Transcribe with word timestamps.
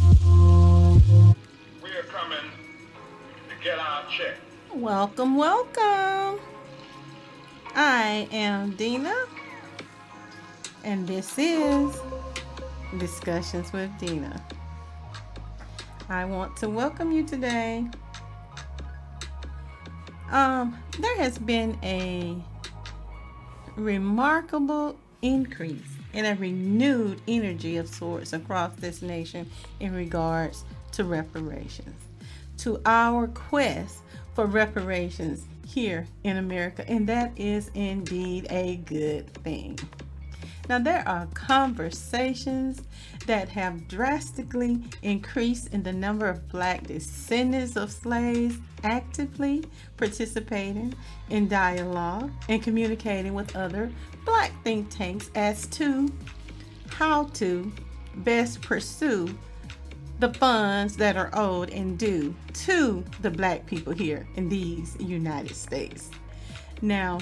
We 0.00 1.90
are 1.90 2.02
coming 2.08 2.38
to 3.48 3.64
get 3.64 3.78
our 3.78 4.04
check. 4.08 4.36
Welcome, 4.72 5.36
welcome. 5.36 6.40
I 7.74 8.28
am 8.30 8.76
Dina, 8.76 9.14
and 10.84 11.06
this 11.06 11.36
is 11.38 11.96
Discussions 12.98 13.72
with 13.72 13.90
Dina. 13.98 14.40
I 16.08 16.24
want 16.24 16.56
to 16.58 16.68
welcome 16.68 17.10
you 17.10 17.24
today. 17.24 17.84
Um, 20.30 20.78
there 21.00 21.16
has 21.16 21.38
been 21.38 21.76
a 21.82 22.36
remarkable 23.76 24.96
increase 25.22 25.97
and 26.18 26.26
a 26.26 26.34
renewed 26.34 27.20
energy 27.28 27.76
of 27.76 27.88
sorts 27.88 28.32
across 28.32 28.74
this 28.74 29.02
nation 29.02 29.48
in 29.78 29.94
regards 29.94 30.64
to 30.90 31.04
reparations, 31.04 31.94
to 32.56 32.80
our 32.84 33.28
quest 33.28 33.98
for 34.34 34.46
reparations 34.46 35.44
here 35.64 36.08
in 36.24 36.36
America, 36.38 36.84
and 36.90 37.08
that 37.08 37.30
is 37.36 37.70
indeed 37.72 38.48
a 38.50 38.78
good 38.78 39.32
thing. 39.44 39.78
Now, 40.68 40.78
there 40.78 41.06
are 41.08 41.26
conversations 41.32 42.82
that 43.26 43.48
have 43.48 43.88
drastically 43.88 44.82
increased 45.02 45.72
in 45.72 45.82
the 45.82 45.92
number 45.92 46.28
of 46.28 46.46
black 46.50 46.86
descendants 46.86 47.76
of 47.76 47.90
slaves 47.90 48.58
actively 48.84 49.64
participating 49.96 50.94
in 51.30 51.48
dialogue 51.48 52.30
and 52.50 52.62
communicating 52.62 53.32
with 53.32 53.56
other 53.56 53.90
black 54.26 54.52
think 54.62 54.90
tanks 54.90 55.30
as 55.34 55.66
to 55.68 56.12
how 56.90 57.24
to 57.24 57.72
best 58.16 58.60
pursue 58.60 59.34
the 60.18 60.34
funds 60.34 60.96
that 60.96 61.16
are 61.16 61.30
owed 61.32 61.70
and 61.70 61.98
due 61.98 62.34
to 62.52 63.04
the 63.22 63.30
black 63.30 63.64
people 63.66 63.92
here 63.92 64.26
in 64.36 64.48
these 64.48 64.96
United 65.00 65.54
States. 65.54 66.10
Now, 66.82 67.20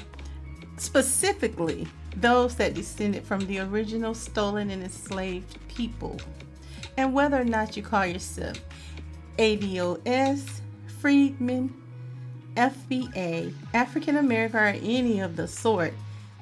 specifically, 0.78 1.86
those 2.16 2.54
that 2.56 2.74
descended 2.74 3.24
from 3.24 3.46
the 3.46 3.60
original 3.60 4.14
stolen 4.14 4.70
and 4.70 4.82
enslaved 4.82 5.58
people. 5.68 6.18
And 6.96 7.12
whether 7.12 7.40
or 7.40 7.44
not 7.44 7.76
you 7.76 7.82
call 7.82 8.06
yourself 8.06 8.58
ADOS, 9.38 10.60
Freedmen, 11.00 11.74
FBA, 12.54 13.52
African 13.74 14.16
American, 14.16 14.58
or 14.58 14.66
any 14.66 15.20
of 15.20 15.36
the 15.36 15.46
sort, 15.46 15.92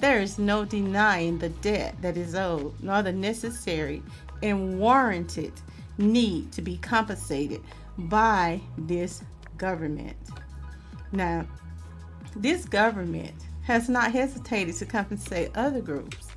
there 0.01 0.21
is 0.21 0.39
no 0.39 0.65
denying 0.65 1.39
the 1.39 1.49
debt 1.49 1.97
that 2.03 2.17
is 2.17 2.35
owed, 2.35 2.75
nor 2.81 3.03
the 3.03 3.13
necessary 3.13 4.03
and 4.43 4.79
warranted 4.79 5.53
need 5.99 6.53
to 6.53 6.63
be 6.63 6.77
compensated 6.77 7.61
by 7.97 8.61
this 8.77 9.23
government. 9.57 10.17
Now, 11.11 11.47
this 12.37 12.65
government 12.65 13.35
has 13.65 13.89
not 13.89 14.13
hesitated 14.13 14.77
to 14.77 14.87
compensate 14.87 15.51
other 15.57 15.81
groups 15.81 16.29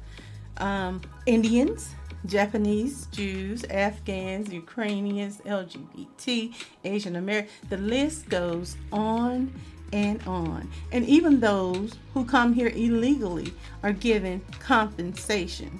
um, 0.58 1.02
Indians, 1.26 1.94
Japanese, 2.26 3.06
Jews, 3.08 3.64
Afghans, 3.66 4.52
Ukrainians, 4.52 5.38
LGBT, 5.46 6.54
Asian 6.84 7.16
American. 7.16 7.52
The 7.70 7.78
list 7.78 8.28
goes 8.30 8.76
on 8.92 9.54
and 9.94 10.22
on. 10.28 10.70
And 10.92 11.06
even 11.06 11.40
those 11.40 11.94
who 12.14 12.26
come 12.26 12.54
here 12.54 12.70
illegally 12.70 13.54
are 13.84 13.94
given 13.94 14.42
compensation. 14.60 15.80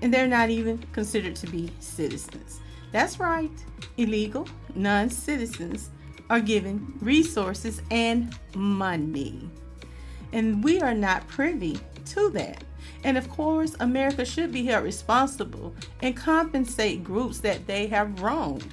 And 0.00 0.12
they're 0.12 0.26
not 0.26 0.50
even 0.50 0.78
considered 0.92 1.36
to 1.36 1.46
be 1.48 1.70
citizens. 1.80 2.60
That's 2.90 3.20
right, 3.20 3.50
illegal 3.96 4.48
non 4.74 5.10
citizens 5.10 5.90
are 6.30 6.40
given 6.40 6.94
resources 7.00 7.82
and 7.90 8.34
money. 8.54 9.50
And 10.32 10.62
we 10.62 10.80
are 10.80 10.94
not 10.94 11.26
privy 11.28 11.78
to 12.06 12.30
that. 12.30 12.64
And 13.04 13.16
of 13.16 13.28
course, 13.30 13.76
America 13.80 14.24
should 14.24 14.52
be 14.52 14.64
held 14.66 14.84
responsible 14.84 15.74
and 16.02 16.16
compensate 16.16 17.04
groups 17.04 17.38
that 17.40 17.66
they 17.66 17.86
have 17.88 18.20
wronged, 18.20 18.66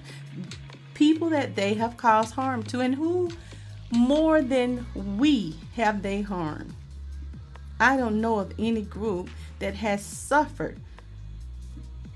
people 0.93 1.29
that 1.29 1.55
they 1.55 1.73
have 1.75 1.97
caused 1.97 2.33
harm 2.33 2.63
to, 2.63 2.79
and 2.79 2.95
who 2.95 3.31
more 3.91 4.41
than 4.41 4.85
we 4.95 5.55
have 5.75 6.01
they 6.01 6.21
harmed. 6.21 6.73
I 7.79 7.97
don't 7.97 8.21
know 8.21 8.39
of 8.39 8.53
any 8.57 8.81
group 8.81 9.29
that 9.59 9.75
has 9.75 10.03
suffered 10.03 10.79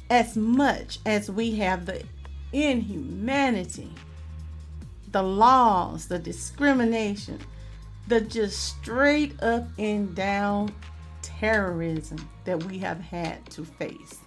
as 0.10 0.36
much 0.36 1.00
as 1.06 1.30
we 1.30 1.56
have 1.58 1.86
the 1.86 2.04
inhumanity, 2.52 3.94
the 5.12 5.22
laws, 5.22 6.08
the 6.08 6.18
discrimination, 6.18 7.40
the 8.10 8.20
just 8.22 8.80
straight 8.80 9.42
up 9.42 9.68
and 9.78 10.14
down 10.16 10.74
terrorism 11.22 12.28
that 12.44 12.64
we 12.66 12.80
have 12.80 13.00
had 13.00 13.46
to 13.52 13.64
face. 13.64 14.18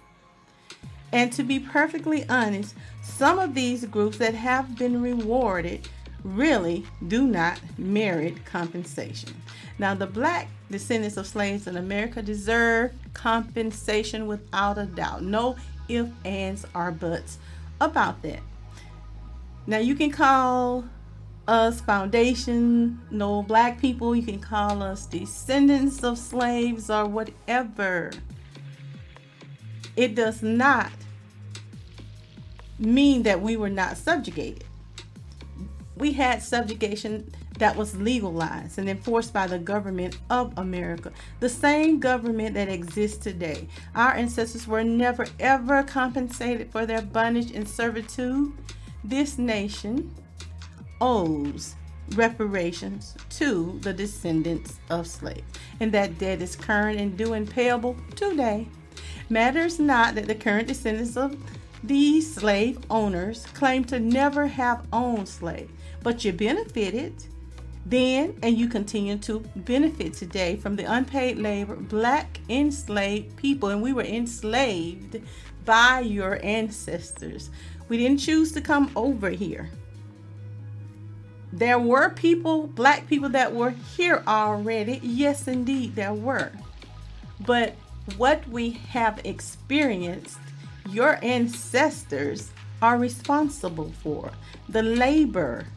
And 1.11 1.31
to 1.33 1.43
be 1.43 1.59
perfectly 1.59 2.27
honest, 2.27 2.73
some 3.03 3.37
of 3.37 3.53
these 3.53 3.85
groups 3.85 4.17
that 4.17 4.33
have 4.33 4.77
been 4.77 5.01
rewarded 5.01 5.87
really 6.23 6.85
do 7.07 7.27
not 7.27 7.59
merit 7.77 8.45
compensation. 8.45 9.29
Now, 9.77 9.93
the 9.93 10.07
black 10.07 10.47
descendants 10.71 11.17
of 11.17 11.27
slaves 11.27 11.67
in 11.67 11.77
America 11.77 12.21
deserve 12.21 12.93
compensation 13.13 14.25
without 14.25 14.77
a 14.77 14.85
doubt. 14.85 15.23
No 15.23 15.55
ifs, 15.89 16.09
ands, 16.23 16.65
or 16.73 16.91
buts 16.91 17.37
about 17.81 18.21
that. 18.23 18.39
Now, 19.67 19.79
you 19.79 19.95
can 19.95 20.09
call 20.09 20.85
us 21.47 21.81
foundation, 21.81 22.99
no 23.11 23.43
black 23.43 23.79
people, 23.79 24.15
you 24.15 24.23
can 24.23 24.39
call 24.39 24.81
us 24.81 25.05
descendants 25.05 26.03
of 26.03 26.17
slaves 26.17 26.89
or 26.89 27.05
whatever. 27.05 28.11
It 29.95 30.15
does 30.15 30.41
not 30.41 30.91
mean 32.79 33.23
that 33.23 33.41
we 33.41 33.57
were 33.57 33.69
not 33.69 33.97
subjugated. 33.97 34.63
We 35.95 36.13
had 36.13 36.41
subjugation 36.41 37.31
that 37.59 37.75
was 37.75 37.95
legalized 37.95 38.79
and 38.79 38.89
enforced 38.89 39.31
by 39.31 39.45
the 39.45 39.59
government 39.59 40.17
of 40.29 40.53
America, 40.57 41.11
the 41.39 41.49
same 41.49 41.99
government 41.99 42.55
that 42.55 42.67
exists 42.67 43.17
today. 43.17 43.67
Our 43.93 44.13
ancestors 44.13 44.67
were 44.67 44.83
never 44.83 45.27
ever 45.39 45.83
compensated 45.83 46.71
for 46.71 46.85
their 46.85 47.01
bondage 47.01 47.51
and 47.51 47.67
servitude. 47.67 48.53
This 49.03 49.37
nation 49.37 50.13
owes 51.03 51.75
reparations 52.15 53.13
to 53.29 53.77
the 53.81 53.91
descendants 53.91 54.79
of 54.89 55.05
slaves, 55.05 55.43
and 55.81 55.91
that 55.91 56.17
debt 56.17 56.41
is 56.41 56.55
current 56.55 56.97
and 56.97 57.17
due 57.17 57.33
and 57.33 57.49
payable 57.49 57.97
today. 58.15 58.69
Matters 59.29 59.79
not 59.79 60.15
that 60.15 60.27
the 60.27 60.35
current 60.35 60.69
descendants 60.69 61.17
of 61.17 61.35
these 61.83 62.33
slave 62.33 62.79
owners 62.89 63.45
claim 63.47 63.83
to 63.85 63.99
never 63.99 64.47
have 64.47 64.87
owned 64.93 65.27
slaves, 65.27 65.71
but 66.01 66.23
you 66.23 66.31
benefited 66.31 67.13
then 67.85 68.37
and 68.41 68.57
you 68.57 68.69
continue 68.69 69.17
to 69.17 69.41
benefit 69.57 70.13
today 70.13 70.55
from 70.55 70.77
the 70.77 70.85
unpaid 70.85 71.37
labor 71.37 71.75
black 71.75 72.39
enslaved 72.47 73.35
people 73.35 73.67
and 73.69 73.81
we 73.81 73.91
were 73.91 74.03
enslaved 74.03 75.19
by 75.65 75.99
your 75.99 76.39
ancestors. 76.45 77.49
We 77.89 77.97
didn't 77.97 78.19
choose 78.19 78.53
to 78.53 78.61
come 78.61 78.89
over 78.95 79.29
here 79.29 79.69
there 81.53 81.77
were 81.77 82.09
people, 82.09 82.65
black 82.65 83.07
people 83.07 83.29
that 83.29 83.53
were 83.53 83.69
here 83.69 84.23
already. 84.27 84.99
Yes, 85.03 85.47
indeed, 85.47 85.95
there 85.95 86.13
were. 86.13 86.51
But 87.45 87.75
what 88.17 88.47
we 88.49 88.71
have 88.71 89.21
experienced, 89.23 90.39
your 90.89 91.19
ancestors 91.23 92.49
are 92.81 92.97
responsible 92.97 93.91
for. 94.01 94.31
The 94.67 94.81
labor 94.81 95.67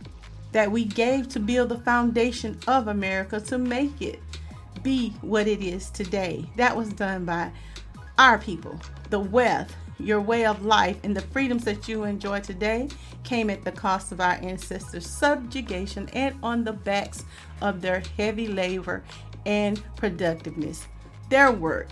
that 0.52 0.70
we 0.70 0.87
gave 0.87 1.28
to 1.28 1.40
build 1.40 1.69
the 1.69 1.79
foundation 1.79 2.58
of 2.67 2.88
America 2.88 3.38
to 3.40 3.58
make 3.58 4.00
it 4.00 4.19
be 4.82 5.11
what 5.20 5.46
it 5.46 5.61
is 5.61 5.90
today. 5.90 6.49
That 6.56 6.75
was 6.75 6.88
done 6.88 7.26
by 7.26 7.52
our 8.19 8.38
people. 8.38 8.81
The 9.11 9.20
wealth, 9.20 9.76
your 9.98 10.20
way 10.20 10.44
of 10.44 10.64
life 10.64 10.98
and 11.02 11.16
the 11.16 11.20
freedoms 11.20 11.64
that 11.64 11.88
you 11.88 12.04
enjoy 12.04 12.40
today 12.40 12.88
came 13.25 13.50
at 13.50 13.64
the 13.64 13.72
cost 13.72 14.12
of 14.12 14.20
our 14.20 14.34
ancestors' 14.43 15.06
subjugation 15.06 16.08
and 16.12 16.37
on 16.43 16.64
the 16.64 16.72
backs 16.72 17.25
of 17.62 17.81
their 17.81 18.02
heavy 18.16 18.46
labor 18.46 19.02
and 19.46 19.82
productiveness, 19.96 20.87
their 21.31 21.50
work, 21.50 21.88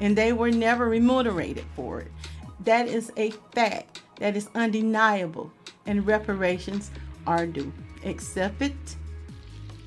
and 0.00 0.16
they 0.16 0.32
were 0.32 0.50
never 0.50 0.88
remunerated 0.88 1.64
for 1.76 2.00
it. 2.00 2.10
That 2.60 2.88
is 2.88 3.12
a 3.16 3.30
fact 3.54 4.02
that 4.18 4.36
is 4.36 4.48
undeniable, 4.54 5.52
and 5.86 6.06
reparations 6.06 6.90
are 7.26 7.46
due. 7.46 7.72
Accept 8.04 8.62
it 8.62 8.96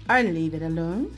or 0.09 0.23
leave 0.23 0.53
it 0.53 0.61
alone. 0.61 1.17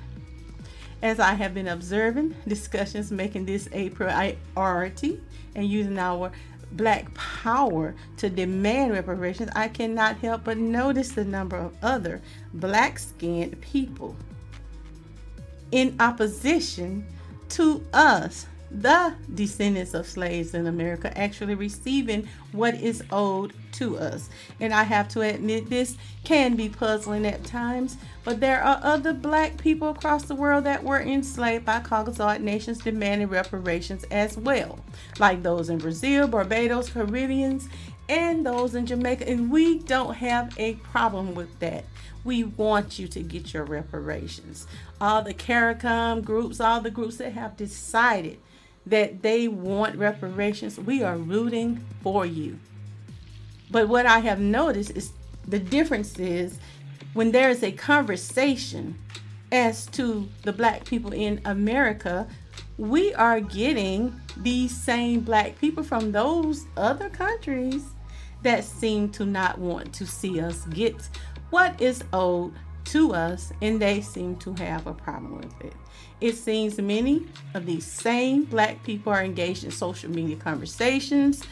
As 1.01 1.19
I 1.19 1.33
have 1.33 1.53
been 1.53 1.67
observing 1.67 2.35
discussions 2.47 3.11
making 3.11 3.45
this 3.45 3.69
a 3.71 3.89
priority 3.89 5.21
and 5.55 5.67
using 5.67 5.97
our 5.97 6.31
black 6.71 7.13
power 7.13 7.95
to 8.17 8.29
demand 8.29 8.91
reparations, 8.91 9.49
I 9.55 9.69
cannot 9.69 10.17
help 10.17 10.43
but 10.43 10.57
notice 10.57 11.11
the 11.11 11.25
number 11.25 11.57
of 11.57 11.75
other 11.81 12.21
black 12.53 12.99
skinned 12.99 13.59
people 13.61 14.15
in 15.71 15.95
opposition 15.99 17.05
to 17.49 17.85
us 17.93 18.47
the 18.81 19.13
descendants 19.33 19.93
of 19.93 20.05
slaves 20.05 20.53
in 20.53 20.67
America 20.67 21.17
actually 21.17 21.55
receiving 21.55 22.27
what 22.51 22.75
is 22.75 23.03
owed 23.11 23.53
to 23.73 23.97
us. 23.97 24.29
And 24.59 24.73
I 24.73 24.83
have 24.83 25.07
to 25.09 25.21
admit, 25.21 25.69
this 25.69 25.97
can 26.23 26.55
be 26.55 26.69
puzzling 26.69 27.25
at 27.25 27.43
times, 27.43 27.97
but 28.23 28.39
there 28.39 28.61
are 28.61 28.79
other 28.83 29.13
black 29.13 29.57
people 29.57 29.89
across 29.89 30.23
the 30.23 30.35
world 30.35 30.65
that 30.65 30.83
were 30.83 30.99
enslaved 30.99 31.65
by 31.65 31.79
Caucasoid 31.79 32.41
nations 32.41 32.79
demanding 32.79 33.29
reparations 33.29 34.03
as 34.11 34.37
well, 34.37 34.79
like 35.19 35.43
those 35.43 35.69
in 35.69 35.77
Brazil, 35.77 36.27
Barbados, 36.27 36.89
Caribbeans, 36.89 37.69
and 38.09 38.45
those 38.45 38.75
in 38.75 38.85
Jamaica. 38.85 39.29
And 39.29 39.51
we 39.51 39.79
don't 39.79 40.15
have 40.15 40.53
a 40.57 40.75
problem 40.75 41.33
with 41.33 41.59
that. 41.59 41.85
We 42.23 42.43
want 42.43 42.97
you 42.97 43.07
to 43.09 43.21
get 43.21 43.53
your 43.53 43.63
reparations. 43.65 44.67
All 44.99 45.21
the 45.21 45.33
CARICOM 45.33 46.23
groups, 46.23 46.59
all 46.59 46.81
the 46.81 46.89
groups 46.89 47.17
that 47.17 47.33
have 47.33 47.55
decided 47.55 48.39
that 48.85 49.21
they 49.21 49.47
want 49.47 49.97
reparations, 49.97 50.79
we 50.79 51.03
are 51.03 51.17
rooting 51.17 51.83
for 52.01 52.25
you. 52.25 52.59
But 53.71 53.89
what 53.89 54.05
I 54.05 54.19
have 54.19 54.39
noticed 54.39 54.91
is 54.91 55.11
the 55.47 55.59
difference 55.59 56.19
is 56.19 56.59
when 57.13 57.31
there 57.31 57.49
is 57.49 57.63
a 57.63 57.71
conversation 57.71 58.97
as 59.51 59.85
to 59.87 60.27
the 60.43 60.53
black 60.53 60.85
people 60.85 61.13
in 61.13 61.41
America, 61.45 62.27
we 62.77 63.13
are 63.13 63.39
getting 63.39 64.19
these 64.37 64.75
same 64.75 65.21
black 65.21 65.59
people 65.59 65.83
from 65.83 66.11
those 66.11 66.65
other 66.75 67.09
countries 67.09 67.85
that 68.43 68.63
seem 68.63 69.09
to 69.09 69.25
not 69.25 69.57
want 69.57 69.93
to 69.93 70.05
see 70.05 70.39
us 70.39 70.65
get 70.67 71.09
what 71.49 71.79
is 71.81 72.03
owed 72.11 72.53
to 72.85 73.13
us, 73.13 73.51
and 73.61 73.81
they 73.81 74.01
seem 74.01 74.35
to 74.37 74.53
have 74.55 74.87
a 74.87 74.93
problem 74.93 75.37
with 75.37 75.61
it. 75.61 75.73
It 76.21 76.35
seems 76.35 76.79
many 76.79 77.25
of 77.53 77.65
these 77.65 77.85
same 77.85 78.43
black 78.43 78.83
people 78.83 79.11
are 79.11 79.23
engaged 79.23 79.63
in 79.63 79.71
social 79.71 80.09
media 80.09 80.35
conversations. 80.37 81.43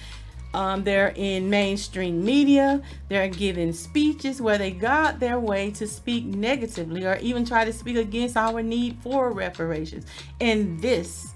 Um, 0.53 0.83
they're 0.83 1.13
in 1.15 1.49
mainstream 1.49 2.23
media. 2.23 2.81
They're 3.09 3.27
giving 3.27 3.73
speeches 3.73 4.39
where 4.39 4.57
they 4.57 4.71
got 4.71 5.19
their 5.19 5.39
way 5.39 5.71
to 5.71 5.87
speak 5.87 6.25
negatively 6.25 7.05
or 7.05 7.17
even 7.17 7.43
try 7.43 7.65
to 7.65 7.73
speak 7.73 7.97
against 7.97 8.37
our 8.37 8.61
need 8.61 8.97
for 9.01 9.31
reparations. 9.31 10.05
And 10.39 10.79
this 10.79 11.33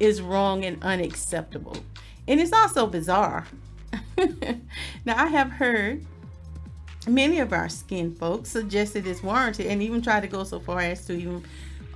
is 0.00 0.20
wrong 0.20 0.64
and 0.64 0.82
unacceptable. 0.82 1.76
And 2.26 2.40
it's 2.40 2.52
also 2.52 2.86
bizarre. 2.86 3.46
now, 5.04 5.16
I 5.16 5.28
have 5.28 5.50
heard 5.50 6.04
many 7.06 7.38
of 7.38 7.52
our 7.52 7.68
skin 7.68 8.14
folks 8.14 8.50
suggest 8.50 8.96
it 8.96 9.06
is 9.06 9.22
warranted 9.22 9.66
and 9.66 9.82
even 9.82 10.02
try 10.02 10.20
to 10.20 10.26
go 10.26 10.44
so 10.44 10.58
far 10.58 10.80
as 10.80 11.04
to 11.06 11.14
even 11.14 11.44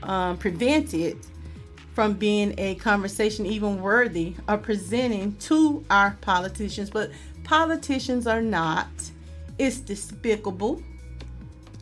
um, 0.03 0.37
prevent 0.39 0.95
it 0.95 1.17
from 1.95 2.15
being 2.15 2.55
a 2.59 2.77
conversation 2.77 3.45
even 3.45 3.81
worthy 3.83 4.35
of 4.49 4.63
presenting 4.63 5.35
to 5.37 5.85
our 5.91 6.17
politicians. 6.21 6.91
But 6.91 7.11
politicians 7.45 8.27
are 8.27 8.41
not. 8.41 8.89
It's 9.59 9.81
despicable. 9.81 10.83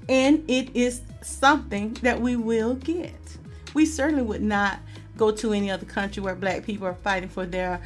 And 0.09 0.43
it 0.49 0.75
is 0.75 1.03
something 1.23 1.93
that 2.03 2.21
we 2.21 2.37
will 2.37 2.75
get. 2.75 3.15
We 3.75 3.85
certainly 3.85 4.23
would 4.23 4.43
not 4.43 4.81
go 5.17 5.31
to 5.33 5.53
any 5.53 5.71
other 5.71 5.85
country 5.85 6.23
where 6.23 6.35
black 6.35 6.65
people 6.65 6.87
are 6.87 6.95
fighting 6.95 7.29
for 7.29 7.45
their 7.45 7.81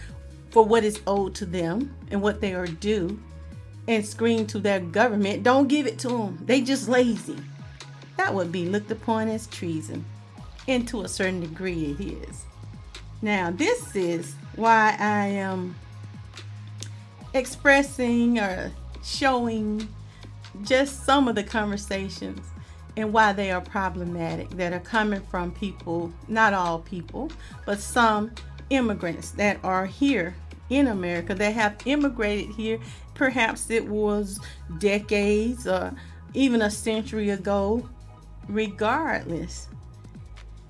for 0.51 0.65
what 0.65 0.85
is 0.85 1.01
owed 1.07 1.35
to 1.35 1.47
them 1.47 1.95
and 2.11 2.21
what 2.21 2.41
they 2.41 2.55
are 2.55 2.67
due 2.67 3.19
and 3.89 4.07
scream 4.07 4.47
to 4.47 4.59
their 4.59 4.81
government, 4.81 5.43
don't 5.43 5.69
give 5.69 5.87
it 5.87 5.99
to 6.01 6.09
them. 6.09 6.39
They 6.45 6.61
just 6.61 6.89
lazy. 6.89 7.39
That 8.17 8.35
would 8.35 8.53
be 8.53 8.69
looked 8.69 8.91
upon 8.91 9.29
as 9.29 9.47
treason 9.47 10.05
and 10.69 10.87
to 10.89 11.03
a 11.03 11.09
certain 11.09 11.41
degree 11.41 11.97
it 11.99 12.01
is. 12.01 12.45
Now, 13.21 13.51
this 13.51 13.95
is 13.95 14.35
why 14.57 14.97
I 14.99 15.27
am 15.27 15.77
expressing 17.35 18.39
or 18.39 18.73
showing 19.03 19.89
just 20.63 21.05
some 21.05 21.29
of 21.29 21.35
the 21.35 21.43
conversations 21.43 22.47
and 22.97 23.13
why 23.13 23.33
they 23.33 23.51
are 23.51 23.61
problematic 23.61 24.51
that 24.51 24.73
are 24.73 24.81
coming 24.81 25.23
from 25.23 25.51
people, 25.53 26.13
not 26.29 26.53
all 26.53 26.81
people, 26.81 27.31
but 27.65 27.81
some 27.81 28.33
immigrants 28.71 29.31
that 29.33 29.59
are 29.65 29.87
here 29.87 30.35
in 30.73 30.89
America 30.89 31.35
that 31.35 31.55
have 31.55 31.77
immigrated 31.85 32.55
here. 32.55 32.79
Perhaps 33.15 33.71
it 33.71 33.87
was 33.87 34.41
decades 34.79 35.67
or 35.67 35.95
even 36.35 36.63
a 36.63 36.71
century 36.71 37.31
ago. 37.31 37.89
Regardless, 38.49 39.69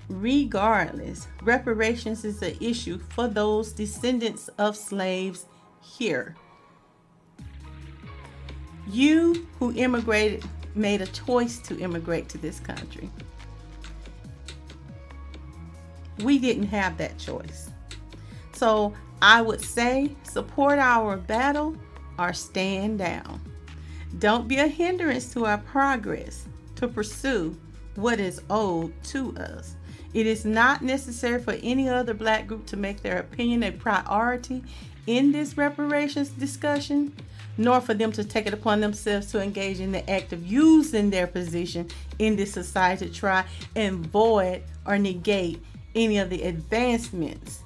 Regardless, 0.09 1.27
reparations 1.41 2.25
is 2.25 2.41
an 2.41 2.55
issue 2.59 2.99
for 3.09 3.27
those 3.27 3.71
descendants 3.71 4.49
of 4.57 4.75
slaves 4.75 5.45
here. 5.81 6.35
You 8.87 9.47
who 9.59 9.73
immigrated 9.73 10.43
made 10.75 11.01
a 11.01 11.07
choice 11.07 11.59
to 11.59 11.79
immigrate 11.79 12.27
to 12.29 12.37
this 12.37 12.59
country. 12.59 13.09
We 16.19 16.37
didn't 16.37 16.67
have 16.67 16.97
that 16.97 17.17
choice. 17.17 17.69
So 18.51 18.93
I 19.25 19.41
would 19.41 19.61
say 19.61 20.17
support 20.23 20.79
our 20.79 21.15
battle 21.15 21.77
or 22.19 22.33
stand 22.33 22.99
down. 22.99 23.39
Don't 24.19 24.49
be 24.49 24.57
a 24.57 24.67
hindrance 24.67 25.31
to 25.31 25.45
our 25.45 25.59
progress 25.59 26.45
to 26.75 26.89
pursue 26.89 27.57
what 27.95 28.19
is 28.19 28.41
owed 28.49 28.91
to 29.05 29.33
us. 29.37 29.77
It 30.13 30.27
is 30.27 30.43
not 30.43 30.81
necessary 30.81 31.41
for 31.41 31.53
any 31.63 31.87
other 31.87 32.13
black 32.13 32.47
group 32.47 32.65
to 32.65 32.75
make 32.75 33.01
their 33.01 33.19
opinion 33.19 33.63
a 33.63 33.71
priority 33.71 34.61
in 35.07 35.31
this 35.31 35.55
reparations 35.55 36.27
discussion, 36.27 37.15
nor 37.57 37.79
for 37.79 37.93
them 37.93 38.11
to 38.11 38.25
take 38.25 38.45
it 38.45 38.53
upon 38.53 38.81
themselves 38.81 39.31
to 39.31 39.41
engage 39.41 39.79
in 39.79 39.93
the 39.93 40.07
act 40.09 40.33
of 40.33 40.45
using 40.45 41.09
their 41.09 41.27
position 41.27 41.87
in 42.19 42.35
this 42.35 42.51
society 42.51 43.07
to 43.07 43.13
try 43.13 43.45
and 43.73 44.05
void 44.07 44.63
or 44.85 44.97
negate 44.97 45.63
any 45.95 46.17
of 46.17 46.29
the 46.29 46.43
advancements 46.43 47.63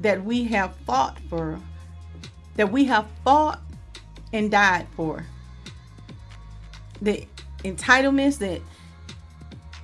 that 0.00 0.24
we 0.24 0.44
have 0.44 0.74
fought 0.86 1.18
for, 1.28 1.60
that 2.56 2.72
we 2.72 2.84
have 2.86 3.06
fought 3.22 3.60
and 4.32 4.50
died 4.50 4.86
for. 4.96 5.24
The 7.00 7.26
entitlements, 7.58 8.38
the 8.38 8.60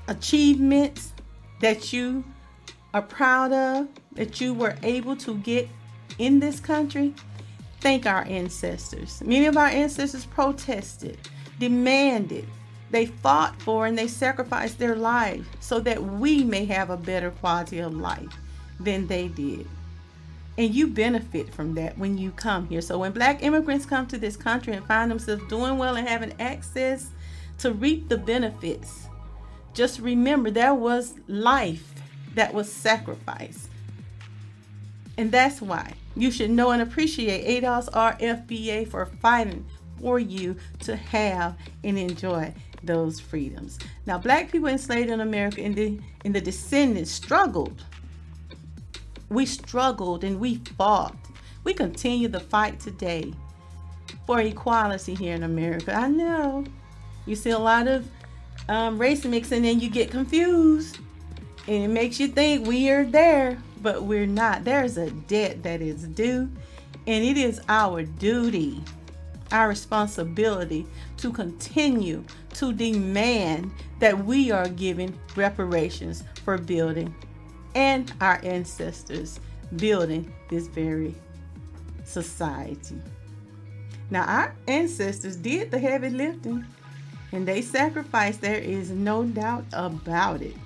achievements, 0.09 1.13
that 1.61 1.93
you 1.93 2.25
are 2.93 3.03
proud 3.03 3.53
of, 3.53 3.89
that 4.13 4.41
you 4.41 4.55
were 4.55 4.77
able 4.83 5.17
to 5.17 5.37
get 5.39 5.69
in 6.19 6.41
this 6.41 6.61
country, 6.61 7.15
thank 7.81 8.07
our 8.07 8.23
ancestors. 8.23 9.23
Many 9.23 9.47
of 9.47 9.57
our 9.57 9.67
ancestors 9.67 10.25
protested, 10.27 11.19
demanded, 11.59 12.47
they 12.91 13.07
fought 13.07 13.61
for, 13.61 13.87
and 13.87 13.99
they 13.99 14.09
sacrificed 14.09 14.79
their 14.79 14.97
life 14.97 15.47
so 15.61 15.81
that 15.81 16.03
we 16.03 16.45
may 16.45 16.65
have 16.67 16.91
a 16.91 16.97
better 16.97 17.31
quality 17.31 17.81
of 17.81 17.95
life 17.95 18.33
than 18.81 19.07
they 19.07 19.29
did. 19.29 19.67
And 20.59 20.75
you 20.75 20.87
benefit 20.87 21.53
from 21.53 21.75
that 21.75 21.99
when 21.99 22.17
you 22.17 22.31
come 22.31 22.67
here. 22.69 22.81
So 22.81 22.99
when 22.99 23.13
black 23.13 23.43
immigrants 23.43 23.85
come 23.85 24.07
to 24.07 24.19
this 24.19 24.37
country 24.37 24.73
and 24.73 24.87
find 24.87 25.11
themselves 25.11 25.43
doing 25.49 25.77
well 25.77 25.97
and 25.97 26.09
having 26.09 26.33
access 26.41 27.11
to 27.59 27.73
reap 27.73 28.09
the 28.09 28.17
benefits 28.17 29.07
just 29.77 30.01
remember 30.01 30.51
there 30.51 30.75
was 30.75 31.15
life 31.29 31.93
that 32.35 32.55
was 32.55 32.73
sacrificed. 32.73 33.69
And 35.19 35.31
that's 35.31 35.61
why 35.61 35.93
you 36.17 36.31
should 36.31 36.51
know 36.51 36.71
and 36.71 36.81
appreciate 36.81 37.63
ADOS 37.63 37.89
or 37.89 38.17
FBA 38.19 38.89
for 38.89 39.05
fighting 39.05 39.67
for 40.01 40.19
you 40.19 40.57
to 40.81 40.97
have 40.97 41.57
and 41.85 41.99
enjoy 41.99 42.55
those 42.83 43.21
freedoms. 43.21 43.79
Now, 44.07 44.17
black 44.17 44.51
people 44.51 44.69
enslaved 44.69 45.11
in 45.11 45.21
America 45.21 45.61
and 45.61 45.75
the, 45.75 45.99
and 46.25 46.35
the 46.35 46.41
descendants 46.41 47.11
struggled. 47.11 47.85
We 49.29 49.47
struggled 49.47 50.25
and 50.25 50.39
we 50.39 50.57
fought. 50.77 51.17
We 51.65 51.75
continue 51.75 52.29
the 52.29 52.41
fight 52.41 52.79
today 52.79 53.33
for 54.27 54.41
equality 54.41 55.15
here 55.15 55.35
in 55.35 55.43
America. 55.43 55.95
I 55.95 56.09
know 56.09 56.65
you 57.27 57.35
see 57.35 57.51
a 57.51 57.59
lot 57.59 57.89
of 57.89 58.09
um, 58.69 58.99
race 58.99 59.25
mixing 59.25 59.67
and 59.67 59.83
you 59.83 59.91
get 59.91 60.11
confused 60.11 60.99
and 61.69 61.85
it 61.85 61.89
makes 61.89 62.21
you 62.21 62.29
think 62.29 62.67
we 62.67 62.91
are 62.91 63.05
there, 63.05 63.61
but 63.83 64.05
we're 64.05 64.27
not. 64.27 64.65
There's 64.65 64.97
a 64.97 65.11
debt 65.11 65.65
that 65.65 65.83
is 65.83 66.05
due, 66.05 66.49
and 67.07 67.25
it 67.25 67.37
is 67.37 67.61
our 67.69 68.05
duty, 68.05 68.81
our 69.51 69.69
responsibility 69.69 70.87
to 71.17 71.33
continue 71.33 72.23
to 72.55 72.73
demand 72.73 73.73
that 73.99 74.25
we 74.25 74.53
are 74.53 74.69
given 74.69 75.19
reparations 75.35 76.23
for 76.45 76.57
building 76.57 77.13
and 77.77 78.11
our 78.23 78.41
ancestors 78.43 79.39
building 79.77 80.33
this 80.49 80.67
very 80.67 81.15
society. 82.05 82.97
Now, 84.11 84.25
our 84.25 84.55
ancestors 84.67 85.37
did 85.37 85.71
the 85.71 85.79
heavy 85.79 86.09
lifting 86.09 86.65
and 87.33 87.47
they 87.47 87.61
sacrificed, 87.61 88.41
there 88.41 88.57
is 88.57 88.91
no 88.91 89.25
doubt 89.25 89.67
about 89.75 90.41
it. 90.41 90.57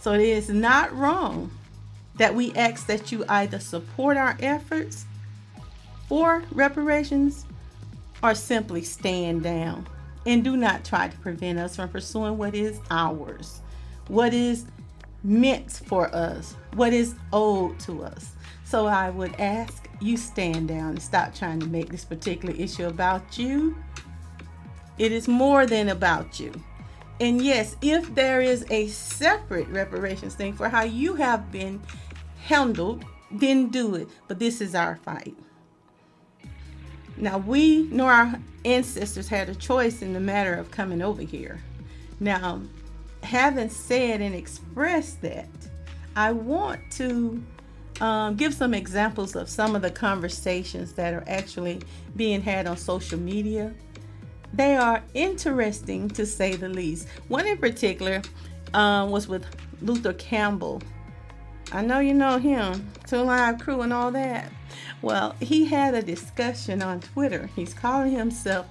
So 0.00 0.14
it 0.14 0.20
is 0.20 0.48
not 0.48 0.92
wrong 0.96 1.52
that 2.16 2.34
we 2.34 2.52
ask 2.54 2.86
that 2.88 3.12
you 3.12 3.24
either 3.28 3.60
support 3.60 4.16
our 4.16 4.36
efforts 4.40 5.06
for 6.08 6.42
reparations 6.50 7.46
or 8.20 8.34
simply 8.34 8.82
stand 8.82 9.44
down 9.44 9.86
and 10.26 10.42
do 10.42 10.56
not 10.56 10.84
try 10.84 11.06
to 11.06 11.16
prevent 11.18 11.60
us 11.60 11.76
from 11.76 11.88
pursuing 11.88 12.36
what 12.36 12.56
is 12.56 12.80
ours, 12.90 13.60
what 14.08 14.34
is 14.34 14.64
meant 15.22 15.70
for 15.86 16.14
us, 16.14 16.54
what 16.74 16.92
is 16.92 17.14
owed 17.32 17.78
to 17.80 18.04
us. 18.04 18.32
So 18.64 18.86
I 18.86 19.10
would 19.10 19.34
ask 19.40 19.88
you 20.00 20.16
stand 20.16 20.68
down 20.68 20.90
and 20.90 21.02
stop 21.02 21.34
trying 21.34 21.60
to 21.60 21.66
make 21.66 21.88
this 21.90 22.04
particular 22.04 22.54
issue 22.54 22.86
about 22.86 23.38
you. 23.38 23.76
It 24.98 25.12
is 25.12 25.28
more 25.28 25.66
than 25.66 25.88
about 25.88 26.38
you. 26.38 26.52
And 27.20 27.42
yes, 27.42 27.76
if 27.82 28.14
there 28.14 28.40
is 28.40 28.64
a 28.70 28.88
separate 28.88 29.68
reparations 29.68 30.34
thing 30.34 30.52
for 30.52 30.68
how 30.68 30.82
you 30.82 31.14
have 31.14 31.50
been 31.50 31.80
handled, 32.44 33.04
then 33.30 33.68
do 33.68 33.94
it. 33.96 34.08
But 34.28 34.38
this 34.38 34.60
is 34.60 34.74
our 34.74 34.96
fight. 34.96 35.36
Now, 37.16 37.38
we 37.38 37.88
nor 37.90 38.12
our 38.12 38.34
ancestors 38.64 39.28
had 39.28 39.48
a 39.48 39.54
choice 39.54 40.02
in 40.02 40.12
the 40.12 40.20
matter 40.20 40.54
of 40.54 40.70
coming 40.70 41.02
over 41.02 41.22
here. 41.22 41.60
Now, 42.20 42.60
having 43.22 43.68
said 43.68 44.20
and 44.20 44.34
expressed 44.34 45.22
that, 45.22 45.48
I 46.16 46.32
want 46.32 46.80
to 46.92 47.42
um, 48.00 48.36
give 48.36 48.54
some 48.54 48.74
examples 48.74 49.34
of 49.36 49.48
some 49.48 49.74
of 49.74 49.82
the 49.82 49.90
conversations 49.90 50.92
that 50.94 51.14
are 51.14 51.24
actually 51.26 51.80
being 52.16 52.40
had 52.40 52.66
on 52.66 52.76
social 52.76 53.18
media. 53.18 53.74
They 54.52 54.76
are 54.76 55.02
interesting 55.14 56.08
to 56.10 56.24
say 56.24 56.56
the 56.56 56.68
least. 56.68 57.08
One 57.28 57.46
in 57.46 57.58
particular 57.58 58.22
um, 58.72 59.10
was 59.10 59.28
with 59.28 59.44
Luther 59.82 60.14
Campbell. 60.14 60.82
I 61.70 61.82
know 61.82 61.98
you 61.98 62.14
know 62.14 62.38
him, 62.38 62.90
Two 63.06 63.18
Live 63.22 63.58
Crew 63.58 63.82
and 63.82 63.92
all 63.92 64.10
that. 64.12 64.50
Well, 65.02 65.36
he 65.40 65.66
had 65.66 65.94
a 65.94 66.02
discussion 66.02 66.82
on 66.82 67.00
Twitter. 67.00 67.50
He's 67.54 67.74
calling 67.74 68.12
himself 68.12 68.66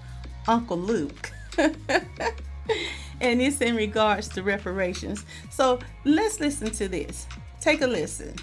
Uncle 0.48 0.77
Luke. 0.77 1.32
and 3.22 3.42
it's 3.42 3.62
in 3.62 3.76
regards 3.76 4.28
to 4.30 4.44
reparations. 4.44 5.26
So 5.50 5.80
let's 6.06 6.40
listen 6.40 6.72
to 6.72 6.88
this. 6.88 7.28
Take 7.62 7.82
a 7.82 7.88
listen. 7.88 8.36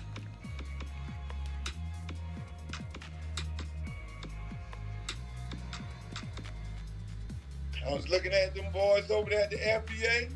I 7.86 7.92
was 7.92 8.08
looking 8.08 8.32
at 8.32 8.54
them 8.54 8.72
boys 8.72 9.10
over 9.10 9.30
there 9.30 9.42
at 9.42 9.50
the 9.50 9.56
FBA, 9.56 10.30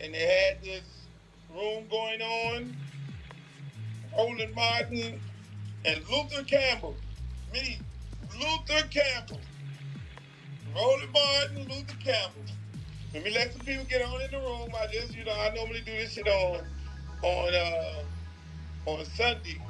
and 0.00 0.14
they 0.14 0.18
had 0.18 0.62
this 0.62 0.82
room 1.52 1.84
going 1.90 2.22
on. 2.22 2.76
Roland 4.16 4.54
Martin 4.54 5.20
and 5.84 6.08
Luther 6.08 6.44
Campbell. 6.44 6.94
Me, 7.52 7.78
Luther 8.38 8.86
Campbell. 8.88 9.40
Roland 10.74 11.12
Martin, 11.12 11.86
Campbell. 12.02 12.42
Let 13.12 13.24
me 13.24 13.30
let 13.30 13.52
some 13.52 13.60
people 13.60 13.84
get 13.84 14.02
on 14.02 14.20
in 14.22 14.30
the 14.30 14.38
room. 14.38 14.70
I 14.76 14.92
just, 14.92 15.14
you 15.14 15.24
know, 15.24 15.32
I 15.32 15.54
normally 15.54 15.82
do 15.86 15.92
this 15.92 16.12
shit 16.12 16.26
on 16.26 16.64
on 17.22 17.54
uh, 17.54 18.90
on 18.90 19.04
Sunday. 19.04 19.60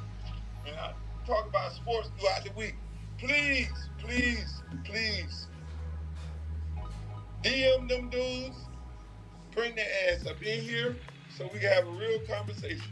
And 0.65 0.75
I 0.75 0.93
talk 1.27 1.47
about 1.47 1.73
sports 1.73 2.09
throughout 2.17 2.43
the 2.43 2.51
week. 2.57 2.75
Please, 3.19 3.89
please, 3.99 4.61
please. 4.83 5.47
DM 7.43 7.87
them 7.87 8.09
dudes. 8.09 8.57
Bring 9.53 9.75
their 9.75 9.87
ass 10.09 10.25
up 10.25 10.41
in 10.41 10.61
here 10.61 10.95
so 11.37 11.47
we 11.53 11.59
can 11.59 11.71
have 11.71 11.87
a 11.87 11.91
real 11.91 12.19
conversation. 12.27 12.83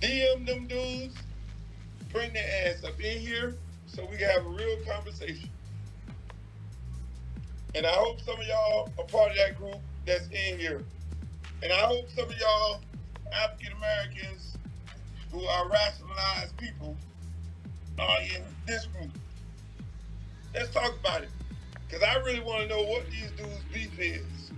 DM 0.00 0.46
them 0.46 0.66
dudes, 0.68 1.16
bring 2.12 2.32
their 2.32 2.66
ass 2.66 2.84
up 2.84 2.98
in 3.00 3.18
here 3.18 3.56
so 3.86 4.06
we 4.10 4.16
can 4.16 4.28
have 4.30 4.46
a 4.46 4.48
real 4.48 4.76
conversation. 4.86 5.50
And 7.78 7.86
I 7.86 7.92
hope 7.92 8.20
some 8.22 8.40
of 8.40 8.46
y'all 8.48 8.92
are 8.98 9.06
part 9.06 9.30
of 9.32 9.38
that 9.38 9.56
group 9.56 9.76
that's 10.04 10.26
in 10.28 10.58
here. 10.58 10.84
And 11.62 11.72
I 11.72 11.76
hope 11.76 12.10
some 12.10 12.26
of 12.28 12.38
y'all 12.38 12.82
African 13.32 13.74
Americans 13.78 14.56
who 15.32 15.44
are 15.44 15.70
rationalized 15.70 16.56
people 16.58 16.96
are 17.98 18.18
in 18.36 18.42
this 18.66 18.86
group. 18.86 19.12
Let's 20.54 20.70
talk 20.70 20.98
about 21.00 21.22
it. 21.22 21.30
Because 21.88 22.02
I 22.04 22.16
really 22.16 22.40
want 22.40 22.62
to 22.62 22.68
know 22.68 22.82
what 22.84 23.06
these 23.10 23.30
dudes' 23.32 23.64
beef 23.72 23.98
is. 24.00 24.52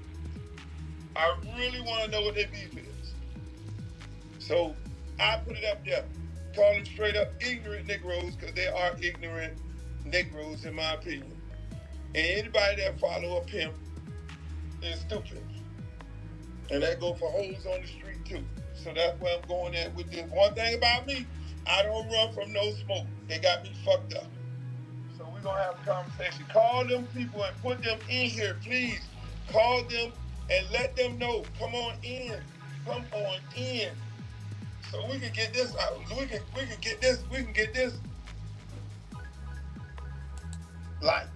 I 1.17 1.37
really 1.59 1.83
want 1.83 2.07
to 2.07 2.11
know 2.13 2.23
what 2.23 2.37
their 2.37 2.49
beef 2.49 2.77
is. 2.79 3.15
So 4.39 4.77
I 5.21 5.39
put 5.47 5.57
it 5.59 5.65
up 5.67 5.85
there. 5.85 6.05
Call 6.57 6.75
them 6.75 6.87
straight 6.87 7.17
up 7.17 7.33
ignorant 7.41 7.87
Negroes 7.89 8.37
because 8.37 8.55
they 8.55 8.69
are 8.69 8.97
ignorant 9.03 9.59
Negroes, 10.05 10.65
in 10.67 10.75
my 10.75 10.95
opinion. 10.95 11.40
And 12.15 12.27
anybody 12.39 12.83
that 12.83 12.99
follow 12.99 13.39
a 13.39 13.41
pimp 13.43 13.75
is 14.83 15.01
stupid. 15.01 15.43
And 16.71 16.83
that 16.83 17.01
go 17.01 17.15
for 17.15 17.31
holes 17.31 17.67
on 17.67 17.81
the 17.83 17.87
street 17.87 18.25
too. 18.25 18.45
So 18.75 18.93
that's 18.95 19.21
where 19.21 19.37
I'm 19.37 19.49
going 19.49 19.75
at 19.77 19.95
with 19.95 20.11
this. 20.11 20.29
One 20.31 20.55
thing 20.55 20.77
about 20.77 21.07
me, 21.07 21.27
I 21.67 21.83
don't 21.83 22.09
run 22.09 22.33
from 22.33 22.53
no 22.53 22.73
smoke. 22.85 23.07
They 23.29 23.39
got 23.39 23.63
me 23.63 23.73
fucked 23.85 24.15
up. 24.15 24.27
So 25.19 25.27
we're 25.33 25.41
gonna 25.41 25.63
have 25.63 25.77
a 25.83 25.87
conversation. 25.87 26.45
Call 26.53 26.87
them 26.87 27.07
people 27.15 27.43
and 27.43 27.57
put 27.63 27.83
them 27.83 27.99
in 28.09 28.31
here, 28.31 28.57
please. 28.63 29.01
Call 29.53 29.83
them 29.85 30.13
and 30.51 30.67
let 30.73 30.97
them 30.97 31.19
know. 31.19 31.45
Come 31.59 31.75
on 31.75 31.95
in. 32.03 32.41
Come 32.87 33.05
on 33.13 33.39
in. 33.57 33.91
So 34.91 35.05
we 35.07 35.19
can 35.19 35.33
get 35.33 35.53
this 35.53 35.77
out. 35.77 35.99
We 36.11 36.27
can 36.27 36.41
we 36.57 36.63
can 36.63 36.81
get 36.81 37.01
this. 37.01 37.23
We 37.31 37.43
can 37.43 37.53
get 37.53 37.75
this. 37.75 37.95
Like, 41.03 41.27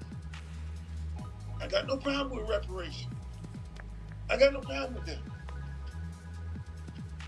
I 1.64 1.66
got 1.66 1.86
no 1.86 1.96
problem 1.96 2.38
with 2.38 2.50
reparation. 2.50 3.10
I 4.28 4.36
got 4.36 4.52
no 4.52 4.60
problem 4.60 4.96
with 4.96 5.06
that. 5.06 5.22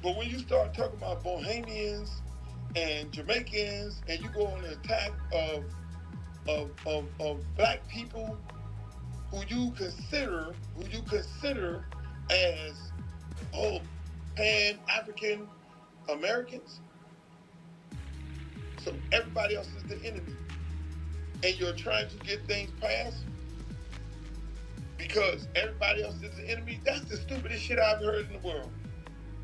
But 0.02 0.14
when 0.14 0.28
you 0.28 0.38
start 0.40 0.75
talking 0.75 0.99
about 0.99 1.25
Bahamians 1.25 2.21
and 2.76 3.11
Jamaicans, 3.11 4.02
and 4.11 4.21
you 4.21 4.28
go 4.28 4.49
on 4.49 4.62
an 4.62 4.73
attack 4.73 5.12
of 5.33 5.64
of, 6.47 6.71
of, 6.85 7.07
of 7.19 7.57
black 7.57 7.88
people 7.88 8.37
who 9.31 9.43
you 9.49 9.71
consider 9.71 10.55
who 10.76 10.87
you 10.90 11.00
consider 11.05 11.83
as 12.28 12.93
oh 13.55 13.81
pan 14.37 14.78
African 14.95 15.49
Americans. 16.11 16.81
So 18.85 18.95
everybody 19.12 19.57
else 19.57 19.71
is 19.75 19.83
the 19.85 19.97
enemy. 20.07 20.35
And 21.43 21.59
you're 21.59 21.73
trying 21.73 22.09
to 22.11 22.16
get 22.19 22.47
things 22.47 22.71
passed 22.83 23.25
because 24.99 25.49
everybody 25.55 26.03
else 26.03 26.23
is 26.23 26.37
the 26.37 26.50
enemy. 26.50 26.81
That's 26.85 27.05
the 27.05 27.17
stupidest 27.17 27.62
shit 27.62 27.79
I've 27.79 28.00
heard 28.00 28.26
in 28.26 28.33
the 28.33 28.47
world. 28.47 28.71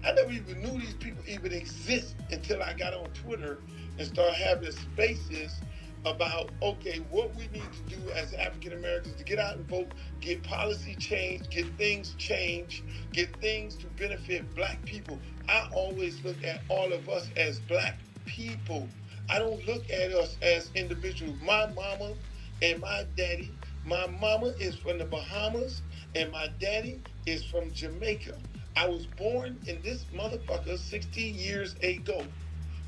I 0.04 0.12
never 0.12 0.32
even 0.32 0.60
knew 0.60 0.80
these 0.80 0.94
people 0.94 1.22
even 1.28 1.52
exist 1.52 2.16
until 2.30 2.62
I 2.62 2.74
got 2.74 2.94
on 2.94 3.10
Twitter 3.10 3.60
and 3.98 4.06
started 4.06 4.34
having 4.34 4.72
spaces 4.72 5.60
about 6.04 6.50
okay, 6.62 6.98
what 7.10 7.34
we 7.36 7.46
need 7.48 7.72
to 7.72 7.96
do 7.96 8.10
as 8.10 8.32
African 8.34 8.72
Americans 8.72 9.14
to 9.16 9.24
get 9.24 9.38
out 9.38 9.56
and 9.56 9.68
vote, 9.68 9.88
get 10.20 10.42
policy 10.42 10.96
change, 10.96 11.48
get 11.50 11.66
things 11.78 12.14
changed, 12.14 12.82
get 13.12 13.40
things 13.40 13.76
to 13.76 13.86
benefit 13.88 14.52
black 14.56 14.84
people. 14.84 15.20
I 15.48 15.68
always 15.72 16.24
look 16.24 16.42
at 16.44 16.62
all 16.68 16.92
of 16.92 17.08
us 17.08 17.30
as 17.36 17.60
black 17.60 17.98
people. 18.24 18.88
I 19.30 19.38
don't 19.38 19.64
look 19.66 19.88
at 19.90 20.12
us 20.12 20.36
as 20.42 20.70
individuals. 20.74 21.36
My 21.40 21.66
mama 21.68 22.14
and 22.62 22.80
my 22.80 23.06
daddy, 23.16 23.56
my 23.84 24.06
mama 24.06 24.52
is 24.58 24.76
from 24.76 24.98
the 24.98 25.04
Bahamas 25.06 25.82
and 26.14 26.32
my 26.32 26.48
daddy 26.60 27.02
is 27.26 27.44
from 27.44 27.72
Jamaica. 27.72 28.38
I 28.76 28.88
was 28.88 29.06
born 29.06 29.60
in 29.66 29.82
this 29.82 30.06
motherfucker 30.06 30.78
60 30.78 31.20
years 31.20 31.74
ago. 31.82 32.34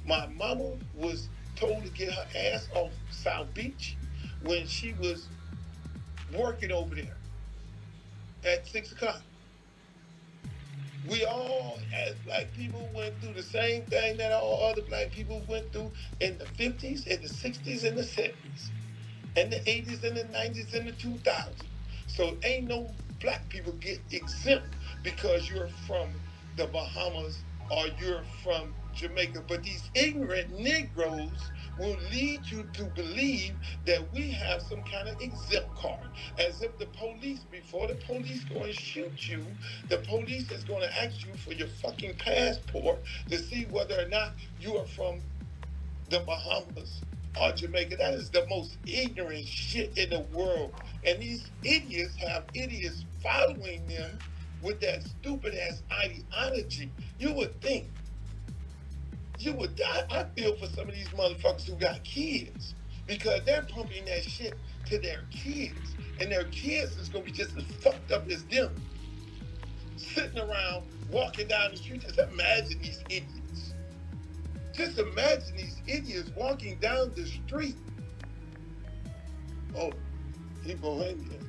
My 0.05 0.27
mama 0.27 0.79
was 0.93 1.31
told 1.57 1.85
to 1.85 1.91
get 1.91 2.13
her 2.13 2.27
ass 2.37 2.69
off 2.75 2.95
South 3.11 3.55
Beach 3.55 3.99
when 4.41 4.67
she 4.67 4.93
was 4.95 5.31
working 6.33 6.73
over 6.73 6.95
there 6.95 7.19
at 8.45 8.67
six 8.67 8.93
o'clock. 8.93 9.25
We 11.05 11.25
all, 11.25 11.81
as 11.93 12.17
black 12.21 12.53
people, 12.55 12.91
went 12.95 13.21
through 13.21 13.35
the 13.35 13.43
same 13.43 13.87
thing 13.87 14.19
that 14.19 14.33
all 14.33 14.71
other 14.71 14.83
black 14.83 15.13
people 15.13 15.45
went 15.49 15.73
through 15.73 15.93
in 16.21 16.39
the 16.39 16.47
50s, 16.47 17.07
in 17.07 17.23
the 17.23 17.29
60s, 17.29 17.85
and 17.87 17.99
the 17.99 18.03
70s, 18.03 18.71
and 19.37 19.53
the 19.53 19.59
80s, 19.61 20.05
and 20.05 20.17
the 20.17 20.25
90s, 20.25 20.75
and 20.75 20.89
the 20.89 20.93
2000s. 20.93 21.65
So 22.07 22.39
ain't 22.45 22.69
no 22.69 22.97
black 23.21 23.49
people 23.51 23.73
get 23.75 24.03
exempt 24.11 24.77
because 25.03 25.49
you're 25.51 25.69
from 25.69 26.21
the 26.57 26.67
Bahamas 26.67 27.45
or 27.71 27.87
you're 27.99 28.25
from 28.43 28.75
Jamaica, 28.93 29.43
but 29.49 29.63
these 29.65 29.91
ignorant 29.95 30.51
Negroes 30.53 31.53
will 31.79 31.97
lead 32.13 32.51
you 32.51 32.65
to 32.75 32.85
believe 32.87 33.57
that 33.87 34.13
we 34.13 34.33
have 34.33 34.63
some 34.63 34.83
kind 34.83 35.09
of 35.09 35.17
exempt 35.21 35.75
card. 35.75 36.09
As 36.39 36.63
if 36.63 36.79
the 36.79 36.87
police, 36.87 37.45
before 37.45 37.89
the 37.89 37.95
police 37.97 38.45
go 38.45 38.65
and 38.65 38.75
shoot 38.75 39.29
you, 39.29 39.57
the 39.89 39.99
police 39.99 40.51
is 40.53 40.65
going 40.65 40.83
to 40.83 41.03
ask 41.03 41.25
you 41.25 41.35
for 41.37 41.53
your 41.53 41.69
fucking 41.69 42.17
passport 42.19 43.03
to 43.29 43.39
see 43.39 43.65
whether 43.65 44.01
or 44.01 44.09
not 44.09 44.37
you 44.59 44.77
are 44.77 44.87
from 44.87 45.23
the 46.11 46.21
Bahamas 46.21 47.03
or 47.41 47.53
Jamaica. 47.53 47.97
That 47.97 48.15
is 48.15 48.31
the 48.31 48.47
most 48.49 48.79
ignorant 48.87 49.47
shit 49.47 49.97
in 49.97 50.11
the 50.11 50.21
world. 50.37 50.75
And 51.05 51.21
these 51.21 51.51
idiots 51.63 52.17
have 52.17 52.45
idiots 52.55 53.05
following 53.23 53.87
them 53.87 54.19
with 54.63 54.81
that 54.81 55.03
stupid 55.03 55.55
ass 55.55 55.83
ideology. 55.93 56.91
You 57.19 57.33
would 57.35 57.61
think 57.61 57.87
you 59.39 59.53
would 59.55 59.77
die. 59.77 60.05
I 60.11 60.25
feel 60.37 60.57
for 60.57 60.67
some 60.67 60.89
of 60.89 60.95
these 60.95 61.09
motherfuckers 61.09 61.65
who 61.65 61.75
got 61.75 62.03
kids 62.05 62.75
because 63.07 63.41
they're 63.45 63.63
pumping 63.63 64.05
that 64.07 64.25
shit 64.25 64.55
to 64.87 64.99
their 64.99 65.25
kids. 65.31 65.97
And 66.21 66.31
their 66.31 66.45
kids 66.45 66.97
is 66.97 67.09
gonna 67.09 67.25
be 67.25 67.33
just 67.33 67.57
as 67.57 67.65
fucked 67.65 68.13
up 68.13 68.29
as 68.31 68.45
them. 68.45 68.75
Sitting 69.97 70.39
around, 70.39 70.87
walking 71.11 71.49
down 71.49 71.73
the 71.73 71.77
street. 71.77 72.03
Just 72.03 72.19
imagine 72.19 72.81
these 72.81 73.03
idiots. 73.09 73.44
Just 74.75 74.99
imagine 74.99 75.57
these 75.57 75.81
idiots 75.87 76.31
walking 76.37 76.79
down 76.81 77.13
the 77.15 77.27
street. 77.27 77.77
Oh, 79.77 79.93
he 80.65 80.75
Bahamian. 80.75 81.47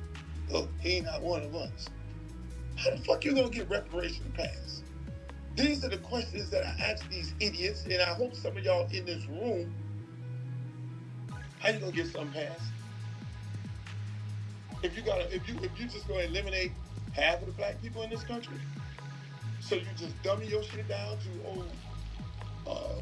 Oh, 0.52 0.68
he 0.80 0.98
ain't 0.98 1.06
not 1.06 1.22
one 1.22 1.42
of 1.42 1.54
us. 1.54 1.88
How 2.76 2.90
the 2.90 2.98
fuck 2.98 3.24
you 3.24 3.34
gonna 3.34 3.48
get 3.48 3.68
reparation 3.68 4.32
pass? 4.36 4.82
These 5.56 5.84
are 5.84 5.88
the 5.88 5.98
questions 5.98 6.50
that 6.50 6.64
I 6.64 6.90
ask 6.90 7.08
these 7.08 7.34
idiots, 7.40 7.84
and 7.84 8.00
I 8.00 8.14
hope 8.14 8.34
some 8.36 8.56
of 8.56 8.62
y'all 8.62 8.88
in 8.92 9.06
this 9.06 9.26
room, 9.26 9.74
how 11.58 11.70
you 11.70 11.80
gonna 11.80 11.92
get 11.92 12.06
some 12.06 12.30
passed? 12.30 12.70
If 14.82 14.96
you 14.96 15.02
gotta, 15.02 15.34
if 15.34 15.48
you 15.48 15.56
if 15.62 15.80
you 15.80 15.86
just 15.88 16.06
gonna 16.06 16.20
eliminate 16.20 16.72
half 17.12 17.40
of 17.40 17.46
the 17.46 17.52
black 17.52 17.80
people 17.82 18.02
in 18.02 18.10
this 18.10 18.22
country, 18.22 18.58
so 19.58 19.74
you 19.74 19.86
just 19.96 20.22
dummy 20.22 20.46
your 20.46 20.62
shit 20.62 20.86
down 20.86 21.16
to 21.18 21.48
old 21.48 21.66
uh, 22.68 23.00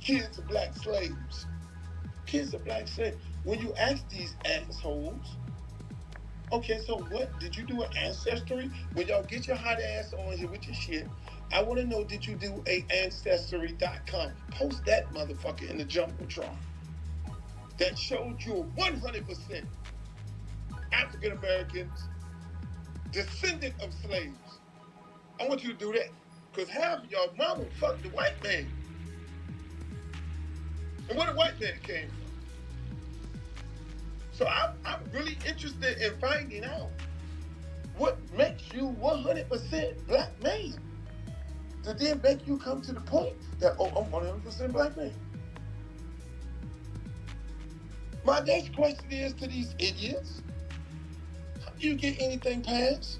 kids 0.00 0.38
of 0.38 0.48
black 0.48 0.74
slaves, 0.76 1.46
kids 2.26 2.54
of 2.54 2.64
black 2.64 2.88
slaves. 2.88 3.16
When 3.44 3.60
you 3.60 3.74
ask 3.74 4.08
these 4.08 4.36
assholes, 4.44 5.36
Okay, 6.52 6.80
so 6.84 6.98
what 7.10 7.38
did 7.38 7.56
you 7.56 7.62
do 7.62 7.82
an 7.82 7.96
ancestry? 7.96 8.72
When 8.94 9.06
y'all 9.06 9.22
get 9.22 9.46
your 9.46 9.56
hot 9.56 9.80
ass 9.80 10.12
on 10.12 10.36
here 10.36 10.48
with 10.48 10.66
your 10.66 10.74
shit, 10.74 11.06
I 11.52 11.62
want 11.62 11.78
to 11.78 11.86
know 11.86 12.02
did 12.02 12.26
you 12.26 12.34
do 12.34 12.62
a 12.66 12.84
ancestry.com? 12.90 14.32
Post 14.50 14.84
that 14.86 15.12
motherfucker 15.12 15.70
in 15.70 15.78
the 15.78 15.84
jumbotron 15.84 16.56
that 17.78 17.96
showed 17.96 18.42
you 18.44 18.70
100% 18.76 19.64
African 20.92 21.32
Americans, 21.32 22.08
descendant 23.12 23.74
of 23.80 23.94
slaves. 23.94 24.58
I 25.40 25.46
want 25.46 25.62
you 25.62 25.72
to 25.72 25.78
do 25.78 25.92
that 25.92 26.08
because 26.52 26.68
half 26.68 27.04
of 27.04 27.10
y'all 27.10 27.32
mama 27.38 27.64
fucked 27.78 28.02
the 28.02 28.08
white 28.10 28.42
man. 28.42 28.66
And 31.08 31.18
where 31.18 31.26
the 31.26 31.34
white 31.34 31.60
man 31.60 31.74
came 31.82 32.08
from? 32.08 32.16
So 34.32 34.46
I'm, 34.46 34.74
I'm 34.84 35.00
really 35.12 35.38
interested 35.46 35.98
in 35.98 36.18
finding 36.20 36.64
out 36.64 36.90
what 37.96 38.18
makes 38.36 38.72
you 38.72 38.96
100% 39.00 40.06
black 40.06 40.42
man. 40.42 40.74
To 41.84 41.94
then 41.94 42.20
make 42.22 42.46
you 42.46 42.58
come 42.58 42.82
to 42.82 42.92
the 42.92 43.00
point 43.00 43.34
that, 43.58 43.74
oh, 43.78 43.86
I'm 43.88 44.10
100% 44.10 44.72
black 44.72 44.96
man. 44.96 45.12
My 48.24 48.40
next 48.40 48.74
question 48.74 49.10
is 49.10 49.32
to 49.34 49.46
these 49.46 49.74
idiots 49.78 50.42
how 51.64 51.72
do 51.78 51.88
you 51.88 51.94
get 51.94 52.20
anything 52.20 52.62
passed 52.62 53.18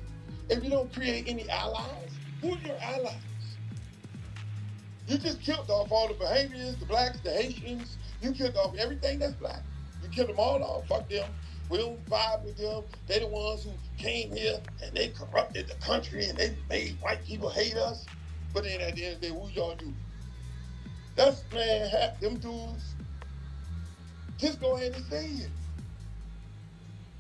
if 0.49 0.63
you 0.63 0.71
don't 0.71 0.93
create 0.93 1.25
any 1.27 1.49
allies? 1.49 2.11
Who 2.43 2.55
are 2.55 2.59
your 2.61 2.77
allies? 2.81 3.59
You 5.07 5.19
just 5.19 5.41
killed 5.41 5.69
off 5.69 5.91
all 5.91 6.09
the 6.09 6.15
Bahamians, 6.15 6.79
the 6.79 6.87
blacks, 6.87 7.21
the 7.21 7.31
Haitians. 7.33 7.99
You 8.23 8.33
killed 8.33 8.57
off 8.57 8.77
everything 8.79 9.19
that's 9.19 9.35
black. 9.35 9.63
You 10.03 10.09
killed 10.09 10.29
them 10.29 10.39
all 10.39 10.63
off. 10.63 10.89
Fuck 10.89 11.09
them. 11.09 11.29
We 11.69 11.79
don't 11.79 12.05
vibe 12.09 12.45
with 12.45 12.57
them. 12.57 12.85
They 13.07 13.19
the 13.19 13.27
ones 13.27 13.65
who 13.65 13.73
came 13.99 14.33
here 14.33 14.61
and 14.83 14.97
they 14.97 15.09
corrupted 15.09 15.69
the 15.69 15.75
country 15.75 16.27
and 16.27 16.39
they 16.39 16.57
made 16.69 16.99
white 17.01 17.25
people 17.25 17.51
hate 17.51 17.77
us. 17.77 18.07
But 18.55 18.65
then 18.65 18.81
at 18.81 18.95
the 18.95 19.05
end 19.05 19.15
of 19.17 19.21
the 19.21 19.27
day, 19.29 19.33
what 19.33 19.55
y'all 19.55 19.75
do? 19.77 19.93
That's 21.17 21.45
man, 21.53 21.89
half 21.91 22.21
them 22.21 22.39
dudes. 22.39 22.95
Just 24.39 24.61
go 24.61 24.77
ahead 24.77 24.95
and 24.95 25.05
say 25.05 25.27
it. 25.27 25.51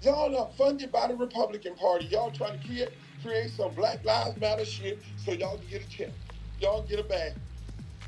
Y'all 0.02 0.36
are 0.36 0.48
funded 0.56 0.90
by 0.90 1.08
the 1.08 1.14
Republican 1.14 1.74
Party. 1.74 2.06
Y'all 2.06 2.30
trying 2.30 2.58
to 2.58 2.66
create 2.66 2.88
create 3.22 3.50
some 3.50 3.74
Black 3.74 4.04
Lives 4.04 4.38
Matter 4.38 4.64
shit 4.66 5.02
so 5.16 5.32
y'all 5.32 5.58
can 5.58 5.68
get 5.68 5.82
a 5.84 5.88
check. 5.88 6.12
Y'all 6.60 6.84
get 6.84 7.00
a 7.00 7.04
bag. 7.04 7.34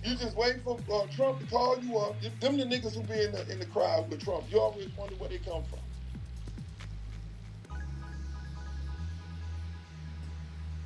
You 0.04 0.16
just 0.16 0.36
wait 0.36 0.62
for 0.64 0.82
uh, 0.92 1.06
Trump 1.14 1.40
to 1.40 1.46
call 1.46 1.82
you 1.82 1.98
up. 1.98 2.20
Them 2.40 2.56
the 2.58 2.64
niggas 2.64 2.94
who 2.94 3.04
be 3.04 3.22
in 3.22 3.32
the 3.32 3.50
in 3.52 3.58
the 3.60 3.66
crowd 3.66 4.10
with 4.10 4.22
Trump. 4.24 4.46
You 4.50 4.60
always 4.60 4.90
wonder 4.96 5.16
where 5.16 5.30
they 5.30 5.38
come 5.38 5.64
from. 5.70 5.80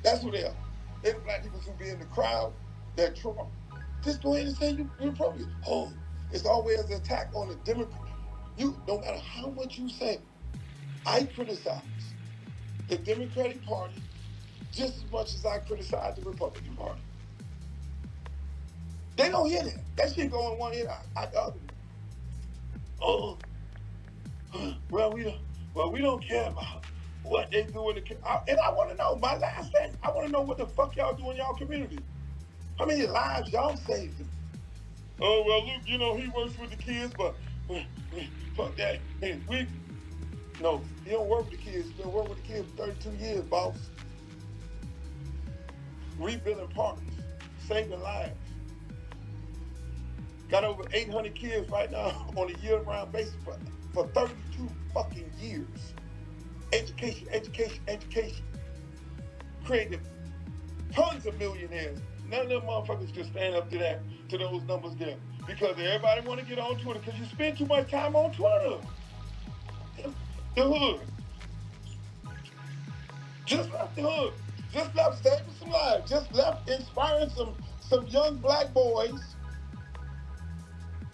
That's 0.03 0.21
who 0.23 0.31
they 0.31 0.43
are. 0.45 0.55
They're 1.03 1.13
the 1.13 1.19
black 1.21 1.43
people 1.43 1.61
who 1.61 1.73
be 1.73 1.89
in 1.89 1.99
the 1.99 2.05
crowd 2.05 2.53
that 2.95 3.15
Trump. 3.15 3.49
Just 4.03 4.23
go 4.23 4.35
ahead 4.35 4.47
and 4.47 4.57
say 4.57 4.71
you, 4.71 4.91
you're 4.99 5.11
Republican. 5.11 5.53
Oh, 5.67 5.93
it's 6.31 6.45
always 6.45 6.79
an 6.81 6.93
attack 6.93 7.31
on 7.35 7.49
the 7.49 7.55
Democrat. 7.57 8.01
You, 8.57 8.81
no 8.87 8.99
matter 8.99 9.19
how 9.19 9.49
much 9.51 9.77
you 9.77 9.89
say, 9.89 10.19
I 11.05 11.25
criticize 11.25 12.15
the 12.87 12.97
Democratic 12.97 13.63
Party 13.65 14.06
just 14.71 14.97
as 14.97 15.11
much 15.11 15.33
as 15.35 15.45
I 15.45 15.59
criticize 15.59 16.15
the 16.15 16.21
Republican 16.23 16.75
Party. 16.75 17.01
They 19.17 19.29
don't 19.29 19.49
hear 19.49 19.63
that. 19.63 19.79
That 19.95 20.13
shit 20.13 20.31
going 20.31 20.59
one 20.59 20.73
ear 20.73 20.89
out 21.15 21.31
the 21.31 21.39
other. 21.41 21.59
Oh, 23.01 23.37
well 24.89 25.11
we 25.11 25.23
don't. 25.23 25.39
Well, 25.73 25.91
we 25.91 25.99
don't 25.99 26.23
care 26.27 26.47
about 26.49 26.85
what 27.23 27.51
they 27.51 27.63
do 27.63 27.89
in 27.91 27.97
the 27.97 28.17
and 28.47 28.59
I 28.59 28.71
want 28.71 28.89
to 28.89 28.95
know. 28.95 29.15
My 29.15 29.37
last 29.37 29.71
thing, 29.71 29.91
I 30.01 30.09
want 30.09 30.25
to 30.25 30.31
know 30.31 30.41
what 30.41 30.57
the 30.57 30.65
fuck 30.65 30.95
y'all 30.95 31.13
do 31.13 31.29
in 31.29 31.37
y'all 31.37 31.53
community. 31.53 31.99
How 32.79 32.85
many 32.85 33.05
lives 33.05 33.51
y'all 33.51 33.75
saved? 33.75 34.23
Oh 35.19 35.43
well, 35.45 35.65
Luke, 35.65 35.83
you 35.85 35.97
know 35.97 36.15
he 36.15 36.27
works 36.29 36.57
with 36.57 36.71
the 36.71 36.77
kids, 36.77 37.13
but 37.17 37.35
fuck 38.55 38.75
that. 38.77 38.99
And 39.21 39.45
we 39.47 39.67
no, 40.59 40.83
he 41.03 41.11
don't 41.11 41.27
work 41.27 41.49
with 41.49 41.59
the 41.59 41.71
kids. 41.71 41.89
He 41.89 42.01
been 42.01 42.11
working 42.11 42.29
with 42.29 42.43
the 42.43 42.47
kids 42.47 42.71
for 42.71 42.87
32 42.87 43.23
years, 43.23 43.41
boss. 43.43 43.77
Rebuilding 46.19 46.67
parks, 46.69 47.01
saving 47.67 48.01
lives. 48.01 48.35
Got 50.49 50.63
over 50.63 50.83
800 50.93 51.35
kids 51.35 51.69
right 51.69 51.91
now 51.91 52.27
on 52.35 52.53
a 52.53 52.57
year-round 52.59 53.11
basis 53.11 53.35
for, 53.43 53.57
for 53.93 54.07
32 54.09 54.67
fucking 54.93 55.29
years. 55.39 55.93
Education, 56.73 57.27
education, 57.31 57.79
education. 57.87 58.43
Created 59.65 59.99
tons 60.91 61.25
of 61.25 61.37
millionaires. 61.37 61.99
None 62.29 62.41
of 62.41 62.49
them 62.49 62.61
motherfuckers 62.61 63.13
can 63.13 63.25
stand 63.25 63.55
up 63.55 63.69
to 63.71 63.77
that, 63.77 64.01
to 64.29 64.37
those 64.37 64.63
numbers 64.63 64.95
there. 64.95 65.15
Because 65.45 65.77
everybody 65.77 66.27
want 66.27 66.39
to 66.39 66.45
get 66.45 66.59
on 66.59 66.77
Twitter 66.79 66.99
because 66.99 67.19
you 67.19 67.25
spend 67.25 67.57
too 67.57 67.65
much 67.65 67.89
time 67.89 68.15
on 68.15 68.31
Twitter. 68.33 68.77
The 70.55 70.63
hood. 70.63 70.99
Just 73.45 73.71
left 73.71 73.95
the 73.95 74.01
hood. 74.01 74.33
Just 74.71 74.95
left 74.95 75.23
saving 75.23 75.53
some 75.59 75.69
lives. 75.69 76.09
Just 76.09 76.33
left 76.33 76.69
inspiring 76.69 77.29
some, 77.29 77.55
some 77.79 78.07
young 78.07 78.37
black 78.37 78.73
boys 78.73 79.35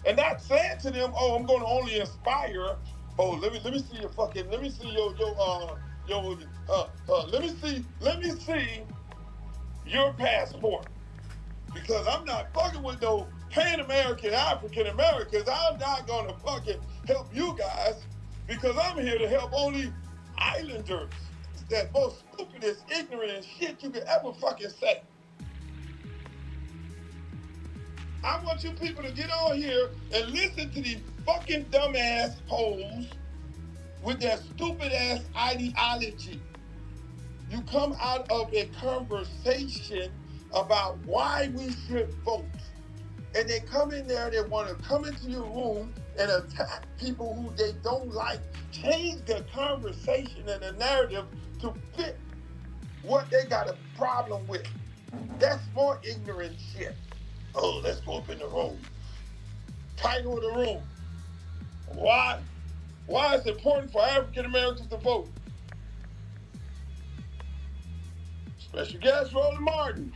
and 0.06 0.16
not 0.16 0.40
saying 0.40 0.78
to 0.82 0.90
them, 0.90 1.12
"Oh, 1.16 1.36
I'm 1.36 1.46
going 1.46 1.60
to 1.60 1.66
only 1.66 2.00
inspire." 2.00 2.76
Oh, 3.18 3.30
let 3.30 3.52
me 3.52 3.60
let 3.64 3.72
me 3.72 3.80
see 3.80 3.98
your 3.98 4.08
fucking, 4.10 4.50
let 4.50 4.60
me 4.60 4.70
see 4.70 4.90
your 4.90 5.14
your 5.16 5.36
uh 5.40 5.76
your 6.06 6.36
uh, 6.68 6.86
uh 7.08 7.26
let 7.26 7.42
me 7.42 7.48
see 7.50 7.84
let 8.00 8.18
me 8.20 8.30
see 8.30 8.82
your 9.86 10.12
passport 10.14 10.86
because 11.72 12.06
I'm 12.08 12.24
not 12.24 12.52
fucking 12.52 12.82
with 12.82 13.00
no 13.00 13.28
Pan 13.50 13.80
American 13.80 14.34
African 14.34 14.88
Americans. 14.88 15.48
I'm 15.48 15.78
not 15.78 16.06
gonna 16.06 16.34
fucking 16.44 16.80
help 17.06 17.34
you 17.34 17.56
guys 17.58 18.04
because 18.46 18.76
I'm 18.82 18.98
here 18.98 19.18
to 19.18 19.28
help 19.28 19.52
only 19.54 19.92
islanders. 20.36 21.10
That 21.70 21.92
most 21.94 22.22
stupidest, 22.32 22.84
ignorant 22.90 23.44
shit 23.44 23.82
you 23.82 23.90
could 23.90 24.04
ever 24.04 24.32
fucking 24.34 24.70
say. 24.70 25.02
I 28.24 28.42
want 28.44 28.64
you 28.64 28.72
people 28.72 29.02
to 29.02 29.12
get 29.12 29.30
on 29.30 29.56
here 29.56 29.90
and 30.14 30.32
listen 30.32 30.70
to 30.70 30.82
these 30.82 31.00
fucking 31.26 31.66
dumbass 31.66 32.36
hoes 32.46 33.06
with 34.02 34.20
their 34.20 34.36
stupid 34.38 34.92
ass 34.92 35.22
ideology. 35.36 36.40
You 37.50 37.62
come 37.62 37.96
out 38.00 38.30
of 38.30 38.52
a 38.54 38.66
conversation 38.66 40.12
about 40.52 40.98
why 41.06 41.50
we 41.54 41.72
should 41.72 42.12
vote. 42.24 42.46
And 43.36 43.48
they 43.48 43.60
come 43.60 43.92
in 43.92 44.06
there, 44.06 44.30
they 44.30 44.42
want 44.42 44.68
to 44.68 44.74
come 44.76 45.04
into 45.04 45.28
your 45.28 45.44
room 45.44 45.94
and 46.18 46.30
attack 46.30 46.84
people 46.98 47.34
who 47.34 47.54
they 47.56 47.72
don't 47.82 48.12
like, 48.12 48.40
change 48.72 49.24
the 49.26 49.44
conversation 49.52 50.48
and 50.48 50.62
the 50.62 50.72
narrative 50.72 51.26
to 51.64 51.74
fit 51.96 52.18
what 53.02 53.30
they 53.30 53.44
got 53.48 53.68
a 53.68 53.76
problem 53.96 54.46
with. 54.46 54.66
That's 55.38 55.62
more 55.74 56.00
ignorant 56.02 56.56
shit. 56.58 56.94
Oh, 57.54 57.80
let's 57.82 58.00
go 58.00 58.18
up 58.18 58.28
in 58.30 58.38
the 58.38 58.46
room. 58.46 58.80
Title 59.96 60.36
of 60.36 60.42
the 60.42 60.50
room. 60.50 60.82
Why? 61.86 62.38
Why 63.06 63.34
is 63.34 63.46
it 63.46 63.56
important 63.56 63.92
for 63.92 64.02
African 64.02 64.44
Americans 64.46 64.88
to 64.88 64.96
vote? 64.96 65.30
Special 68.58 68.98
guest 69.00 69.32
Roland 69.32 69.64
Martin. 69.64 70.12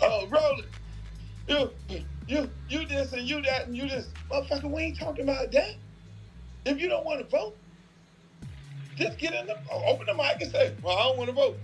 Oh, 0.00 0.26
Roland, 0.28 0.66
you, 1.48 1.70
you, 2.26 2.50
you 2.68 2.86
this 2.86 3.12
and 3.12 3.22
you 3.22 3.40
that 3.42 3.66
and 3.66 3.76
you 3.76 3.88
this. 3.88 4.12
Motherfucker, 4.30 4.70
we 4.70 4.82
ain't 4.82 4.98
talking 4.98 5.28
about 5.28 5.52
that. 5.52 5.76
If 6.66 6.80
you 6.80 6.88
don't 6.88 7.04
want 7.04 7.20
to 7.20 7.26
vote, 7.36 7.56
just 8.96 9.18
get 9.18 9.34
in 9.34 9.46
the, 9.46 9.56
open 9.86 10.06
the 10.06 10.14
mic 10.14 10.40
and 10.40 10.50
say, 10.50 10.74
well, 10.82 10.96
I 10.96 11.02
don't 11.04 11.18
want 11.18 11.30
to 11.30 11.34
vote. 11.36 11.60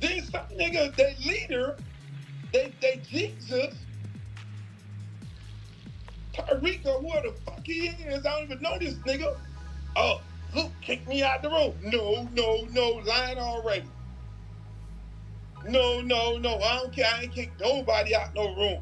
These 0.00 0.30
some 0.30 0.46
niggas, 0.58 0.96
they 0.96 1.16
leader, 1.24 1.76
they, 2.52 2.74
they 2.80 3.02
Jesus, 3.08 3.86
Tariq 6.34 6.86
or 6.86 7.00
who 7.00 7.12
the 7.22 7.34
fuck 7.44 7.60
he 7.64 7.88
is, 7.88 8.26
I 8.26 8.30
don't 8.30 8.44
even 8.44 8.62
know 8.62 8.78
this 8.78 8.94
nigga. 9.06 9.34
Oh, 9.96 10.22
Luke 10.54 10.74
kicked 10.80 11.08
me 11.08 11.22
out 11.22 11.42
the 11.42 11.48
room. 11.50 11.74
No, 11.82 12.28
no, 12.32 12.66
no, 12.70 13.02
lying 13.06 13.38
already. 13.38 13.90
No, 15.66 16.00
no, 16.00 16.38
no, 16.38 16.58
I 16.60 16.76
don't 16.76 16.94
care. 16.94 17.06
I 17.14 17.22
ain't 17.22 17.32
kick 17.32 17.52
nobody 17.60 18.14
out 18.16 18.34
no 18.34 18.54
room. 18.56 18.80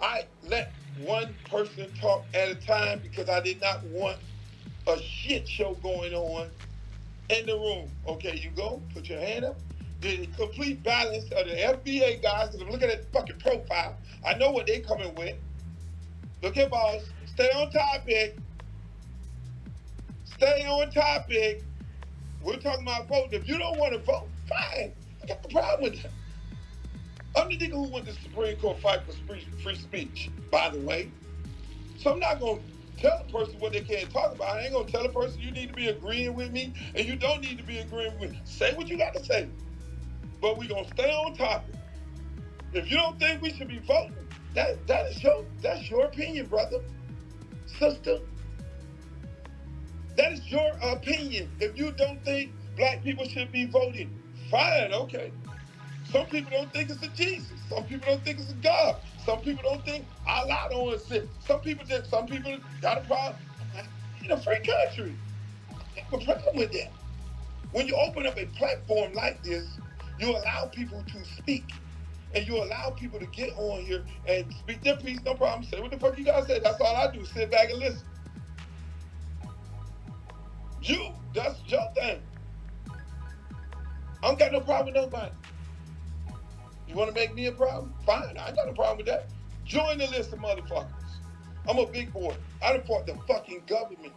I 0.00 0.22
let 0.42 0.74
one 0.98 1.34
person 1.50 1.90
talk 2.00 2.24
at 2.34 2.48
a 2.48 2.54
time 2.54 3.00
because 3.02 3.28
I 3.28 3.40
did 3.40 3.60
not 3.60 3.82
want 3.84 4.18
a 4.86 4.98
shit 5.00 5.48
show 5.48 5.74
going 5.82 6.12
on 6.12 6.48
in 7.30 7.46
the 7.46 7.54
room. 7.54 7.90
Okay, 8.06 8.38
you 8.42 8.50
go, 8.50 8.80
put 8.94 9.08
your 9.08 9.20
hand 9.20 9.44
up. 9.44 9.58
The 10.00 10.26
complete 10.36 10.82
balance 10.82 11.24
of 11.24 11.46
the 11.46 11.54
FBA 11.54 12.22
guys, 12.22 12.48
because 12.48 12.62
I'm 12.62 12.70
looking 12.70 12.90
at 12.90 13.02
the 13.02 13.18
fucking 13.18 13.38
profile. 13.38 13.96
I 14.26 14.34
know 14.34 14.50
what 14.50 14.66
they 14.66 14.80
coming 14.80 15.14
with. 15.14 15.36
Look 16.42 16.56
at 16.56 16.70
boss. 16.70 17.02
Stay 17.26 17.48
on 17.50 17.70
topic. 17.70 18.36
Stay 20.24 20.66
on 20.66 20.90
topic. 20.90 21.62
We're 22.42 22.56
talking 22.56 22.82
about 22.82 23.06
voting. 23.08 23.40
If 23.40 23.48
you 23.48 23.58
don't 23.58 23.78
want 23.78 23.92
to 23.92 24.00
vote, 24.00 24.28
fine. 24.48 24.92
I 25.22 25.26
got 25.26 25.42
the 25.42 25.48
problem 25.48 25.92
with 25.92 26.02
that. 26.02 26.10
I'm 27.34 27.48
the 27.48 27.56
nigga 27.56 27.72
who 27.72 27.88
went 27.88 28.06
to 28.06 28.12
the 28.12 28.20
Supreme 28.20 28.56
Court 28.56 28.78
fight 28.80 29.02
for 29.06 29.12
free, 29.26 29.46
free 29.62 29.74
speech, 29.74 30.30
by 30.50 30.68
the 30.68 30.78
way. 30.80 31.10
So 31.96 32.12
I'm 32.12 32.18
not 32.18 32.40
going 32.40 32.58
to 32.58 33.02
tell 33.02 33.24
a 33.26 33.32
person 33.32 33.58
what 33.58 33.72
they 33.72 33.80
can't 33.80 34.10
talk 34.10 34.34
about. 34.34 34.56
I 34.56 34.62
ain't 34.62 34.72
going 34.72 34.86
to 34.86 34.92
tell 34.92 35.06
a 35.06 35.08
person 35.08 35.40
you 35.40 35.50
need 35.50 35.68
to 35.68 35.74
be 35.74 35.88
agreeing 35.88 36.34
with 36.34 36.52
me 36.52 36.74
and 36.94 37.06
you 37.06 37.16
don't 37.16 37.40
need 37.40 37.58
to 37.58 37.64
be 37.64 37.78
agreeing 37.78 38.18
with 38.18 38.32
me. 38.32 38.40
Say 38.44 38.74
what 38.74 38.88
you 38.88 38.98
got 38.98 39.14
to 39.14 39.24
say. 39.24 39.48
But 40.40 40.58
we're 40.58 40.68
going 40.68 40.84
to 40.84 40.90
stay 40.90 41.10
on 41.10 41.34
topic. 41.36 41.74
If 42.72 42.90
you 42.90 42.96
don't 42.96 43.18
think 43.18 43.40
we 43.40 43.52
should 43.54 43.68
be 43.68 43.78
voting, 43.78 44.16
that, 44.54 44.86
that 44.86 45.06
is 45.06 45.22
your, 45.22 45.44
that's 45.62 45.88
your 45.90 46.04
opinion, 46.06 46.46
brother, 46.46 46.78
sister. 47.78 48.18
That 50.16 50.32
is 50.32 50.50
your 50.50 50.70
opinion. 50.82 51.50
If 51.60 51.78
you 51.78 51.92
don't 51.92 52.22
think 52.24 52.52
black 52.76 53.02
people 53.02 53.24
should 53.26 53.52
be 53.52 53.66
voting, 53.66 54.10
fine, 54.50 54.92
okay. 54.92 55.32
Some 56.12 56.26
people 56.28 56.52
don't 56.52 56.72
think 56.72 56.90
it's 56.90 57.02
a 57.02 57.08
Jesus. 57.10 57.60
Some 57.68 57.84
people 57.86 58.08
don't 58.08 58.24
think 58.24 58.40
it's 58.40 58.52
a 58.52 58.56
God. 58.56 59.02
Some 59.18 59.40
people 59.42 59.64
don't 59.64 59.84
think 59.86 60.08
Allah 60.26 60.68
don't 60.70 60.94
exist. 60.94 61.28
Some 61.40 61.60
people 61.62 61.86
just, 61.86 62.10
some 62.10 62.26
people 62.26 62.58
got 62.82 62.98
a 62.98 63.02
problem. 63.02 63.36
In 64.24 64.32
a 64.32 64.38
free 64.40 64.60
country. 64.60 65.18
A 66.12 66.18
problem 66.18 66.56
with 66.56 66.72
that. 66.72 66.92
When 67.72 67.88
you 67.88 67.96
open 67.96 68.26
up 68.26 68.38
a 68.38 68.46
platform 68.46 69.14
like 69.14 69.42
this, 69.44 69.78
you 70.18 70.30
allow 70.30 70.66
people 70.72 71.04
to 71.04 71.24
speak. 71.24 71.72
And 72.34 72.46
you 72.46 72.62
allow 72.62 72.90
people 72.90 73.20
to 73.20 73.26
get 73.26 73.50
on 73.56 73.82
here 73.84 74.04
and 74.28 74.52
speak 74.54 74.82
their 74.82 74.96
piece, 74.96 75.22
no 75.24 75.34
problem. 75.34 75.64
Say 75.64 75.80
what 75.80 75.90
the 75.92 75.98
fuck 75.98 76.18
you 76.18 76.24
guys 76.24 76.46
say. 76.46 76.60
That's 76.60 76.80
all 76.80 76.96
I 76.96 77.10
do. 77.12 77.24
Sit 77.24 77.50
back 77.50 77.70
and 77.70 77.80
listen. 77.80 78.06
You, 80.82 81.14
that's 81.34 81.62
your 81.66 81.82
thing. 81.94 82.22
I 84.22 84.28
don't 84.28 84.38
got 84.38 84.52
no 84.52 84.60
problem 84.60 84.94
with 84.94 84.96
nobody. 84.96 85.32
You 86.92 86.98
want 86.98 87.08
to 87.08 87.14
make 87.14 87.34
me 87.34 87.46
a 87.46 87.52
problem? 87.52 87.94
Fine, 88.04 88.36
I 88.36 88.52
got 88.52 88.66
no 88.66 88.74
problem 88.74 88.98
with 88.98 89.06
that. 89.06 89.30
Join 89.64 89.96
the 89.96 90.06
list 90.08 90.30
of 90.34 90.40
motherfuckers. 90.40 90.90
I'm 91.66 91.78
a 91.78 91.86
big 91.86 92.12
boy. 92.12 92.34
I 92.62 92.78
fought 92.80 93.06
the 93.06 93.16
fucking 93.26 93.62
government 93.66 94.12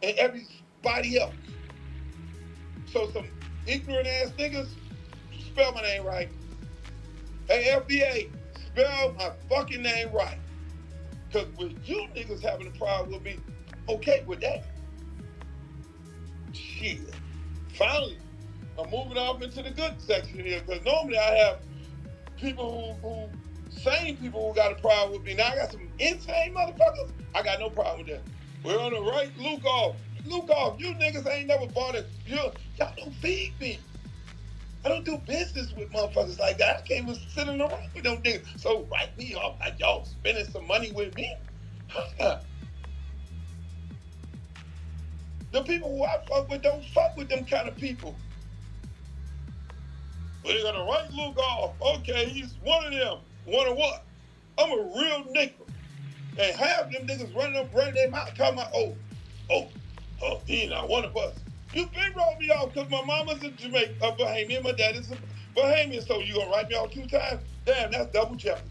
and 0.00 0.16
everybody 0.16 1.18
else. 1.18 1.34
So 2.86 3.10
some 3.10 3.26
ignorant 3.66 4.06
ass 4.06 4.30
niggas, 4.38 4.68
spell 5.44 5.72
my 5.72 5.82
name 5.82 6.04
right. 6.04 6.28
Hey, 7.48 7.74
FBA, 7.74 8.30
spell 8.66 9.12
my 9.14 9.32
fucking 9.48 9.82
name 9.82 10.12
right. 10.12 10.38
Because 11.26 11.48
with 11.56 11.76
you 11.82 12.06
niggas 12.14 12.42
having 12.42 12.68
a 12.68 12.78
problem 12.78 13.10
with 13.10 13.24
me, 13.24 13.38
okay 13.88 14.22
with 14.24 14.40
that. 14.42 14.64
Shit. 16.52 17.12
Finally, 17.72 18.18
I'm 18.78 18.90
moving 18.90 19.18
off 19.18 19.42
into 19.42 19.60
the 19.60 19.70
good 19.70 20.00
section 20.00 20.38
here 20.38 20.60
because 20.64 20.84
normally 20.84 21.18
I 21.18 21.34
have 21.34 21.58
people 22.36 22.96
who, 23.02 23.08
who, 23.08 23.30
sane 23.70 24.16
people 24.16 24.48
who 24.48 24.54
got 24.54 24.70
a 24.70 24.76
problem 24.76 25.18
with 25.18 25.26
me. 25.26 25.34
Now 25.34 25.48
I 25.48 25.56
got 25.56 25.72
some 25.72 25.88
insane 25.98 26.54
motherfuckers. 26.54 27.10
I 27.34 27.42
got 27.42 27.58
no 27.58 27.70
problem 27.70 28.06
with 28.06 28.08
that. 28.08 28.22
We're 28.62 28.78
on 28.78 28.92
the 28.92 29.00
right, 29.00 29.36
Luke 29.36 29.64
off. 29.64 29.96
Luke 30.24 30.48
off. 30.50 30.80
You 30.80 30.94
niggas 30.94 31.26
ain't 31.28 31.48
never 31.48 31.66
bought 31.66 31.96
it. 31.96 32.08
You, 32.24 32.36
y'all 32.76 32.92
don't 32.96 33.14
feed 33.16 33.54
me. 33.60 33.80
I 34.84 34.88
don't 34.88 35.04
do 35.04 35.18
business 35.26 35.72
with 35.76 35.90
motherfuckers 35.90 36.38
like 36.38 36.58
that. 36.58 36.76
I 36.76 36.80
can't 36.82 37.08
even 37.08 37.16
sit 37.16 37.48
in 37.48 37.58
the 37.58 37.66
room 37.66 37.80
with 37.92 38.04
them 38.04 38.18
niggas. 38.18 38.60
So 38.60 38.86
write 38.92 39.16
me 39.18 39.34
off 39.34 39.58
like 39.58 39.80
y'all 39.80 40.04
spending 40.04 40.46
some 40.46 40.66
money 40.68 40.92
with 40.92 41.16
me. 41.16 41.34
The 45.50 45.62
people 45.62 45.96
who 45.96 46.04
I 46.04 46.18
fuck 46.28 46.50
with 46.50 46.62
don't 46.62 46.84
fuck 46.84 47.16
with 47.16 47.30
them 47.30 47.44
kind 47.46 47.68
of 47.68 47.76
people. 47.76 48.14
They're 50.48 50.62
gonna 50.62 50.84
write 50.84 51.12
Luke 51.12 51.36
off. 51.36 51.74
Okay, 51.98 52.24
he's 52.24 52.54
one 52.64 52.86
of 52.86 52.92
them. 52.92 53.18
One 53.44 53.68
of 53.68 53.76
what? 53.76 54.04
I'm 54.56 54.72
a 54.72 54.76
real 54.76 55.24
nigga. 55.34 55.52
And 56.38 56.56
half 56.56 56.90
them 56.90 57.06
niggas 57.06 57.36
running 57.36 57.56
up, 57.56 57.74
running 57.74 57.94
their 57.94 58.10
mouth, 58.10 58.34
talking 58.34 58.54
about, 58.54 58.70
oh, 58.74 58.96
oh, 59.50 59.68
oh, 60.22 60.40
he 60.46 60.66
not 60.66 60.88
one 60.88 61.04
of 61.04 61.14
us. 61.18 61.34
You 61.74 61.86
been 61.88 62.12
wrote 62.16 62.38
me 62.40 62.48
off 62.48 62.72
because 62.72 62.90
my 62.90 63.04
mama's 63.04 63.42
a 63.44 63.50
Jamaican, 63.50 63.96
a 64.00 64.06
uh, 64.06 64.16
Bahamian, 64.16 64.62
my 64.62 64.72
dad 64.72 64.96
is 64.96 65.12
a 65.12 65.18
Bahamian, 65.54 66.06
so 66.06 66.18
you 66.20 66.34
gonna 66.34 66.50
write 66.50 66.70
me 66.70 66.76
off 66.76 66.92
two 66.92 67.06
times? 67.06 67.42
Damn, 67.66 67.90
that's 67.90 68.10
double 68.12 68.36
jeopardy. 68.36 68.70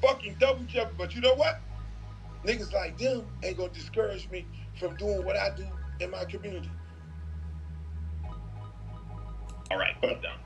Fucking 0.00 0.36
double 0.38 0.62
jeopardy. 0.64 0.94
But 0.96 1.14
you 1.16 1.22
know 1.22 1.34
what? 1.34 1.60
Niggas 2.44 2.72
like 2.72 2.96
them 2.98 3.26
ain't 3.42 3.56
gonna 3.56 3.72
discourage 3.72 4.30
me 4.30 4.46
from 4.78 4.94
doing 4.96 5.24
what 5.24 5.36
I 5.36 5.50
do 5.56 5.66
in 5.98 6.12
my 6.12 6.24
community. 6.24 6.70
All 9.72 9.78
right, 9.78 9.96
I'm 10.02 10.20
done. 10.20 10.36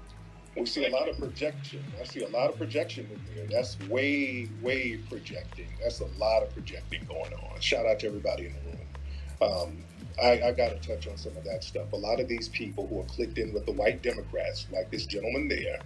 We 0.57 0.67
see 0.67 0.87
a 0.87 0.91
lot 0.91 1.09
of 1.09 1.19
projection. 1.19 1.83
I 2.01 2.05
see 2.05 2.23
a 2.23 2.29
lot 2.29 2.49
of 2.49 2.57
projection 2.57 3.09
in 3.13 3.21
there. 3.35 3.47
That's 3.47 3.77
way, 3.89 4.49
way 4.63 4.99
projecting. 5.09 5.67
That's 5.83 5.99
a 5.99 6.07
lot 6.17 6.45
of 6.45 6.55
projecting 6.55 7.05
going 7.09 7.33
on. 7.33 7.61
Shout 7.61 7.87
out 7.87 7.99
to 8.01 8.07
everybody 8.07 8.47
in 8.47 8.55
the 8.55 8.61
room. 8.71 9.53
Um, 9.53 9.79
I, 10.23 10.49
I 10.49 10.53
got 10.53 10.81
to 10.81 10.89
touch 10.89 11.09
on 11.09 11.17
some 11.17 11.37
of 11.37 11.43
that 11.43 11.65
stuff. 11.65 11.93
A 11.93 11.97
lot 11.97 12.21
of 12.21 12.29
these 12.29 12.49
people 12.49 12.87
who 12.87 13.01
are 13.01 13.05
clicked 13.05 13.37
in 13.37 13.53
with 13.53 13.67
the 13.67 13.73
white 13.73 14.01
Democrats, 14.01 14.69
like 14.73 14.93
this 14.93 15.07
gentleman 15.07 15.49
there, 15.49 15.81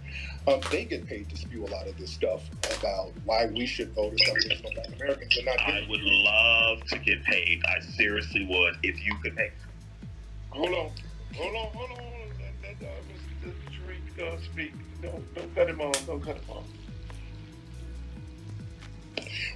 um, 0.47 0.61
they 0.71 0.85
get 0.85 1.07
paid 1.07 1.27
to 1.29 1.35
spew 1.35 1.65
a 1.65 1.71
lot 1.71 1.87
of 1.87 1.97
this 1.97 2.11
stuff 2.11 2.43
about 2.77 3.11
why 3.25 3.47
we 3.47 3.65
should 3.65 3.91
vote 3.93 4.13
or 4.13 4.17
something 4.19 4.51
so 4.55 4.69
black 4.75 5.01
Americans 5.01 5.39
not 5.43 5.59
I 5.61 5.83
would 5.89 6.01
love 6.01 6.83
to 6.89 6.99
get 6.99 7.23
paid. 7.23 7.63
I 7.65 7.79
seriously 7.79 8.45
would 8.45 8.77
if 8.83 9.03
you 9.03 9.15
could 9.23 9.35
pay. 9.35 9.49
Hold 10.51 10.69
on, 10.69 10.91
hold 11.35 11.55
on, 11.55 11.71
hold 11.73 11.89
on, 11.91 11.97
hold 11.97 12.13
on. 12.13 12.21
Uh, 12.81 12.85
Mr. 12.87 12.87
Tariq 12.87 13.20
speak. 14.43 14.73
Don't, 15.01 15.35
don't 15.35 15.55
cut 15.55 15.69
him 15.69 15.81
off. 15.81 16.05
Don't 16.05 16.21
cut 16.21 16.35
him 16.35 16.49
off. 16.49 16.63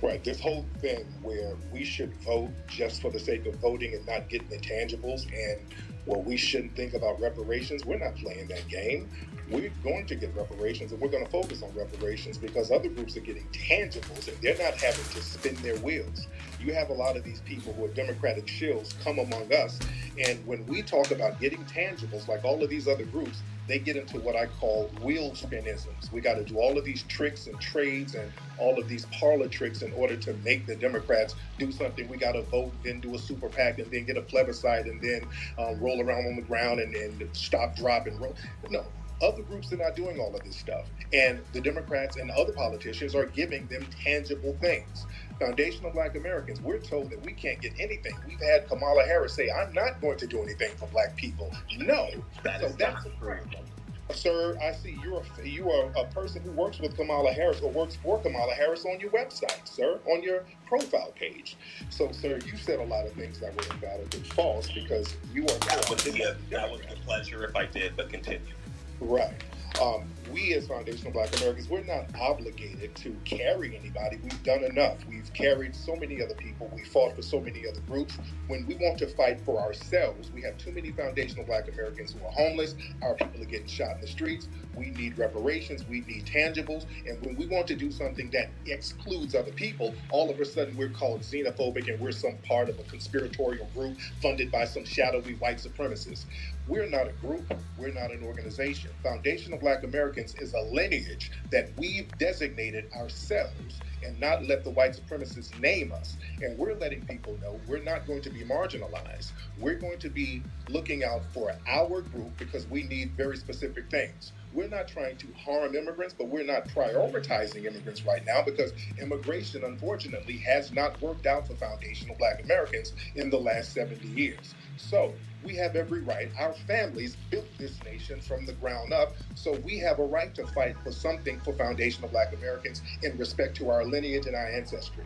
Right, 0.01 0.23
this 0.23 0.39
whole 0.39 0.65
thing 0.79 1.05
where 1.21 1.55
we 1.71 1.83
should 1.83 2.13
vote 2.21 2.51
just 2.67 3.01
for 3.01 3.09
the 3.11 3.19
sake 3.19 3.45
of 3.45 3.55
voting 3.55 3.93
and 3.93 4.05
not 4.05 4.29
getting 4.29 4.47
intangibles 4.49 5.25
and 5.33 5.59
well, 6.05 6.21
we 6.21 6.37
shouldn't 6.37 6.75
think 6.75 6.93
about 6.93 7.19
reparations. 7.19 7.83
We're 7.83 7.97
not 7.97 8.15
playing 8.15 8.47
that 8.47 8.67
game. 8.67 9.09
We're 9.49 9.71
going 9.83 10.05
to 10.07 10.15
get 10.15 10.35
reparations 10.35 10.91
and 10.91 11.01
we're 11.01 11.09
going 11.09 11.25
to 11.25 11.31
focus 11.31 11.63
on 11.63 11.73
reparations 11.75 12.37
because 12.37 12.71
other 12.71 12.89
groups 12.89 13.15
are 13.17 13.21
getting 13.21 13.47
tangibles 13.51 14.27
and 14.27 14.37
they're 14.41 14.57
not 14.57 14.75
having 14.75 15.05
to 15.05 15.21
spin 15.21 15.55
their 15.63 15.77
wheels. 15.77 16.27
You 16.59 16.73
have 16.73 16.89
a 16.89 16.93
lot 16.93 17.15
of 17.15 17.23
these 17.23 17.41
people 17.41 17.73
who 17.73 17.85
are 17.85 17.89
Democratic 17.89 18.45
shills 18.45 18.99
come 19.03 19.19
among 19.19 19.51
us. 19.53 19.79
And 20.27 20.45
when 20.45 20.65
we 20.67 20.81
talk 20.81 21.11
about 21.11 21.39
getting 21.39 21.63
tangibles, 21.65 22.27
like 22.27 22.43
all 22.43 22.63
of 22.63 22.69
these 22.69 22.87
other 22.87 23.05
groups, 23.05 23.41
they 23.67 23.79
get 23.79 23.95
into 23.97 24.19
what 24.19 24.35
I 24.35 24.47
call 24.47 24.89
wheel 25.01 25.31
spinisms. 25.31 26.11
We 26.11 26.21
got 26.21 26.35
to 26.35 26.43
do 26.45 26.57
all 26.57 26.77
of 26.77 26.85
these 26.85 27.03
tricks 27.03 27.47
and 27.47 27.59
trades 27.59 28.15
and 28.15 28.31
all 28.57 28.79
of 28.79 28.87
these 28.87 29.05
parlor 29.19 29.47
tricks 29.47 29.81
in 29.81 29.93
order 29.93 30.17
to 30.17 30.33
make 30.35 30.67
the 30.67 30.75
Democrats 30.75 31.35
do 31.57 31.71
something. 31.71 32.07
We 32.09 32.17
got 32.17 32.33
to 32.33 32.43
vote, 32.43 32.73
then 32.83 33.01
do 33.01 33.15
a 33.15 33.19
super 33.19 33.49
PAC, 33.49 33.79
and 33.79 33.91
then 33.91 34.05
get 34.05 34.17
a 34.17 34.21
plebiscite, 34.21 34.85
and 34.85 35.01
then 35.01 35.29
um, 35.57 35.79
roll 35.79 36.01
around 36.01 36.25
on 36.27 36.35
the 36.35 36.43
ground 36.43 36.79
and, 36.79 36.95
and 36.95 37.29
stop, 37.35 37.75
drop, 37.75 38.07
and 38.07 38.19
roll. 38.21 38.35
No, 38.69 38.85
other 39.21 39.43
groups 39.43 39.71
are 39.73 39.77
not 39.77 39.95
doing 39.95 40.19
all 40.19 40.35
of 40.35 40.43
this 40.43 40.57
stuff. 40.57 40.89
And 41.13 41.43
the 41.53 41.61
Democrats 41.61 42.17
and 42.17 42.31
other 42.31 42.53
politicians 42.53 43.15
are 43.15 43.25
giving 43.25 43.67
them 43.67 43.87
tangible 44.03 44.57
things. 44.61 45.07
Foundational 45.39 45.91
Black 45.91 46.15
Americans, 46.15 46.61
we're 46.61 46.79
told 46.79 47.09
that 47.09 47.21
we 47.25 47.33
can't 47.33 47.61
get 47.61 47.73
anything. 47.79 48.13
We've 48.27 48.39
had 48.39 48.67
Kamala 48.67 49.03
Harris 49.03 49.33
say, 49.33 49.49
I'm 49.51 49.73
not 49.73 50.01
going 50.01 50.17
to 50.17 50.27
do 50.27 50.41
anything 50.41 50.71
for 50.77 50.87
black 50.87 51.15
people. 51.15 51.51
No. 51.77 52.09
That 52.43 52.61
so 52.61 52.67
is 52.67 52.75
that's 52.75 53.05
not 53.05 53.13
a 53.13 53.17
true. 53.17 53.27
problem. 53.27 53.65
Sir, 54.11 54.55
I 54.61 54.71
see 54.71 54.97
you're 55.03 55.23
a, 55.41 55.47
you 55.47 55.71
are 55.71 55.91
a 55.97 56.05
person 56.05 56.43
who 56.43 56.51
works 56.51 56.79
with 56.79 56.95
Kamala 56.95 57.31
Harris 57.33 57.61
or 57.61 57.71
works 57.71 57.95
for 57.95 58.19
Kamala 58.19 58.53
Harris 58.53 58.85
on 58.85 58.99
your 58.99 59.09
website, 59.09 59.67
sir, 59.67 59.99
on 60.05 60.21
your 60.21 60.43
profile 60.67 61.11
page. 61.15 61.57
So, 61.89 62.11
sir, 62.11 62.39
you 62.45 62.55
said 62.55 62.79
a 62.79 62.83
lot 62.83 63.07
of 63.07 63.13
things 63.13 63.39
that 63.39 63.55
were 63.55 63.89
and 63.99 64.27
false 64.27 64.69
because 64.71 65.15
you 65.33 65.41
are 65.43 65.57
That 65.57 65.87
would 65.89 66.03
be 66.03 66.21
a, 66.21 66.35
that 66.51 66.71
would 66.71 66.81
be 66.81 66.93
a 66.93 66.97
pleasure 66.97 67.43
if 67.45 67.55
I 67.55 67.65
did, 67.65 67.97
but 67.97 68.09
continue. 68.09 68.53
Right. 68.99 69.33
Um, 69.81 70.05
we 70.31 70.53
as 70.53 70.67
Foundational 70.67 71.11
Black 71.11 71.35
Americans, 71.37 71.69
we're 71.69 71.83
not 71.83 72.05
obligated 72.19 72.95
to 72.95 73.15
carry 73.25 73.77
anybody. 73.77 74.17
We've 74.23 74.43
done 74.43 74.63
enough. 74.63 74.97
We've 75.07 75.31
carried 75.33 75.75
so 75.75 75.95
many 75.95 76.21
other 76.21 76.33
people. 76.35 76.69
We 76.73 76.83
fought 76.83 77.15
for 77.15 77.21
so 77.21 77.39
many 77.39 77.67
other 77.67 77.81
groups. 77.81 78.17
When 78.47 78.65
we 78.65 78.75
want 78.75 78.97
to 78.99 79.07
fight 79.07 79.39
for 79.41 79.59
ourselves, 79.59 80.31
we 80.33 80.41
have 80.43 80.57
too 80.57 80.71
many 80.71 80.91
Foundational 80.91 81.45
Black 81.45 81.67
Americans 81.67 82.13
who 82.13 82.25
are 82.25 82.31
homeless. 82.31 82.75
Our 83.01 83.15
people 83.15 83.41
are 83.41 83.45
getting 83.45 83.67
shot 83.67 83.95
in 83.95 84.01
the 84.01 84.07
streets. 84.07 84.47
We 84.75 84.91
need 84.91 85.17
reparations. 85.17 85.85
We 85.87 86.01
need 86.01 86.25
tangibles. 86.25 86.85
And 87.07 87.21
when 87.25 87.35
we 87.35 87.47
want 87.47 87.67
to 87.67 87.75
do 87.75 87.91
something 87.91 88.29
that 88.31 88.49
excludes 88.65 89.35
other 89.35 89.51
people, 89.51 89.93
all 90.09 90.29
of 90.29 90.39
a 90.39 90.45
sudden 90.45 90.75
we're 90.77 90.89
called 90.89 91.21
xenophobic 91.21 91.89
and 91.91 91.99
we're 91.99 92.11
some 92.11 92.37
part 92.47 92.69
of 92.69 92.79
a 92.79 92.83
conspiratorial 92.83 93.67
group 93.73 93.97
funded 94.21 94.51
by 94.51 94.65
some 94.65 94.85
shadowy 94.85 95.35
white 95.35 95.57
supremacists. 95.57 96.25
We're 96.67 96.89
not 96.89 97.09
a 97.09 97.13
group. 97.13 97.53
We're 97.77 97.93
not 97.93 98.11
an 98.11 98.23
organization. 98.23 98.91
Foundation 99.03 99.53
of 99.53 99.59
Black 99.59 99.83
Americans 99.83 100.35
is 100.35 100.53
a 100.53 100.61
lineage 100.61 101.31
that 101.51 101.73
we've 101.77 102.17
designated 102.17 102.85
ourselves 102.95 103.81
and 104.03 104.19
not 104.19 104.45
let 104.45 104.63
the 104.63 104.71
white 104.71 104.93
supremacists 104.93 105.55
name 105.59 105.91
us. 105.93 106.17
And 106.41 106.57
we're 106.57 106.75
letting 106.75 107.05
people 107.05 107.37
know 107.41 107.61
we're 107.67 107.83
not 107.83 108.07
going 108.07 108.21
to 108.23 108.31
be 108.31 108.43
marginalized. 108.43 109.33
We're 109.57 109.79
going 109.79 109.99
to 109.99 110.09
be 110.09 110.45
looking 110.69 111.03
out 111.03 111.25
for 111.33 111.53
our 111.67 112.01
group 112.01 112.37
because 112.39 112.67
we 112.67 112.83
need 112.83 113.15
very 113.17 113.37
specific 113.37 113.89
things. 113.91 114.33
We're 114.53 114.69
not 114.69 114.87
trying 114.87 115.17
to 115.17 115.33
harm 115.33 115.75
immigrants, 115.75 116.15
but 116.17 116.29
we're 116.29 116.45
not 116.45 116.69
prioritizing 116.69 117.65
immigrants 117.65 118.05
right 118.05 118.25
now 118.25 118.43
because 118.45 118.73
immigration, 119.01 119.63
unfortunately, 119.65 120.39
has 120.39 120.71
not 120.71 121.01
worked 121.01 121.25
out 121.27 121.47
for 121.47 121.55
foundational 121.55 122.15
black 122.17 122.41
Americans 122.43 122.93
in 123.15 123.29
the 123.29 123.39
last 123.39 123.73
70 123.73 124.07
years. 124.07 124.55
So 124.77 125.19
we 125.43 125.55
have 125.57 125.75
every 125.75 126.01
right. 126.01 126.31
Our 126.39 126.53
families 126.53 127.17
built 127.17 127.57
this 127.59 127.83
nation 127.83 128.21
from 128.21 128.45
the 128.47 128.53
ground 128.53 128.93
up, 128.93 129.15
so 129.35 129.55
we 129.55 129.79
have 129.79 129.99
a 129.99 130.05
right 130.05 130.35
to 130.35 130.47
fight 130.47 130.77
for 130.83 130.91
something 130.91 131.41
for 131.41 131.53
foundational 131.53 132.09
black 132.09 132.33
Americans 132.33 132.83
in 133.03 133.17
respect 133.17 133.57
to 133.57 133.69
our 133.69 133.84
lineage 133.87 134.25
and 134.25 134.35
our 134.35 134.47
ancestry. 134.47 135.03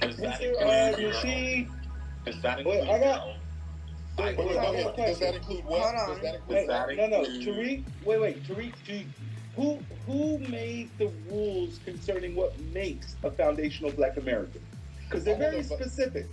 Does 0.00 0.16
that 0.18 0.40
Mr. 0.40 0.62
Uh, 0.62 0.88
include, 0.88 1.14
Rashid, 1.14 1.68
does 2.24 2.42
that 2.42 2.64
Wait, 2.64 2.82
I 2.82 2.98
got- 2.98 3.00
your 3.00 3.12
own 3.14 3.36
Wait, 4.18 4.36
Wait, 4.36 4.46
wait, 4.48 4.56
wait, 4.56 4.86
wait, 4.86 4.96
Does 4.96 5.18
that 5.20 5.34
include 5.36 5.64
what? 5.64 5.80
Hold 5.82 5.94
on. 5.94 6.08
Does 6.14 6.22
that 6.22 6.34
include 6.36 6.58
Wait, 6.58 6.66
that 6.68 6.96
no, 6.96 7.06
no, 7.06 7.24
include- 7.24 7.56
Tariq. 7.56 7.84
Wait, 8.04 8.20
wait, 8.20 8.42
Tariq. 8.44 8.74
Tariq 8.86 9.06
who 9.56 9.78
who 10.06 10.38
made 10.38 10.90
the 10.98 11.10
rules 11.28 11.78
concerning 11.84 12.34
what 12.34 12.58
makes 12.72 13.16
a 13.24 13.30
foundational 13.30 13.90
Black 13.92 14.16
American? 14.16 14.60
Because 15.08 15.24
they're 15.24 15.36
very 15.36 15.56
no, 15.56 15.62
specific. 15.62 16.26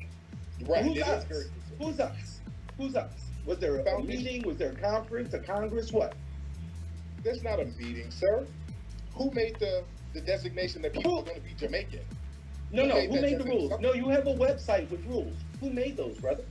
Right, 0.66 0.84
Who's 0.84 0.98
it 0.98 1.02
is 1.02 1.08
us? 1.08 1.24
very 1.26 1.42
specific. 1.44 1.78
Who's 1.80 2.00
us? 2.00 2.40
Who's 2.78 2.96
us? 2.96 3.12
Was 3.46 3.60
there 3.60 3.80
a 3.80 3.84
Foundation. 3.84 4.24
meeting? 4.24 4.48
Was 4.48 4.58
there 4.58 4.72
a 4.72 4.76
conference? 4.76 5.34
A 5.34 5.40
congress? 5.40 5.92
What? 5.92 6.14
There's 7.24 7.44
not 7.44 7.60
a 7.60 7.66
meeting, 7.66 8.12
sir. 8.12 8.46
Who 9.16 9.32
made 9.32 9.58
the, 9.60 9.84
the 10.18 10.26
designation 10.26 10.82
that 10.82 10.94
people 10.94 11.20
are 11.20 11.24
going 11.24 11.36
to 11.36 11.42
be 11.42 11.54
Jamaican? 11.54 12.02
No, 12.72 12.84
Who 12.84 12.88
no. 12.90 12.96
made 12.96 13.10
Who 13.10 13.22
made 13.22 13.40
the 13.40 13.46
rules? 13.46 13.74
No, 13.80 13.94
you 13.94 14.10
have 14.10 14.28
a 14.28 14.34
website 14.34 14.90
with 14.90 15.06
rules. 15.06 15.40
Who 15.60 15.72
made 15.72 15.98
those, 15.98 16.20
brother? 16.20 16.44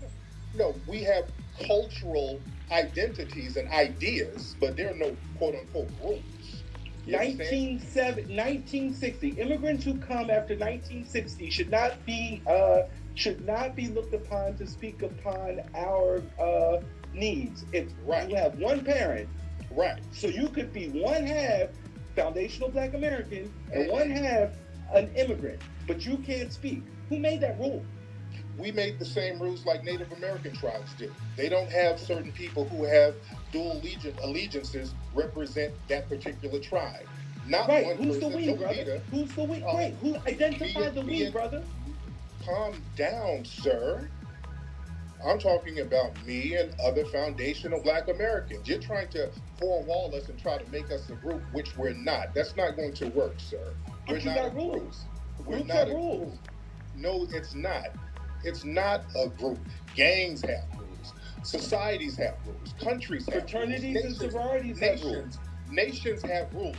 No, 0.54 0.80
we 0.86 1.02
have 1.02 1.24
cultural 1.66 2.42
identities 2.70 3.56
and 3.56 3.68
ideas, 3.70 4.56
but 4.60 4.76
there 4.76 4.90
are 4.90 4.96
no 4.96 5.16
quote 5.36 5.54
unquote 5.54 5.90
rules. 6.02 6.62
You 7.04 7.16
1960. 7.16 9.28
Immigrants 9.30 9.84
who 9.84 9.98
come 9.98 10.30
after 10.30 10.54
1960 10.54 11.50
should 11.50 11.70
not 11.70 12.04
be 12.06 12.42
uh, 12.46 12.82
should 13.14 13.44
not 13.44 13.76
be 13.76 13.88
looked 13.88 14.14
upon 14.14 14.56
to 14.56 14.66
speak 14.66 15.02
upon 15.02 15.60
our 15.74 16.22
uh, 16.40 16.78
needs. 17.12 17.64
If 17.72 17.92
Right. 18.04 18.28
you 18.28 18.36
have 18.36 18.58
one 18.58 18.84
parent, 18.84 19.28
Right. 19.70 20.00
so 20.12 20.28
you 20.28 20.48
could 20.48 20.72
be 20.72 20.88
one 20.88 21.24
half 21.24 21.68
foundational 22.26 22.70
Black 22.70 22.94
American 22.94 23.52
and 23.72 23.88
one 23.90 24.10
half 24.10 24.50
an 24.94 25.10
immigrant, 25.14 25.62
but 25.86 26.04
you 26.04 26.16
can't 26.18 26.52
speak. 26.52 26.82
Who 27.10 27.18
made 27.18 27.40
that 27.42 27.58
rule? 27.60 27.84
We 28.58 28.72
made 28.72 28.98
the 28.98 29.04
same 29.04 29.38
rules 29.38 29.66
like 29.66 29.84
Native 29.84 30.10
American 30.12 30.54
tribes 30.54 30.94
do. 30.94 31.12
They 31.36 31.48
don't 31.50 31.70
have 31.70 32.00
certain 32.00 32.32
people 32.32 32.66
who 32.68 32.84
have 32.84 33.14
dual 33.52 33.72
allegiance, 33.80 34.18
allegiances 34.24 34.94
represent 35.14 35.74
that 35.88 36.08
particular 36.08 36.58
tribe. 36.58 37.06
Not 37.46 37.68
Right. 37.68 37.86
one 37.86 37.96
Who's 37.98 38.16
the 38.18 38.22
person. 38.30 38.36
we, 38.36 38.46
no 38.46 38.56
brother? 38.56 38.74
leader. 38.78 39.02
Who's 39.10 39.34
the 39.34 39.44
we? 39.44 39.62
Uh, 39.62 39.74
Right. 39.74 39.94
Who 40.00 40.16
identify 40.26 40.80
me- 40.80 40.88
the 40.88 41.02
we, 41.02 41.30
brother? 41.30 41.62
Calm 42.44 42.82
down, 42.96 43.44
sir. 43.44 44.08
I'm 45.24 45.38
talking 45.38 45.80
about 45.80 46.12
me 46.26 46.54
and 46.56 46.74
other 46.80 47.04
foundational 47.06 47.82
black 47.82 48.08
Americans. 48.08 48.68
You're 48.68 48.80
trying 48.80 49.08
to 49.08 49.30
four-wall 49.58 50.14
us 50.14 50.28
and 50.28 50.38
try 50.38 50.58
to 50.58 50.70
make 50.70 50.90
us 50.90 51.08
a 51.08 51.14
group, 51.14 51.42
which 51.52 51.76
we're 51.76 51.94
not. 51.94 52.34
That's 52.34 52.54
not 52.56 52.76
going 52.76 52.92
to 52.94 53.08
work, 53.08 53.34
sir. 53.38 53.72
We're 54.08 54.18
not 54.20 54.34
got 54.36 54.46
a 54.46 54.50
group. 54.50 54.74
rules. 54.74 55.04
We're 55.44 55.56
Groups 55.56 55.68
not 55.68 55.88
a 55.88 55.92
rules. 55.92 56.18
group. 56.30 56.38
No, 56.96 57.26
it's 57.30 57.54
not. 57.54 57.88
It's 58.44 58.64
not 58.64 59.02
a 59.16 59.28
group. 59.28 59.58
Gangs 59.94 60.42
have 60.42 60.64
rules. 60.78 61.12
Societies 61.42 62.16
have 62.16 62.36
rules. 62.46 62.74
Countries 62.80 63.24
have 63.26 63.34
Fraternities 63.48 63.82
rules. 63.94 64.04
and 64.04 64.12
Nations- 64.14 64.32
sororities 64.32 64.78
have 64.80 65.02
rules. 65.02 65.14
nations, 65.14 65.38
nations 65.70 66.22
have 66.22 66.54
rules. 66.54 66.76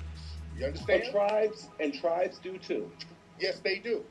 You 0.58 0.66
And 0.66 0.74
understand? 0.78 1.04
tribes 1.12 1.68
and 1.80 1.94
tribes 1.94 2.40
do 2.40 2.58
too. 2.58 2.90
yes, 3.40 3.60
they 3.60 3.80
do. 3.80 4.04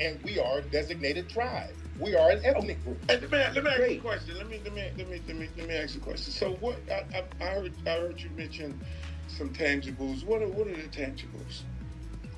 And 0.00 0.20
we 0.22 0.38
are 0.40 0.58
a 0.58 0.62
designated 0.62 1.28
tribe. 1.28 1.74
We 1.98 2.16
are 2.16 2.30
an 2.30 2.44
ethnic 2.44 2.82
group. 2.84 2.98
Hey, 3.08 3.20
let 3.20 3.30
me, 3.30 3.38
let 3.38 3.64
me 3.64 3.70
ask 3.70 3.78
you 3.78 3.84
a 3.84 4.00
question. 4.00 4.36
Let 4.36 4.48
me 4.48 4.60
let 4.64 4.74
me 4.74 4.90
let 4.98 5.08
me 5.08 5.20
let 5.28 5.36
me 5.36 5.48
let 5.56 5.68
me 5.68 5.74
ask 5.74 5.94
you 5.94 6.00
a 6.00 6.04
question. 6.04 6.32
So 6.32 6.52
what 6.54 6.76
I, 6.90 7.04
I, 7.16 7.24
I 7.40 7.46
heard 7.50 7.72
I 7.86 7.90
heard 7.90 8.20
you 8.20 8.30
mention 8.36 8.80
some 9.28 9.50
tangibles. 9.50 10.24
What 10.24 10.42
are 10.42 10.48
what 10.48 10.66
are 10.66 10.74
the 10.74 10.88
tangibles? 10.88 11.62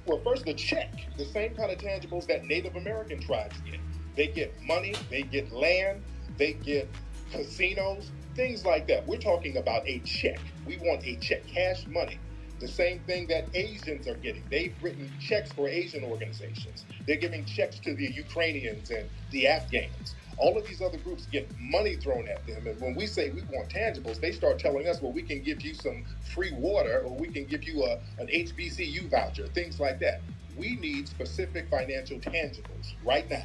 Well, 0.04 0.20
first, 0.20 0.44
the 0.44 0.54
check, 0.54 0.92
the 1.16 1.24
same 1.24 1.54
kind 1.54 1.72
of 1.72 1.78
tangibles 1.78 2.26
that 2.26 2.44
Native 2.44 2.76
American 2.76 3.18
tribes 3.18 3.56
get. 3.68 3.80
They 4.14 4.28
get 4.28 4.54
money, 4.62 4.94
they 5.10 5.22
get 5.22 5.50
land, 5.52 6.02
they 6.36 6.52
get 6.52 6.88
casinos, 7.32 8.10
things 8.34 8.64
like 8.64 8.86
that. 8.88 9.06
We're 9.06 9.18
talking 9.18 9.56
about 9.56 9.82
a 9.88 9.98
check. 10.00 10.38
We 10.66 10.76
want 10.76 11.04
a 11.04 11.16
check, 11.16 11.46
cash 11.46 11.86
money. 11.86 12.18
The 12.58 12.68
same 12.68 13.00
thing 13.00 13.26
that 13.28 13.46
Asians 13.54 14.08
are 14.08 14.14
getting. 14.14 14.42
They've 14.50 14.74
written 14.80 15.10
checks 15.20 15.52
for 15.52 15.68
Asian 15.68 16.04
organizations. 16.04 16.86
They're 17.06 17.16
giving 17.16 17.44
checks 17.44 17.78
to 17.80 17.94
the 17.94 18.06
Ukrainians 18.06 18.90
and 18.90 19.08
the 19.30 19.46
Afghans. 19.46 20.14
All 20.38 20.56
of 20.56 20.66
these 20.66 20.82
other 20.82 20.98
groups 20.98 21.26
get 21.26 21.48
money 21.58 21.96
thrown 21.96 22.28
at 22.28 22.46
them. 22.46 22.66
And 22.66 22.80
when 22.80 22.94
we 22.94 23.06
say 23.06 23.30
we 23.30 23.42
want 23.52 23.68
tangibles, 23.68 24.20
they 24.20 24.32
start 24.32 24.58
telling 24.58 24.86
us, 24.88 25.00
well, 25.00 25.12
we 25.12 25.22
can 25.22 25.42
give 25.42 25.62
you 25.62 25.74
some 25.74 26.04
free 26.34 26.52
water 26.52 27.02
or 27.04 27.14
we 27.16 27.28
can 27.28 27.44
give 27.44 27.64
you 27.64 27.84
a, 27.84 27.98
an 28.18 28.26
HBCU 28.28 29.10
voucher, 29.10 29.46
things 29.48 29.80
like 29.80 29.98
that. 30.00 30.20
We 30.56 30.76
need 30.76 31.08
specific 31.08 31.68
financial 31.70 32.18
tangibles 32.18 32.94
right 33.04 33.28
now. 33.30 33.44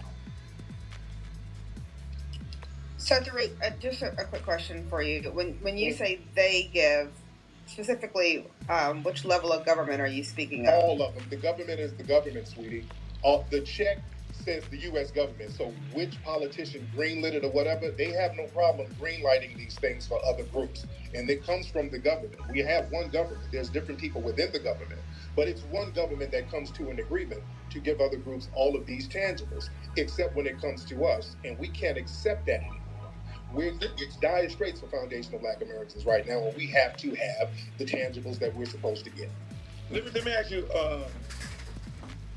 Uh, 3.63 3.71
just 3.79 4.01
a, 4.01 4.11
a 4.21 4.25
quick 4.25 4.43
question 4.43 4.85
for 4.89 5.01
you. 5.01 5.23
When 5.31 5.53
when 5.61 5.77
you 5.77 5.93
say 5.93 6.21
they 6.35 6.69
give, 6.71 7.11
specifically, 7.71 8.45
um, 8.69 9.03
which 9.03 9.25
level 9.25 9.51
of 9.51 9.65
government 9.65 10.01
are 10.01 10.07
you 10.07 10.23
speaking 10.23 10.67
of? 10.67 10.73
All 10.73 11.01
of 11.01 11.15
them. 11.15 11.25
The 11.29 11.37
government 11.37 11.79
is 11.79 11.93
the 11.93 12.03
government, 12.03 12.47
sweetie. 12.47 12.85
All, 13.23 13.45
the 13.49 13.61
check 13.61 13.99
says 14.31 14.63
the 14.69 14.77
U.S. 14.77 15.11
government. 15.11 15.51
So 15.51 15.73
which 15.93 16.21
politician 16.23 16.87
greenlit 16.95 17.33
it 17.33 17.43
or 17.43 17.51
whatever, 17.51 17.91
they 17.91 18.11
have 18.11 18.35
no 18.35 18.47
problem 18.47 18.87
greenlighting 18.99 19.57
these 19.57 19.77
things 19.77 20.07
for 20.07 20.19
other 20.25 20.43
groups. 20.43 20.85
And 21.13 21.29
it 21.29 21.45
comes 21.45 21.67
from 21.67 21.89
the 21.89 21.99
government. 21.99 22.41
We 22.49 22.59
have 22.59 22.91
one 22.91 23.09
government. 23.09 23.41
There's 23.51 23.69
different 23.69 23.99
people 23.99 24.21
within 24.21 24.51
the 24.51 24.59
government. 24.59 24.99
But 25.35 25.47
it's 25.47 25.61
one 25.63 25.91
government 25.91 26.31
that 26.31 26.49
comes 26.51 26.71
to 26.71 26.89
an 26.89 26.99
agreement 26.99 27.41
to 27.69 27.79
give 27.79 28.01
other 28.01 28.17
groups 28.17 28.49
all 28.53 28.75
of 28.75 28.85
these 28.85 29.07
tangibles, 29.07 29.69
except 29.95 30.35
when 30.35 30.45
it 30.47 30.59
comes 30.59 30.83
to 30.85 31.05
us. 31.05 31.35
And 31.45 31.57
we 31.57 31.69
can't 31.69 31.97
accept 31.97 32.45
that 32.47 32.61
We're, 33.53 33.73
it's 33.81 34.15
dire 34.17 34.49
straits 34.49 34.79
for 34.79 34.87
foundational 34.87 35.39
black 35.39 35.61
Americans 35.61 36.05
right 36.05 36.25
now, 36.25 36.39
and 36.39 36.55
we 36.55 36.67
have 36.67 36.95
to 36.97 37.13
have 37.15 37.49
the 37.77 37.85
tangibles 37.85 38.39
that 38.39 38.55
we're 38.55 38.65
supposed 38.65 39.03
to 39.05 39.09
get. 39.11 39.29
Let 39.89 40.05
me, 40.05 40.11
let 40.11 40.25
me 40.25 40.31
ask 40.31 40.51
you, 40.51 40.65
uh, 40.67 41.03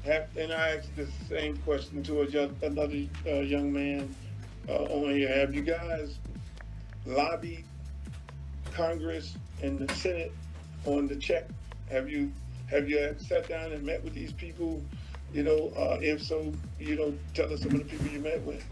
have, 0.05 0.29
and 0.37 0.53
I 0.53 0.77
asked 0.77 0.96
the 0.96 1.07
same 1.29 1.57
question 1.59 2.03
to 2.03 2.22
a 2.22 2.27
young, 2.27 2.57
another 2.62 3.05
uh, 3.27 3.40
young 3.40 3.72
man 3.72 4.14
uh, 4.68 4.72
on 4.72 5.14
here. 5.14 5.29
Have 5.29 5.55
you 5.55 5.62
guys 5.62 6.18
lobbied 7.07 7.64
Congress 8.72 9.37
and 9.62 9.79
the 9.79 9.94
Senate 9.94 10.33
on 10.85 11.07
the 11.07 11.16
check? 11.16 11.48
Have 11.90 12.09
you 12.09 12.33
have 12.66 12.88
you 12.88 13.14
sat 13.18 13.48
down 13.48 13.72
and 13.72 13.85
met 13.85 14.03
with 14.03 14.14
these 14.14 14.33
people? 14.33 14.83
You 15.33 15.44
know, 15.44 15.72
uh, 15.77 15.98
if 16.00 16.22
so, 16.22 16.53
you 16.79 16.96
know, 16.96 17.14
tell 17.35 17.53
us 17.53 17.62
some 17.62 17.72
of 17.72 17.79
the 17.79 17.85
people 17.85 18.07
you 18.07 18.20
met 18.20 18.42
with. 18.42 18.64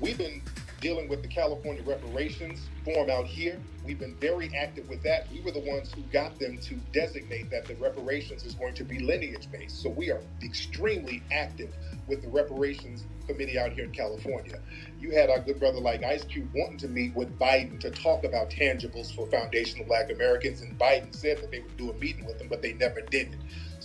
We've 0.00 0.18
been 0.18 0.42
dealing 0.84 1.08
with 1.08 1.22
the 1.22 1.28
California 1.28 1.82
reparations 1.82 2.68
form 2.84 3.08
out 3.08 3.24
here. 3.24 3.58
We've 3.82 3.98
been 3.98 4.18
very 4.20 4.54
active 4.54 4.86
with 4.86 5.02
that. 5.04 5.26
We 5.32 5.40
were 5.40 5.50
the 5.50 5.60
ones 5.60 5.90
who 5.90 6.02
got 6.12 6.38
them 6.38 6.58
to 6.58 6.74
designate 6.92 7.50
that 7.52 7.64
the 7.64 7.74
reparations 7.76 8.44
is 8.44 8.54
going 8.54 8.74
to 8.74 8.84
be 8.84 8.98
lineage 8.98 9.50
based. 9.50 9.82
So 9.82 9.88
we 9.88 10.10
are 10.10 10.20
extremely 10.42 11.22
active 11.32 11.74
with 12.06 12.20
the 12.20 12.28
reparations 12.28 13.06
committee 13.26 13.58
out 13.58 13.72
here 13.72 13.84
in 13.84 13.92
California. 13.92 14.60
You 15.00 15.12
had 15.12 15.30
our 15.30 15.38
good 15.38 15.58
brother 15.58 15.80
like 15.80 16.04
Ice 16.04 16.24
Cube 16.24 16.50
wanting 16.54 16.76
to 16.78 16.88
meet 16.88 17.16
with 17.16 17.38
Biden 17.38 17.80
to 17.80 17.90
talk 17.90 18.24
about 18.24 18.50
tangibles 18.50 19.14
for 19.14 19.26
foundational 19.28 19.86
black 19.86 20.10
Americans, 20.10 20.60
and 20.60 20.78
Biden 20.78 21.14
said 21.14 21.38
that 21.38 21.50
they 21.50 21.60
would 21.60 21.78
do 21.78 21.92
a 21.92 21.94
meeting 21.94 22.26
with 22.26 22.38
him, 22.38 22.48
but 22.48 22.60
they 22.60 22.74
never 22.74 23.00
did 23.00 23.28
it. 23.32 23.38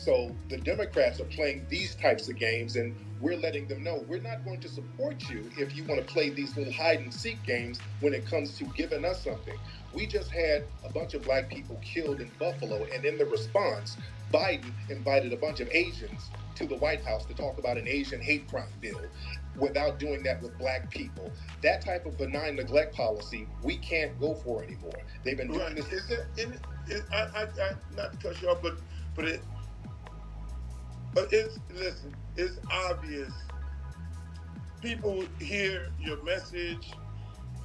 So 0.06 0.36
the 0.50 0.58
Democrats 0.58 1.20
are 1.20 1.26
playing 1.26 1.68
these 1.70 1.96
types 1.96 2.30
of 2.30 2.38
games, 2.38 2.78
and 2.78 2.96
we're 3.20 3.38
letting 3.38 3.68
them 3.68 3.84
know 3.84 4.06
we're 4.08 4.22
not 4.22 4.46
going 4.46 4.62
to 4.62 4.70
support 4.70 5.30
you 5.30 5.52
if 5.58 5.76
you 5.76 5.86
want 5.86 6.08
to 6.08 6.14
play 6.14 6.30
these 6.30 6.56
little 6.58 6.74
hide 6.74 7.00
and 7.02 7.14
seek 7.14 7.44
games 7.44 7.82
when 8.00 8.14
it 8.14 8.26
comes 8.26 8.58
to 8.60 8.66
giving 8.66 9.06
us 9.06 9.24
something. 9.24 9.58
We 9.94 10.08
just 10.08 10.32
had 10.32 10.68
a 10.86 10.94
bunch 10.94 11.16
of 11.16 11.24
black 11.24 11.50
people 11.50 11.82
killed 11.84 12.22
in 12.22 12.32
Buffalo, 12.40 12.86
and 12.86 13.06
in 13.06 13.18
the 13.18 13.26
response, 13.26 13.98
Biden 14.34 14.74
invited 14.90 15.34
a 15.34 15.38
bunch 15.38 15.60
of 15.60 15.70
Asians 15.72 16.32
to 16.56 16.68
the 16.68 16.78
White 16.78 17.04
House 17.06 17.26
to 17.28 17.34
talk 17.36 17.60
about 17.60 17.78
an 17.78 17.88
Asian 17.88 18.22
hate 18.22 18.50
crime 18.50 18.74
bill 18.82 19.02
without 19.58 20.00
doing 20.00 20.24
that 20.24 20.42
with 20.42 20.58
black 20.58 20.90
people. 20.92 21.34
That 21.64 21.82
type 21.84 22.06
of 22.06 22.18
benign 22.18 22.56
neglect 22.58 22.96
policy 22.96 23.48
we 23.64 23.78
can't 23.78 24.20
go 24.20 24.36
for 24.36 24.64
anymore. 24.64 24.94
They've 25.26 25.38
been 25.38 25.50
doing 25.50 25.60
Right. 25.60 25.76
this. 25.76 25.88
Is 25.92 26.12
it, 26.12 26.28
is, 26.88 27.04
I, 27.12 27.18
I, 27.36 27.44
I, 27.44 27.72
not 27.96 28.14
to 28.14 28.18
cut 28.18 28.42
you 28.42 28.50
off, 28.50 28.62
but, 28.62 28.80
but 29.16 29.26
it, 29.26 29.44
but 31.13 31.30
it's, 31.32 31.60
listen, 31.74 32.15
it's 32.36 32.58
obvious. 32.72 33.32
People 34.82 35.24
hear 35.39 35.89
your 36.00 36.24
message. 36.24 36.91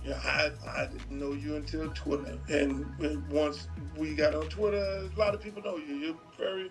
Yeah, 0.04 0.20
I, 0.22 0.50
I 0.68 0.87
didn't 0.87 1.11
know 1.11 1.33
you 1.33 1.57
until 1.57 1.90
Twitter. 1.92 2.38
And 2.48 2.87
once 3.30 3.68
we 3.96 4.14
got 4.14 4.35
on 4.35 4.46
Twitter, 4.48 4.76
a 4.76 5.18
lot 5.18 5.35
of 5.35 5.40
people 5.40 5.62
know 5.62 5.76
you. 5.76 5.94
You're 5.94 6.16
very 6.37 6.70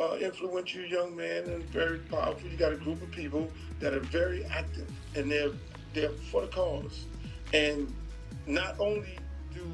uh, 0.00 0.16
influential 0.16 0.84
young 0.84 1.14
man 1.16 1.44
and 1.44 1.62
very 1.64 1.98
powerful. 1.98 2.48
You 2.48 2.56
got 2.56 2.72
a 2.72 2.76
group 2.76 3.02
of 3.02 3.10
people 3.10 3.50
that 3.80 3.92
are 3.92 4.00
very 4.00 4.44
active 4.46 4.90
and 5.14 5.30
they're, 5.30 5.50
they're 5.92 6.10
for 6.30 6.42
the 6.42 6.48
cause. 6.48 7.04
And 7.52 7.92
not 8.46 8.76
only 8.78 9.18
do 9.52 9.66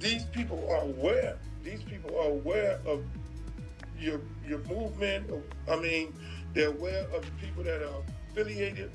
these 0.00 0.24
people 0.24 0.68
are 0.70 0.82
aware. 0.82 1.36
These 1.64 1.82
people 1.82 2.16
are 2.18 2.28
aware 2.28 2.80
of 2.86 3.02
your 3.98 4.20
your 4.46 4.58
movement. 4.60 5.30
I 5.70 5.76
mean, 5.76 6.14
they're 6.54 6.68
aware 6.70 7.04
of 7.14 7.24
the 7.24 7.30
people 7.46 7.62
that 7.64 7.82
are 7.82 8.02
affiliated 8.30 8.90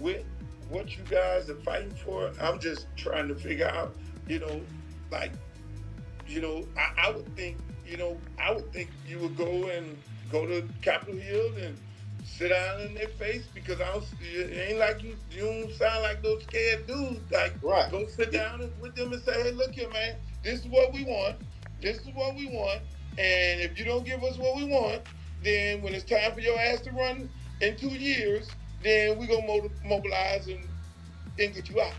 with 0.00 0.24
what 0.68 0.96
you 0.96 1.02
guys 1.04 1.48
are 1.50 1.54
fighting 1.56 1.94
for. 2.04 2.30
I'm 2.40 2.58
just 2.58 2.86
trying 2.96 3.28
to 3.28 3.34
figure 3.34 3.68
out, 3.68 3.94
you 4.26 4.38
know, 4.38 4.60
like, 5.10 5.32
you 6.26 6.40
know, 6.40 6.66
I, 6.76 7.08
I 7.08 7.10
would 7.10 7.34
think, 7.36 7.56
you 7.86 7.96
know, 7.96 8.18
I 8.38 8.52
would 8.52 8.70
think 8.72 8.90
you 9.06 9.18
would 9.20 9.36
go 9.36 9.68
and 9.68 9.96
go 10.30 10.46
to 10.46 10.62
Capitol 10.82 11.18
Hill 11.18 11.52
and 11.62 11.76
sit 12.24 12.50
down 12.50 12.82
in 12.82 12.94
their 12.94 13.08
face 13.08 13.46
because 13.54 13.80
I 13.80 13.86
don't, 13.86 14.04
it 14.20 14.68
ain't 14.70 14.78
like 14.78 15.02
you, 15.02 15.16
you 15.30 15.40
don't 15.40 15.72
sound 15.72 16.02
like 16.02 16.22
those 16.22 16.42
scared 16.44 16.86
dudes. 16.86 17.20
Like, 17.32 17.54
Right. 17.62 17.90
go 17.90 18.06
sit 18.06 18.30
down 18.32 18.70
with 18.80 18.94
them 18.94 19.12
and 19.12 19.22
say, 19.22 19.42
hey, 19.42 19.52
look 19.52 19.72
here, 19.72 19.88
man, 19.90 20.16
this 20.42 20.60
is 20.60 20.66
what 20.66 20.92
we 20.92 21.04
want. 21.04 21.36
This 21.80 21.98
is 22.00 22.08
what 22.14 22.34
we 22.36 22.46
want. 22.48 22.80
And 23.18 23.60
if 23.60 23.78
you 23.78 23.84
don't 23.84 24.06
give 24.06 24.22
us 24.22 24.38
what 24.38 24.56
we 24.56 24.64
want, 24.64 25.02
then 25.42 25.82
when 25.82 25.92
it's 25.94 26.04
time 26.04 26.32
for 26.32 26.40
your 26.40 26.58
ass 26.58 26.80
to 26.82 26.92
run 26.92 27.28
in 27.60 27.76
two 27.76 27.88
years, 27.88 28.48
then 28.82 29.18
we're 29.18 29.26
going 29.26 29.46
to 29.46 29.70
mobilize 29.88 30.46
and, 30.46 30.68
and 31.38 31.54
get 31.54 31.68
you 31.68 31.80
out. 31.80 31.94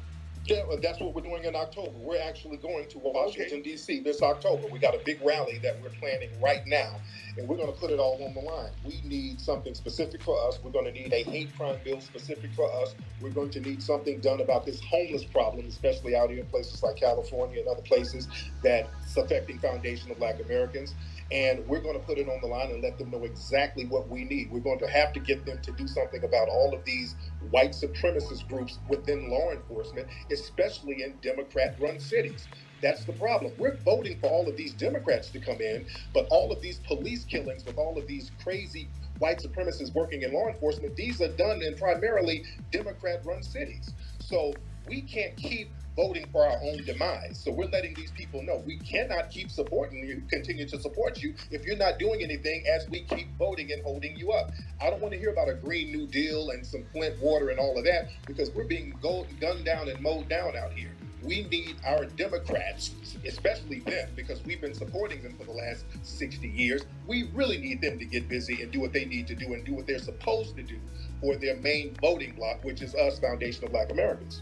Yeah, 0.45 0.63
that's 0.81 0.99
what 0.99 1.13
we're 1.13 1.21
doing 1.21 1.43
in 1.43 1.55
October. 1.55 1.91
We're 1.99 2.21
actually 2.21 2.57
going 2.57 2.87
to 2.89 2.99
Washington, 2.99 3.61
D.C. 3.61 3.99
this 3.99 4.21
October. 4.21 4.67
We 4.71 4.79
got 4.79 4.95
a 4.95 5.01
big 5.05 5.19
rally 5.23 5.59
that 5.61 5.79
we're 5.81 5.89
planning 5.89 6.29
right 6.41 6.65
now, 6.65 6.95
and 7.37 7.47
we're 7.47 7.57
going 7.57 7.71
to 7.71 7.79
put 7.79 7.91
it 7.91 7.99
all 7.99 8.19
on 8.23 8.33
the 8.33 8.39
line. 8.39 8.71
We 8.83 8.99
need 9.07 9.39
something 9.39 9.75
specific 9.75 10.23
for 10.23 10.35
us. 10.47 10.57
We're 10.63 10.71
going 10.71 10.85
to 10.85 10.91
need 10.91 11.13
a 11.13 11.23
hate 11.23 11.55
crime 11.55 11.77
bill 11.83 12.01
specific 12.01 12.51
for 12.55 12.71
us. 12.81 12.95
We're 13.21 13.29
going 13.29 13.51
to 13.51 13.59
need 13.59 13.83
something 13.83 14.19
done 14.21 14.41
about 14.41 14.65
this 14.65 14.81
homeless 14.81 15.23
problem, 15.23 15.67
especially 15.67 16.15
out 16.15 16.31
here 16.31 16.39
in 16.39 16.45
places 16.47 16.81
like 16.81 16.95
California 16.95 17.59
and 17.59 17.67
other 17.67 17.83
places 17.83 18.27
that's 18.63 19.17
affecting 19.17 19.59
foundational 19.59 20.15
black 20.15 20.39
Americans. 20.43 20.95
And 21.31 21.67
we're 21.67 21.81
going 21.81 21.99
to 21.99 22.05
put 22.05 22.17
it 22.17 22.29
on 22.29 22.39
the 22.41 22.47
line 22.47 22.71
and 22.71 22.81
let 22.83 22.97
them 22.97 23.11
know 23.11 23.23
exactly 23.25 23.85
what 23.85 24.09
we 24.09 24.25
need. 24.25 24.51
We're 24.51 24.61
going 24.61 24.79
to 24.79 24.87
have 24.89 25.13
to 25.13 25.19
get 25.19 25.45
them 25.45 25.59
to 25.63 25.71
do 25.73 25.87
something 25.87 26.23
about 26.23 26.49
all 26.49 26.73
of 26.73 26.85
these 26.85 27.15
white 27.39 27.71
supremacist 27.71 28.47
groups 28.47 28.79
within 28.87 29.29
law 29.29 29.51
enforcement, 29.51 30.07
especially 30.31 31.03
in 31.03 31.19
Democrat 31.21 31.75
run 31.79 31.99
cities. 31.99 32.49
That's 32.81 33.05
the 33.05 33.13
problem. 33.13 33.53
We're 33.57 33.77
voting 33.77 34.19
for 34.19 34.29
all 34.29 34.49
of 34.49 34.57
these 34.57 34.73
Democrats 34.73 35.29
to 35.31 35.39
come 35.39 35.61
in, 35.61 35.87
but 36.13 36.27
all 36.31 36.51
of 36.51 36.61
these 36.61 36.79
police 36.79 37.25
killings 37.25 37.65
with 37.65 37.77
all 37.77 37.97
of 37.97 38.07
these 38.07 38.31
crazy 38.43 38.91
white 39.19 39.39
supremacists 39.39 39.93
working 39.93 40.23
in 40.23 40.33
law 40.33 40.47
enforcement, 40.47 40.95
these 40.95 41.21
are 41.21 41.33
done 41.35 41.61
in 41.61 41.75
primarily 41.75 42.43
Democrat 42.71 43.21
run 43.25 43.43
cities. 43.43 43.93
So 44.19 44.53
we 44.87 45.01
can't 45.03 45.37
keep 45.37 45.73
voting 45.95 46.25
for 46.31 46.45
our 46.45 46.57
own 46.61 46.83
demise. 46.85 47.39
So 47.43 47.51
we're 47.51 47.69
letting 47.69 47.93
these 47.93 48.11
people 48.11 48.41
know 48.41 48.63
we 48.65 48.77
cannot 48.77 49.29
keep 49.29 49.51
supporting 49.51 50.05
you, 50.07 50.21
continue 50.29 50.67
to 50.67 50.79
support 50.79 51.21
you 51.21 51.33
if 51.51 51.65
you're 51.65 51.77
not 51.77 51.99
doing 51.99 52.23
anything 52.23 52.63
as 52.67 52.87
we 52.89 53.01
keep 53.01 53.27
voting 53.37 53.71
and 53.71 53.81
holding 53.83 54.15
you 54.17 54.31
up. 54.31 54.51
I 54.81 54.89
don't 54.89 55.01
want 55.01 55.13
to 55.13 55.19
hear 55.19 55.31
about 55.31 55.49
a 55.49 55.53
Green 55.53 55.91
New 55.91 56.07
Deal 56.07 56.51
and 56.51 56.65
some 56.65 56.85
Flint 56.93 57.19
water 57.21 57.49
and 57.49 57.59
all 57.59 57.77
of 57.77 57.83
that 57.85 58.09
because 58.25 58.51
we're 58.51 58.63
being 58.63 58.93
gunned 59.01 59.65
down 59.65 59.89
and 59.89 59.99
mowed 60.01 60.29
down 60.29 60.55
out 60.55 60.71
here. 60.73 60.91
We 61.21 61.43
need 61.43 61.75
our 61.85 62.05
Democrats, 62.05 62.91
especially 63.25 63.79
them, 63.81 64.09
because 64.15 64.41
we've 64.45 64.61
been 64.61 64.73
supporting 64.73 65.21
them 65.21 65.35
for 65.37 65.43
the 65.43 65.51
last 65.51 65.83
60 66.01 66.47
years. 66.47 66.85
We 67.07 67.29
really 67.33 67.57
need 67.57 67.81
them 67.81 67.99
to 67.99 68.05
get 68.05 68.29
busy 68.29 68.61
and 68.61 68.71
do 68.71 68.79
what 68.79 68.93
they 68.93 69.03
need 69.03 69.27
to 69.27 69.35
do 69.35 69.53
and 69.53 69.65
do 69.65 69.73
what 69.73 69.85
they're 69.85 69.99
supposed 69.99 70.55
to 70.55 70.63
do 70.63 70.79
for 71.19 71.35
their 71.35 71.57
main 71.57 71.93
voting 71.99 72.35
block, 72.35 72.63
which 72.63 72.81
is 72.81 72.95
us, 72.95 73.19
foundational 73.19 73.69
Black 73.69 73.91
Americans. 73.91 74.41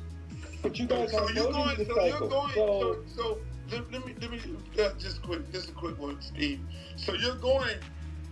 But 0.62 0.80
you 0.80 0.88
So, 0.88 0.96
guys 0.96 1.12
so 1.12 1.24
are 1.24 1.32
you're 1.32 1.52
going, 1.52 1.76
so 1.76 2.06
you're 2.06 2.20
going, 2.30 2.54
So, 2.54 2.54
so, 2.56 2.98
so 3.16 3.38
let, 3.72 3.92
let 3.92 4.06
me, 4.06 4.16
let 4.22 4.32
me, 4.32 4.40
uh, 4.82 4.90
just 4.98 5.22
quick, 5.22 5.52
just 5.52 5.70
a 5.70 5.74
quick 5.74 6.00
one, 6.00 6.22
Steve. 6.22 6.60
So 6.96 7.14
you're 7.14 7.36
going 7.36 7.78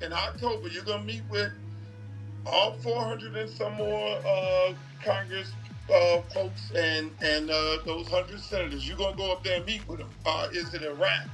in 0.02 0.14
October, 0.14 0.68
you're 0.70 0.84
going 0.84 1.02
to 1.02 1.06
meet 1.06 1.24
with 1.30 1.52
all 2.46 2.74
400 2.74 3.36
and 3.36 3.50
some 3.50 3.74
more 3.74 4.18
uh, 4.26 4.74
Congress 5.04 5.52
uh, 5.94 6.22
folks 6.34 6.72
and 6.76 7.12
and 7.22 7.50
uh, 7.50 7.78
those 7.86 8.10
100 8.10 8.40
senators. 8.40 8.88
You're 8.88 8.98
going 8.98 9.14
to 9.14 9.18
go 9.18 9.32
up 9.32 9.44
there 9.44 9.58
and 9.58 9.66
meet 9.66 9.88
with 9.88 10.00
them. 10.00 10.10
Uh, 10.26 10.48
is 10.52 10.74
it 10.74 10.84
a 10.84 10.94
wrap? 10.94 11.28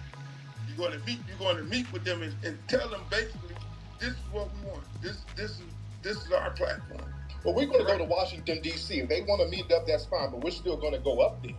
You're 0.67 0.77
going 0.89 0.99
to 0.99 1.05
meet, 1.05 1.19
you're 1.27 1.37
going 1.37 1.57
to 1.57 1.63
meet 1.63 1.91
with 1.91 2.03
them 2.03 2.21
and, 2.21 2.33
and 2.43 2.57
tell 2.67 2.87
them 2.89 3.01
basically, 3.09 3.55
this 3.99 4.09
is 4.11 4.17
what 4.31 4.49
we 4.55 4.69
want. 4.69 4.83
This, 5.01 5.17
this 5.35 5.51
is, 5.51 5.61
this 6.01 6.17
is 6.17 6.31
our 6.31 6.51
platform. 6.51 7.10
Well, 7.43 7.55
we're 7.55 7.65
going 7.65 7.79
to 7.79 7.85
go 7.85 7.97
to 7.97 8.03
Washington, 8.03 8.61
D.C. 8.61 8.99
If 8.99 9.09
they 9.09 9.21
want 9.21 9.41
to 9.41 9.47
meet 9.47 9.71
up, 9.71 9.87
that's 9.87 10.05
fine, 10.05 10.29
but 10.29 10.43
we're 10.43 10.51
still 10.51 10.77
going 10.77 10.93
to 10.93 10.99
go 10.99 11.21
up 11.21 11.41
there. 11.41 11.53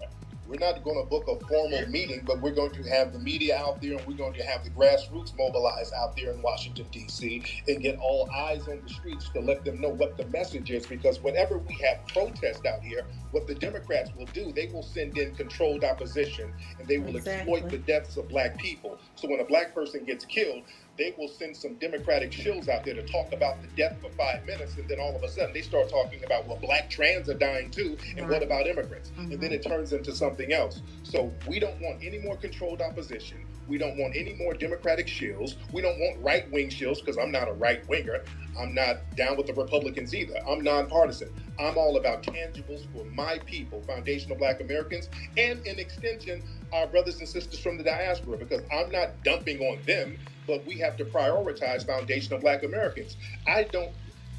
We're 0.46 0.58
not 0.58 0.84
going 0.84 1.02
to 1.02 1.08
book 1.08 1.24
a 1.28 1.44
formal 1.46 1.86
meeting, 1.88 2.24
but 2.26 2.40
we're 2.42 2.54
going 2.54 2.72
to 2.72 2.82
have 2.82 3.12
the 3.14 3.18
media 3.18 3.56
out 3.56 3.80
there 3.80 3.96
and 3.96 4.06
we're 4.06 4.16
going 4.18 4.34
to 4.34 4.42
have 4.42 4.62
the 4.64 4.70
grassroots 4.70 5.34
mobilized 5.36 5.94
out 5.94 6.14
there 6.14 6.30
in 6.30 6.42
Washington, 6.42 6.84
D.C., 6.92 7.42
and 7.68 7.80
get 7.80 7.96
all 7.98 8.28
eyes 8.30 8.68
on 8.68 8.82
the 8.86 8.92
streets 8.92 9.30
to 9.30 9.40
let 9.40 9.64
them 9.64 9.80
know 9.80 9.88
what 9.88 10.18
the 10.18 10.26
message 10.26 10.70
is. 10.70 10.84
Because 10.84 11.20
whenever 11.22 11.56
we 11.58 11.74
have 11.76 12.06
protests 12.08 12.64
out 12.66 12.82
here, 12.82 13.04
What 13.30 13.46
the 13.46 13.54
Democrats 13.54 14.10
will 14.14 14.26
do, 14.26 14.52
they 14.52 14.66
will 14.66 14.82
send 14.82 15.16
in 15.16 15.34
controlled 15.34 15.84
opposition 15.84 16.52
and 16.78 16.86
they 16.86 16.98
will 16.98 17.16
Exactly. 17.16 17.54
exploit 17.54 17.70
the 17.70 17.78
deaths 17.78 18.18
of 18.18 18.28
black 18.28 18.58
people. 18.58 18.98
So 19.14 19.26
when 19.26 19.40
a 19.40 19.44
black 19.44 19.74
person 19.74 20.04
gets 20.04 20.26
killed, 20.26 20.64
they 21.02 21.14
will 21.18 21.28
send 21.28 21.56
some 21.56 21.74
Democratic 21.78 22.30
shills 22.30 22.68
out 22.68 22.84
there 22.84 22.94
to 22.94 23.02
talk 23.02 23.32
about 23.32 23.60
the 23.62 23.68
death 23.76 23.98
for 24.00 24.10
five 24.12 24.46
minutes, 24.46 24.76
and 24.78 24.88
then 24.88 25.00
all 25.00 25.16
of 25.16 25.22
a 25.24 25.28
sudden 25.28 25.52
they 25.52 25.62
start 25.62 25.90
talking 25.90 26.22
about 26.24 26.46
well, 26.46 26.60
black 26.62 26.88
trans 26.90 27.28
are 27.28 27.34
dying 27.34 27.70
too, 27.72 27.98
and 28.16 28.28
what 28.28 28.42
about 28.42 28.68
immigrants? 28.68 29.10
And 29.16 29.40
then 29.40 29.50
Mhm. 29.50 29.54
it 29.54 29.62
turns 29.64 29.92
into 29.92 30.14
something 30.14 30.52
else. 30.52 30.82
So 31.02 31.36
we 31.48 31.58
don't 31.58 31.80
want 31.80 31.98
any 32.04 32.18
more 32.20 32.36
controlled 32.36 32.80
opposition. 32.82 33.46
We 33.66 33.78
don't 33.78 33.98
want 33.98 34.14
any 34.16 34.34
more 34.34 34.54
Democratic 34.54 35.08
shills. 35.08 35.56
We 35.72 35.82
don't 35.82 35.98
want 35.98 36.20
right 36.22 36.48
wing 36.52 36.68
shills 36.70 36.98
because 37.00 37.18
I'm 37.18 37.32
not 37.32 37.48
a 37.48 37.52
right 37.54 37.86
winger. 37.88 38.24
I'm 38.58 38.74
not 38.74 39.16
down 39.16 39.36
with 39.36 39.46
the 39.46 39.54
Republicans 39.54 40.14
either. 40.14 40.34
I'm 40.46 40.62
nonpartisan. 40.62 41.32
I'm 41.58 41.76
all 41.78 41.96
about 41.96 42.22
tangibles 42.22 42.86
for 42.92 43.04
my 43.06 43.38
people, 43.46 43.82
foundational 43.82 44.36
black 44.36 44.60
Americans, 44.60 45.08
and 45.36 45.64
in 45.66 45.78
extension, 45.78 46.42
our 46.72 46.86
brothers 46.86 47.18
and 47.18 47.28
sisters 47.28 47.60
from 47.60 47.78
the 47.78 47.84
diaspora, 47.84 48.36
because 48.38 48.62
I'm 48.72 48.90
not 48.90 49.22
dumping 49.24 49.60
on 49.60 49.82
them, 49.86 50.18
but 50.46 50.66
we 50.66 50.78
have 50.78 50.96
to 50.96 51.04
prioritize 51.04 51.86
foundational 51.86 52.40
black 52.40 52.62
Americans. 52.62 53.16
I 53.46 53.64
don't 53.64 53.92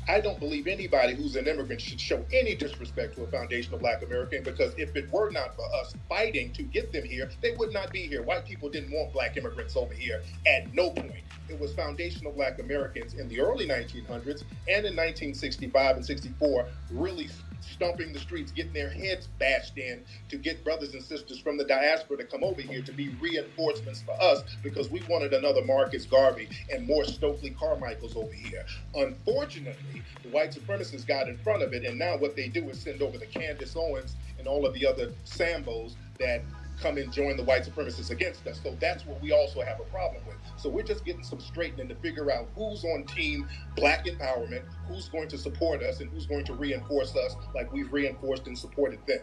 I 0.07 0.19
don't 0.19 0.39
believe 0.39 0.67
anybody 0.67 1.15
who's 1.15 1.35
an 1.35 1.47
immigrant 1.47 1.81
should 1.81 1.99
show 1.99 2.25
any 2.33 2.55
disrespect 2.55 3.15
to 3.15 3.23
a 3.23 3.27
foundational 3.27 3.79
black 3.79 4.03
American 4.03 4.43
because 4.43 4.73
if 4.77 4.95
it 4.95 5.09
were 5.11 5.31
not 5.31 5.55
for 5.55 5.65
us 5.81 5.93
fighting 6.09 6.51
to 6.53 6.63
get 6.63 6.91
them 6.91 7.05
here, 7.05 7.29
they 7.41 7.51
would 7.57 7.73
not 7.73 7.91
be 7.91 8.07
here. 8.07 8.21
White 8.23 8.45
people 8.45 8.69
didn't 8.69 8.91
want 8.91 9.13
black 9.13 9.37
immigrants 9.37 9.75
over 9.75 9.93
here 9.93 10.21
at 10.45 10.73
no 10.73 10.91
point. 10.91 11.23
It 11.47 11.59
was 11.59 11.73
foundational 11.73 12.33
black 12.33 12.59
Americans 12.59 13.13
in 13.13 13.27
the 13.27 13.39
early 13.39 13.67
1900s 13.67 14.43
and 14.67 14.85
in 14.85 14.95
1965 14.95 15.97
and 15.97 16.05
64 16.05 16.67
really 16.89 17.29
stomping 17.63 18.13
the 18.13 18.19
streets, 18.19 18.51
getting 18.51 18.73
their 18.73 18.89
heads 18.89 19.27
bashed 19.39 19.77
in 19.77 20.03
to 20.29 20.37
get 20.37 20.63
brothers 20.63 20.93
and 20.93 21.03
sisters 21.03 21.39
from 21.39 21.57
the 21.57 21.63
diaspora 21.63 22.17
to 22.17 22.23
come 22.25 22.43
over 22.43 22.61
here 22.61 22.81
to 22.81 22.91
be 22.91 23.09
reinforcements 23.21 24.01
for 24.01 24.19
us 24.21 24.43
because 24.61 24.89
we 24.89 25.01
wanted 25.09 25.33
another 25.33 25.63
Marcus 25.63 26.05
Garvey 26.05 26.49
and 26.71 26.85
more 26.85 27.05
Stokely 27.05 27.51
Carmichaels 27.51 28.15
over 28.15 28.33
here. 28.33 28.65
Unfortunately, 28.95 30.01
the 30.23 30.29
white 30.29 30.51
supremacists 30.51 31.05
got 31.07 31.27
in 31.27 31.37
front 31.37 31.63
of 31.63 31.73
it, 31.73 31.85
and 31.85 31.97
now 31.97 32.17
what 32.17 32.35
they 32.35 32.47
do 32.47 32.69
is 32.69 32.79
send 32.79 33.01
over 33.01 33.17
the 33.17 33.25
Candace 33.25 33.75
Owens 33.75 34.15
and 34.37 34.47
all 34.47 34.65
of 34.65 34.73
the 34.73 34.85
other 34.85 35.11
Sambos 35.25 35.95
that 36.19 36.41
come 36.83 36.97
and 36.97 37.11
join 37.13 37.37
the 37.37 37.43
white 37.43 37.63
supremacists 37.63 38.11
against 38.11 38.45
us. 38.45 38.59
So 38.61 38.75
that's 38.79 39.05
what 39.05 39.19
we 39.21 39.31
also 39.31 39.61
have 39.61 39.79
a 39.79 39.83
problem 39.85 40.21
with. 40.27 40.35
So 40.57 40.69
we're 40.69 40.83
just 40.83 41.05
getting 41.05 41.23
some 41.23 41.39
straightening 41.39 41.87
to 41.87 41.95
figure 41.95 42.29
out 42.29 42.49
who's 42.55 42.83
on 42.83 43.05
team 43.05 43.47
black 43.75 44.05
empowerment, 44.05 44.63
who's 44.87 45.07
going 45.07 45.29
to 45.29 45.37
support 45.37 45.81
us, 45.81 46.01
and 46.01 46.11
who's 46.11 46.25
going 46.27 46.43
to 46.45 46.53
reinforce 46.53 47.15
us 47.15 47.35
like 47.55 47.71
we've 47.71 47.91
reinforced 47.91 48.47
and 48.47 48.57
supported 48.57 48.99
them. 49.07 49.19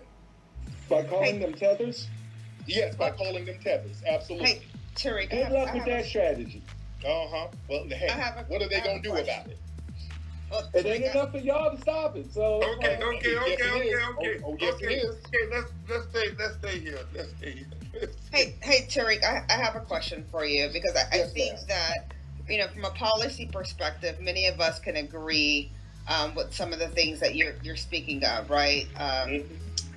By 0.88 1.04
calling 1.04 1.38
them 1.38 1.52
tethers. 1.52 2.08
Yes, 2.66 2.96
by 2.96 3.10
calling 3.10 3.44
them 3.44 3.58
tethers. 3.62 4.02
Absolutely. 4.08 4.48
Hey, 4.48 4.62
Tariq, 4.96 5.24
I 5.24 5.26
Good 5.26 5.42
have, 5.44 5.52
luck 5.52 5.68
I 5.68 5.74
with 5.74 5.82
have 5.82 5.86
that 5.86 6.04
a- 6.04 6.08
strategy. 6.08 6.62
Uh 7.04 7.26
huh. 7.28 7.48
Well, 7.68 7.84
hey, 7.88 8.08
a- 8.08 8.44
what 8.48 8.62
are 8.62 8.68
they 8.68 8.80
going 8.80 9.02
to 9.02 9.02
do 9.02 9.10
question. 9.10 9.34
about 9.34 9.46
it? 9.50 9.58
Well, 10.50 10.68
It 10.74 10.86
ain't 10.86 11.04
I- 11.04 11.10
enough 11.12 11.30
for 11.32 11.38
y'all 11.38 11.70
to 11.74 11.80
stop 11.80 12.16
it. 12.16 12.32
So 12.32 12.62
Okay, 12.62 12.98
okay, 13.02 13.32
Yes, 13.32 13.60
okay, 13.60 13.70
okay, 13.70 13.94
okay. 14.20 14.40
Oh, 14.44 14.48
oh, 14.50 14.56
yes, 14.60 14.74
it 14.80 14.84
okay, 14.86 14.94
is. 14.96 15.16
okay, 15.26 15.56
let's 15.56 15.72
let's 15.88 16.08
stay 16.10 16.26
let's 16.38 16.54
stay 16.56 16.78
here. 16.80 16.98
Let's 17.14 17.30
stay 17.38 17.52
here. 17.52 17.66
Hey, 18.32 18.54
hey, 18.62 18.86
Tariq, 18.88 19.24
I, 19.24 19.42
I 19.48 19.52
have 19.54 19.74
a 19.76 19.80
question 19.80 20.24
for 20.30 20.44
you 20.44 20.68
because 20.72 20.94
I, 20.96 21.02
I 21.12 21.16
Yes, 21.18 21.32
think 21.32 21.54
ma'am. 21.54 21.64
that, 21.68 22.12
you 22.48 22.58
know, 22.58 22.68
from 22.68 22.84
a 22.84 22.90
policy 22.90 23.46
perspective, 23.46 24.20
many 24.20 24.46
of 24.46 24.60
us 24.60 24.78
can 24.78 24.96
agree 24.96 25.70
um, 26.08 26.34
with 26.36 26.54
some 26.54 26.72
of 26.72 26.78
the 26.78 26.88
things 26.88 27.20
that 27.20 27.34
you're 27.34 27.54
you're 27.62 27.76
speaking 27.76 28.24
of, 28.24 28.48
right? 28.50 28.86
Um, 28.96 29.28
Mhm. 29.30 29.46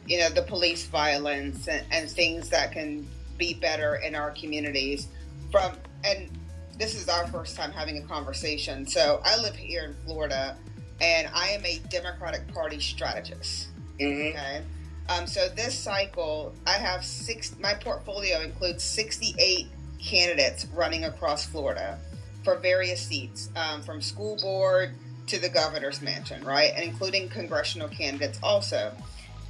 you 0.07 0.19
know, 0.19 0.29
the 0.29 0.41
police 0.43 0.85
violence 0.87 1.67
and, 1.67 1.85
and 1.91 2.09
things 2.09 2.49
that 2.49 2.71
can 2.73 3.07
be 3.37 3.53
better 3.53 3.95
in 3.95 4.15
our 4.15 4.31
communities. 4.31 5.07
From 5.51 5.77
and 6.03 6.29
this 6.77 6.95
is 6.95 7.07
our 7.09 7.27
first 7.27 7.55
time 7.55 7.71
having 7.71 7.97
a 7.97 8.01
conversation. 8.07 8.87
So 8.87 9.21
I 9.23 9.37
live 9.37 9.55
here 9.55 9.85
in 9.85 9.95
Florida, 10.05 10.57
and 11.01 11.29
I 11.33 11.49
am 11.49 11.65
a 11.65 11.79
Democratic 11.89 12.47
Party 12.53 12.79
strategist. 12.79 13.67
Mhm. 13.99 14.29
Okay. 14.31 14.61
Um, 15.09 15.27
so 15.27 15.49
this 15.49 15.77
cycle, 15.77 16.53
I 16.65 16.73
have 16.73 17.03
six. 17.05 17.53
My 17.59 17.73
portfolio 17.73 18.41
includes 18.41 18.83
68 18.83 19.67
candidates 20.01 20.65
running 20.73 21.05
across 21.05 21.45
Florida 21.45 21.99
for 22.43 22.55
various 22.57 23.01
seats, 23.01 23.49
um, 23.55 23.81
from 23.83 24.01
school 24.01 24.37
board 24.37 24.95
to 25.27 25.39
the 25.39 25.49
governor's 25.49 26.01
mansion, 26.01 26.43
right, 26.43 26.73
and 26.75 26.83
including 26.83 27.29
congressional 27.29 27.87
candidates 27.87 28.39
also. 28.41 28.93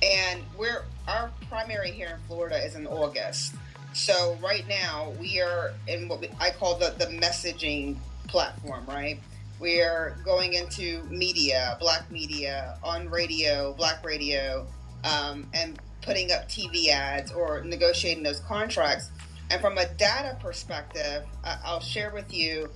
And 0.01 0.43
we're 0.57 0.83
our 1.07 1.31
primary 1.49 1.91
here 1.91 2.19
in 2.19 2.27
Florida 2.27 2.57
is 2.63 2.75
in 2.75 2.85
August. 2.87 3.53
So 3.93 4.37
right 4.41 4.67
now 4.67 5.13
we 5.19 5.39
are 5.39 5.73
in 5.87 6.07
what 6.07 6.25
I 6.39 6.49
call 6.49 6.77
the 6.77 6.95
the 6.97 7.05
messaging 7.05 7.97
platform, 8.27 8.85
right? 8.87 9.19
We 9.59 9.81
are 9.81 10.17
going 10.25 10.53
into 10.53 11.03
media, 11.03 11.77
black 11.79 12.11
media, 12.11 12.77
on 12.83 13.09
radio, 13.09 13.73
black 13.73 14.03
radio, 14.03 14.65
um, 15.03 15.47
and 15.53 15.79
putting 16.01 16.31
up 16.31 16.49
TV 16.49 16.89
ads 16.89 17.31
or 17.31 17.63
negotiating 17.63 18.23
those 18.23 18.39
contracts. 18.41 19.11
And 19.49 19.61
from 19.61 19.77
a 19.77 19.87
data 19.93 20.37
perspective, 20.41 21.23
I'll 21.43 21.79
share 21.79 22.11
with 22.11 22.33
you, 22.33 22.69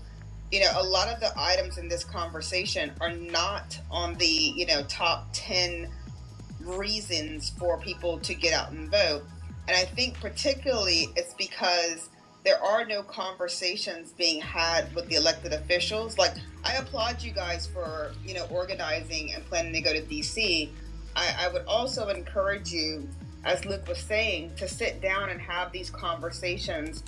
you 0.52 0.60
know, 0.62 0.72
a 0.76 0.84
lot 0.84 1.08
of 1.08 1.20
the 1.20 1.32
items 1.36 1.78
in 1.78 1.90
this 1.90 2.04
conversation 2.04 2.92
are 3.02 3.14
not 3.14 3.78
on 3.90 4.14
the, 4.16 4.26
you 4.26 4.66
know, 4.68 4.84
top 4.84 5.30
10 5.34 5.90
reasons 6.62 7.50
for 7.58 7.80
people 7.80 8.20
to 8.20 8.34
get 8.36 8.54
out 8.54 8.72
and 8.72 8.90
vote. 8.90 9.24
And 9.68 9.76
I 9.76 9.84
think 9.84 10.20
particularly 10.20 11.10
it's 11.16 11.34
because 11.34 12.10
there 12.44 12.64
are 12.64 12.86
no 12.86 13.04
conversations 13.04 14.14
being 14.14 14.40
had 14.40 14.94
with 14.96 15.08
the 15.10 15.16
elected 15.16 15.52
officials. 15.52 16.18
Like 16.18 16.34
I 16.64 16.76
applaud 16.76 17.22
you 17.22 17.32
guys 17.32 17.68
for, 17.68 18.14
you 18.26 18.34
know, 18.34 18.46
organizing 18.50 19.34
and 19.34 19.46
planning 19.46 19.74
to 19.74 19.82
go 19.82 19.92
to 19.92 20.02
DC. 20.02 20.70
I, 21.16 21.36
I 21.40 21.48
would 21.50 21.66
also 21.66 22.08
encourage 22.08 22.72
you, 22.72 23.10
as 23.44 23.66
Luke 23.66 23.88
was 23.88 23.98
saying, 23.98 24.54
to 24.56 24.68
sit 24.68 25.02
down 25.02 25.30
and 25.30 25.42
have 25.42 25.74
these 25.74 25.90
conversations. 25.90 27.04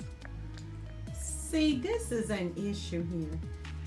See, 1.14 1.78
this 1.78 2.12
is 2.12 2.28
an 2.28 2.52
issue 2.56 3.06
here. 3.10 3.38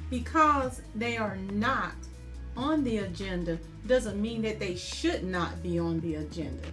Because 0.09 0.81
they 0.95 1.17
are 1.17 1.35
not 1.35 1.93
on 2.55 2.83
the 2.83 2.99
agenda 2.99 3.59
doesn't 3.85 4.19
mean 4.19 4.41
that 4.43 4.59
they 4.59 4.75
should 4.75 5.23
not 5.23 5.61
be 5.61 5.77
on 5.77 5.99
the 5.99 6.15
agenda. 6.15 6.67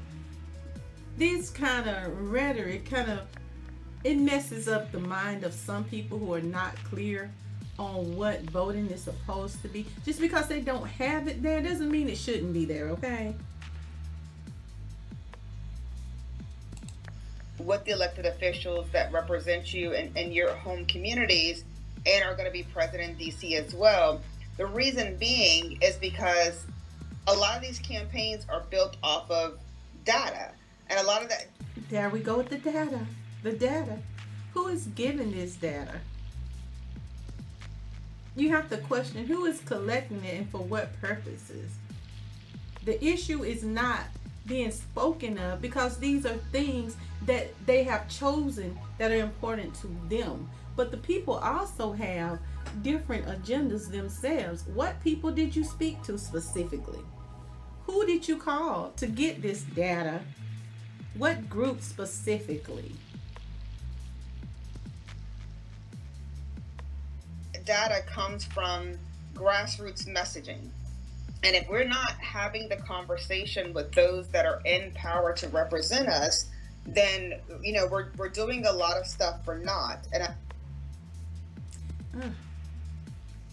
This 1.21 1.51
kind 1.51 1.87
of 1.87 2.33
rhetoric 2.33 2.89
kind 2.89 3.11
of 3.11 3.21
it 4.05 4.17
messes 4.17 4.69
up 4.69 4.91
the 4.91 5.01
mind 5.01 5.45
of 5.45 5.53
some 5.53 5.85
people 5.85 6.19
who 6.19 6.33
are 6.33 6.41
not 6.41 6.75
clear 6.85 7.31
on 7.79 8.17
what 8.17 8.41
voting 8.45 8.87
is 8.87 9.03
supposed 9.03 9.61
to 9.61 9.69
be. 9.69 9.85
Just 10.03 10.19
because 10.19 10.49
they 10.49 10.63
don't 10.63 10.87
have 10.87 11.29
it 11.29 11.43
there 11.43 11.61
doesn't 11.61 11.91
mean 11.91 12.09
it 12.09 12.17
shouldn't 12.17 12.55
be 12.55 12.65
there, 12.65 12.89
okay? 12.89 13.35
with 17.59 17.85
the 17.85 17.91
elected 17.91 18.25
officials 18.25 18.87
that 18.93 19.13
represent 19.13 19.75
you 19.75 19.93
in, 19.93 20.17
in 20.17 20.33
your 20.33 20.51
home 20.55 20.87
communities 20.87 21.65
and 22.07 22.25
are 22.25 22.33
going 22.33 22.47
to 22.47 22.51
be 22.51 22.63
present 22.63 23.03
in 23.03 23.15
DC 23.17 23.53
as 23.53 23.75
well. 23.75 24.23
The 24.57 24.65
reason 24.65 25.19
being 25.19 25.79
is 25.83 25.97
because 25.97 26.65
a 27.27 27.35
lot 27.35 27.57
of 27.57 27.63
these 27.63 27.79
campaigns 27.79 28.47
are 28.49 28.63
built 28.71 28.97
off 29.03 29.31
of 29.31 29.59
data. 30.07 30.53
And 30.91 30.99
a 30.99 31.05
lot 31.05 31.23
of 31.23 31.29
that, 31.29 31.47
There 31.89 32.11
we 32.11 32.19
go 32.19 32.37
with 32.37 32.49
the 32.49 32.59
data. 32.59 33.07
The 33.45 33.53
data. 33.53 33.99
Who 34.55 34.67
is 34.67 34.89
giving 34.89 35.31
this 35.31 35.55
data? 35.55 36.01
You 38.35 38.51
have 38.51 38.69
to 38.71 38.77
question 38.77 39.25
who 39.25 39.45
is 39.45 39.61
collecting 39.61 40.25
it 40.25 40.35
and 40.35 40.51
for 40.51 40.59
what 40.59 41.01
purposes. 41.01 41.71
The 42.85 43.03
issue 43.05 43.45
is 43.45 43.63
not 43.63 44.01
being 44.47 44.73
spoken 44.73 45.39
of 45.39 45.63
because 45.63 45.99
these 45.99 46.27
are 46.27 46.37
things 46.51 46.97
that 47.27 47.55
they 47.67 47.85
have 47.85 48.09
chosen 48.09 48.77
that 48.99 49.13
are 49.13 49.17
important 49.21 49.75
to 49.77 49.97
them. 50.09 50.51
But 50.75 50.91
the 50.91 50.97
people 50.97 51.35
also 51.35 51.93
have 51.93 52.41
different 52.83 53.27
agendas 53.27 53.91
themselves. 53.91 54.65
What 54.75 55.01
people 55.05 55.31
did 55.31 55.55
you 55.55 55.63
speak 55.63 56.03
to 56.05 56.19
specifically? 56.19 57.01
Who 57.87 58.07
did 58.07 58.27
you 58.27 58.37
call 58.37 58.93
to 58.97 59.07
get 59.07 59.43
this 59.43 59.63
data? 59.63 60.21
What 61.15 61.49
group 61.51 61.83
specifically? 61.83 62.93
data 67.71 68.03
comes 68.05 68.45
from 68.45 68.99
grassroots 69.33 70.05
messaging. 70.09 70.69
And 71.45 71.55
if 71.55 71.69
we're 71.69 71.85
not 71.85 72.11
having 72.13 72.69
the 72.69 72.77
conversation 72.77 73.73
with 73.73 73.93
those 73.93 74.27
that 74.29 74.45
are 74.45 74.61
in 74.65 74.91
power 74.93 75.33
to 75.35 75.49
represent 75.49 76.09
us, 76.09 76.47
then 76.85 77.35
you 77.63 77.73
know 77.73 77.87
we're, 77.87 78.09
we're 78.17 78.29
doing 78.29 78.67
a 78.67 78.73
lot 78.73 78.97
of 78.97 79.07
stuff 79.07 79.45
for 79.45 79.59
naught. 79.59 80.07
And 80.13 80.25
I, 80.25 80.35
Ugh, 82.21 82.33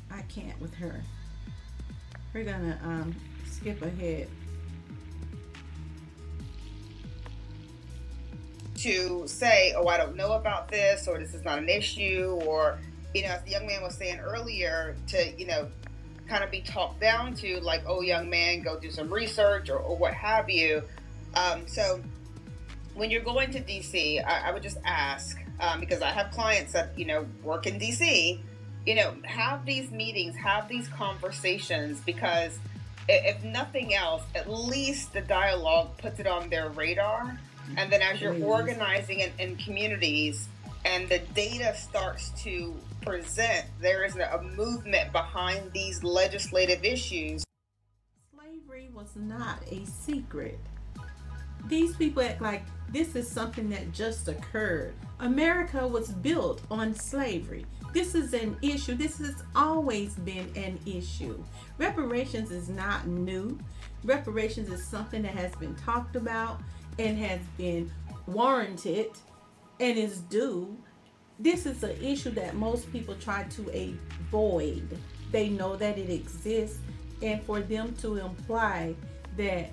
I 0.10 0.22
can't 0.24 0.60
with 0.60 0.74
her. 0.74 1.00
We're 2.34 2.44
gonna 2.44 2.80
um, 2.84 3.16
skip 3.46 3.84
ahead. 3.84 4.30
To 8.78 9.24
say, 9.28 9.74
"Oh, 9.76 9.88
I 9.88 9.98
don't 9.98 10.16
know 10.16 10.34
about 10.34 10.70
this," 10.70 11.08
or 11.08 11.20
"This 11.20 11.34
is 11.34 11.44
not 11.44 11.60
an 11.60 11.70
issue," 11.70 12.40
or 12.46 12.80
you 13.14 13.24
know, 13.24 13.30
as 13.30 13.44
the 13.44 13.52
young 13.52 13.68
man 13.68 13.82
was 13.82 13.96
saying 13.96 14.20
earlier, 14.20 14.96
to 15.08 15.32
you 15.38 15.48
know, 15.48 15.68
kind 16.28 16.44
of 16.44 16.52
be 16.52 16.62
talked 16.62 17.00
down 17.00 17.34
to, 17.36 17.60
like, 17.62 17.84
"Oh, 17.86 18.02
young 18.02 18.30
man, 18.30 18.62
go 18.62 18.80
do 18.80 18.92
some 18.92 19.12
research," 19.14 19.70
or, 19.70 19.78
or 19.78 19.98
what 19.98 20.14
have 20.14 20.50
you. 20.50 20.84
Um, 21.36 21.68
so, 21.68 22.02
when 22.94 23.12
you're 23.12 23.24
going 23.24 23.52
to 23.52 23.62
DC, 23.62 24.24
I, 24.26 24.50
I 24.50 24.52
would 24.52 24.64
just 24.64 24.78
ask 24.86 25.38
um, 25.60 25.80
because 25.80 26.02
I 26.02 26.12
have 26.12 26.32
clients 26.32 26.74
that 26.74 26.98
you 26.98 27.06
know 27.06 27.26
work 27.44 27.68
in 27.68 27.80
DC. 27.80 28.40
You 28.86 28.96
know, 28.96 29.16
have 29.24 29.66
these 29.66 29.92
meetings, 29.92 30.36
have 30.38 30.70
these 30.70 30.88
conversations 30.88 32.00
because 32.06 32.58
if 33.10 33.44
nothing 33.44 33.94
else, 33.94 34.24
at 34.36 34.50
least 34.50 35.14
the 35.14 35.22
dialogue 35.22 35.98
puts 35.98 36.20
it 36.20 36.28
on 36.28 36.50
their 36.50 36.70
radar. 36.70 37.40
And 37.76 37.92
then 37.92 38.02
as 38.02 38.22
you're 38.22 38.42
organizing 38.44 39.20
in, 39.20 39.32
in 39.40 39.56
communities 39.58 40.48
and 40.86 41.10
the 41.10 41.20
data 41.34 41.76
starts 41.76 42.30
to 42.44 42.74
present, 43.02 43.66
there 43.82 44.06
is 44.06 44.16
a, 44.16 44.24
a 44.34 44.42
movement 44.42 45.12
behind 45.12 45.72
these 45.74 46.04
legislative 46.04 46.84
issues. 46.84 47.44
Slavery 48.34 48.90
was 48.94 49.10
not 49.16 49.60
a 49.70 49.86
secret. 49.86 50.60
These 51.66 51.96
people 51.98 52.24
act 52.24 52.42
like 52.42 52.64
this 52.90 53.16
is 53.16 53.30
something 53.30 53.70
that 53.72 53.92
just 53.92 54.30
occurred. 54.30 54.94
America 55.20 55.86
was 55.86 56.10
built 56.10 56.62
on 56.72 56.94
slavery. 56.94 57.66
This 57.94 58.16
is 58.16 58.34
an 58.34 58.56
issue. 58.62 58.96
This 58.96 59.18
has 59.18 59.36
always 59.56 60.14
been 60.16 60.52
an 60.56 60.80
issue. 60.86 61.44
Reparations 61.78 62.52
is 62.52 62.70
not 62.70 63.08
new. 63.08 63.60
Reparations 64.04 64.70
is 64.70 64.86
something 64.86 65.22
that 65.24 65.34
has 65.34 65.54
been 65.56 65.76
talked 65.76 66.16
about 66.16 66.62
and 67.00 67.18
has 67.18 67.40
been 67.58 67.92
warranted 68.26 69.12
and 69.80 69.98
is 69.98 70.20
due. 70.22 70.76
This 71.40 71.66
is 71.66 71.84
an 71.84 72.02
issue 72.02 72.32
that 72.32 72.56
most 72.56 72.92
people 72.92 73.16
try 73.16 73.44
to 73.44 73.94
avoid. 74.22 74.98
They 75.32 75.50
know 75.50 75.76
that 75.76 75.98
it 75.98 76.10
exists, 76.10 76.80
and 77.22 77.42
for 77.44 77.60
them 77.60 77.94
to 77.98 78.18
imply 78.18 78.96
that 79.38 79.70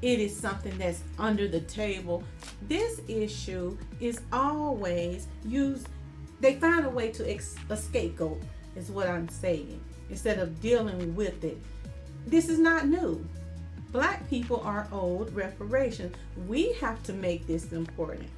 it 0.00 0.18
is 0.18 0.34
something 0.34 0.76
that's 0.78 1.02
under 1.18 1.46
the 1.46 1.60
table, 1.60 2.24
this 2.68 3.00
issue 3.08 3.76
is 4.00 4.20
always 4.32 5.28
used. 5.44 5.88
They 6.40 6.54
find 6.56 6.86
a 6.86 6.90
way 6.90 7.12
to 7.12 7.30
ex- 7.30 7.56
a 7.68 7.76
scapegoat, 7.76 8.42
is 8.74 8.90
what 8.90 9.08
I'm 9.08 9.28
saying, 9.28 9.80
instead 10.10 10.38
of 10.38 10.60
dealing 10.60 11.14
with 11.14 11.44
it. 11.44 11.58
This 12.26 12.48
is 12.48 12.58
not 12.58 12.88
new. 12.88 13.24
Black 13.92 14.28
people 14.30 14.60
are 14.64 14.88
owed 14.90 15.34
reparations. 15.34 16.14
We 16.48 16.72
have 16.74 17.02
to 17.04 17.12
make 17.12 17.46
this 17.46 17.72
important. 17.72 18.28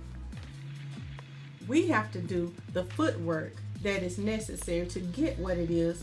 We 1.69 1.87
have 1.89 2.11
to 2.13 2.21
do 2.21 2.53
the 2.73 2.85
footwork 2.85 3.55
that 3.83 4.03
is 4.03 4.19
necessary 4.19 4.87
to 4.89 5.01
get 5.01 5.39
what 5.39 5.57
it 5.57 5.71
is 5.71 6.03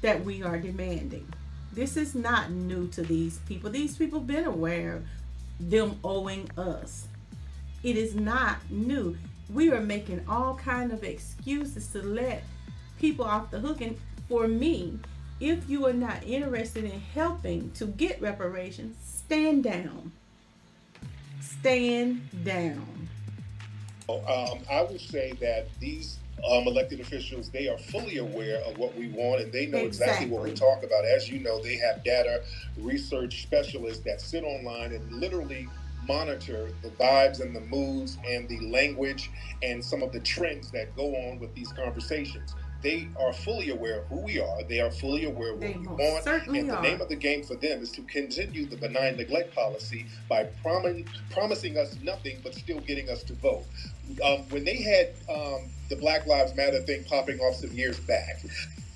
that 0.00 0.24
we 0.24 0.42
are 0.42 0.58
demanding. 0.58 1.32
This 1.72 1.96
is 1.96 2.14
not 2.14 2.50
new 2.50 2.88
to 2.88 3.02
these 3.02 3.38
people. 3.40 3.70
These 3.70 3.96
people 3.96 4.20
been 4.20 4.44
aware 4.44 4.96
of 4.96 5.04
them 5.60 5.98
owing 6.02 6.50
us. 6.58 7.06
It 7.82 7.96
is 7.96 8.14
not 8.14 8.58
new. 8.68 9.16
We 9.48 9.70
are 9.70 9.80
making 9.80 10.24
all 10.28 10.56
kind 10.56 10.92
of 10.92 11.04
excuses 11.04 11.86
to 11.88 12.02
let 12.02 12.42
people 12.98 13.24
off 13.24 13.50
the 13.50 13.60
hook. 13.60 13.80
And 13.80 13.96
for 14.28 14.48
me, 14.48 14.98
if 15.42 15.68
you 15.68 15.86
are 15.86 15.92
not 15.92 16.22
interested 16.24 16.84
in 16.84 17.00
helping 17.00 17.72
to 17.72 17.86
get 17.86 18.22
reparations, 18.22 18.96
stand 19.04 19.64
down. 19.64 20.12
Stand 21.40 22.22
down. 22.44 23.08
Um, 24.08 24.58
I 24.70 24.82
would 24.82 25.00
say 25.00 25.32
that 25.40 25.66
these 25.80 26.18
um, 26.48 26.66
elected 26.66 27.00
officials, 27.00 27.50
they 27.50 27.68
are 27.68 27.78
fully 27.78 28.18
aware 28.18 28.58
of 28.58 28.78
what 28.78 28.96
we 28.96 29.08
want 29.08 29.40
and 29.40 29.52
they 29.52 29.66
know 29.66 29.78
exactly, 29.78 30.28
what 30.28 30.42
we 30.42 30.50
Exactly. 30.50 30.74
talk 30.74 30.84
about. 30.84 31.04
As 31.04 31.28
you 31.28 31.40
know, 31.40 31.60
they 31.60 31.76
have 31.76 32.04
data 32.04 32.42
research 32.78 33.42
specialists 33.42 34.04
that 34.04 34.20
sit 34.20 34.44
online 34.44 34.92
and 34.92 35.12
literally 35.12 35.68
monitor 36.06 36.70
the 36.82 36.88
vibes 36.90 37.40
and 37.40 37.54
the 37.54 37.60
moods 37.60 38.18
and 38.28 38.48
the 38.48 38.60
language 38.70 39.30
and 39.62 39.84
some 39.84 40.02
of 40.02 40.12
the 40.12 40.20
trends 40.20 40.70
that 40.70 40.94
go 40.96 41.14
on 41.14 41.38
with 41.38 41.54
these 41.54 41.72
conversations. 41.72 42.54
They 42.82 43.08
are 43.18 43.32
fully 43.32 43.70
aware 43.70 44.00
of 44.00 44.06
who 44.08 44.20
we 44.22 44.40
are. 44.40 44.62
They 44.64 44.80
are 44.80 44.90
fully 44.90 45.24
aware 45.24 45.52
of 45.52 45.60
They 45.60 45.68
what 45.74 45.80
we 45.80 45.86
most 45.86 46.26
want. 46.26 46.46
and 46.48 46.68
the 46.70 46.76
are. 46.76 46.82
name 46.82 47.00
of 47.00 47.08
the 47.08 47.16
game 47.16 47.44
for 47.44 47.54
them 47.54 47.80
is 47.80 47.92
to 47.92 48.02
continue 48.02 48.66
the 48.66 48.76
benign 48.76 49.16
neglect 49.16 49.54
policy 49.54 50.06
by 50.28 50.44
prom- 50.62 51.04
promising 51.30 51.76
us 51.78 51.96
nothing 52.02 52.38
but 52.42 52.54
still 52.54 52.80
getting 52.80 53.08
us 53.08 53.22
to 53.24 53.34
vote. 53.34 53.64
Um, 54.24 54.40
when 54.50 54.64
they 54.64 54.76
had 54.82 55.10
um, 55.28 55.70
the 55.88 55.96
Black 55.96 56.26
Lives 56.26 56.54
Matter 56.56 56.80
thing 56.80 57.04
popping 57.04 57.38
off 57.38 57.54
some 57.56 57.70
years 57.70 58.00
back, 58.00 58.44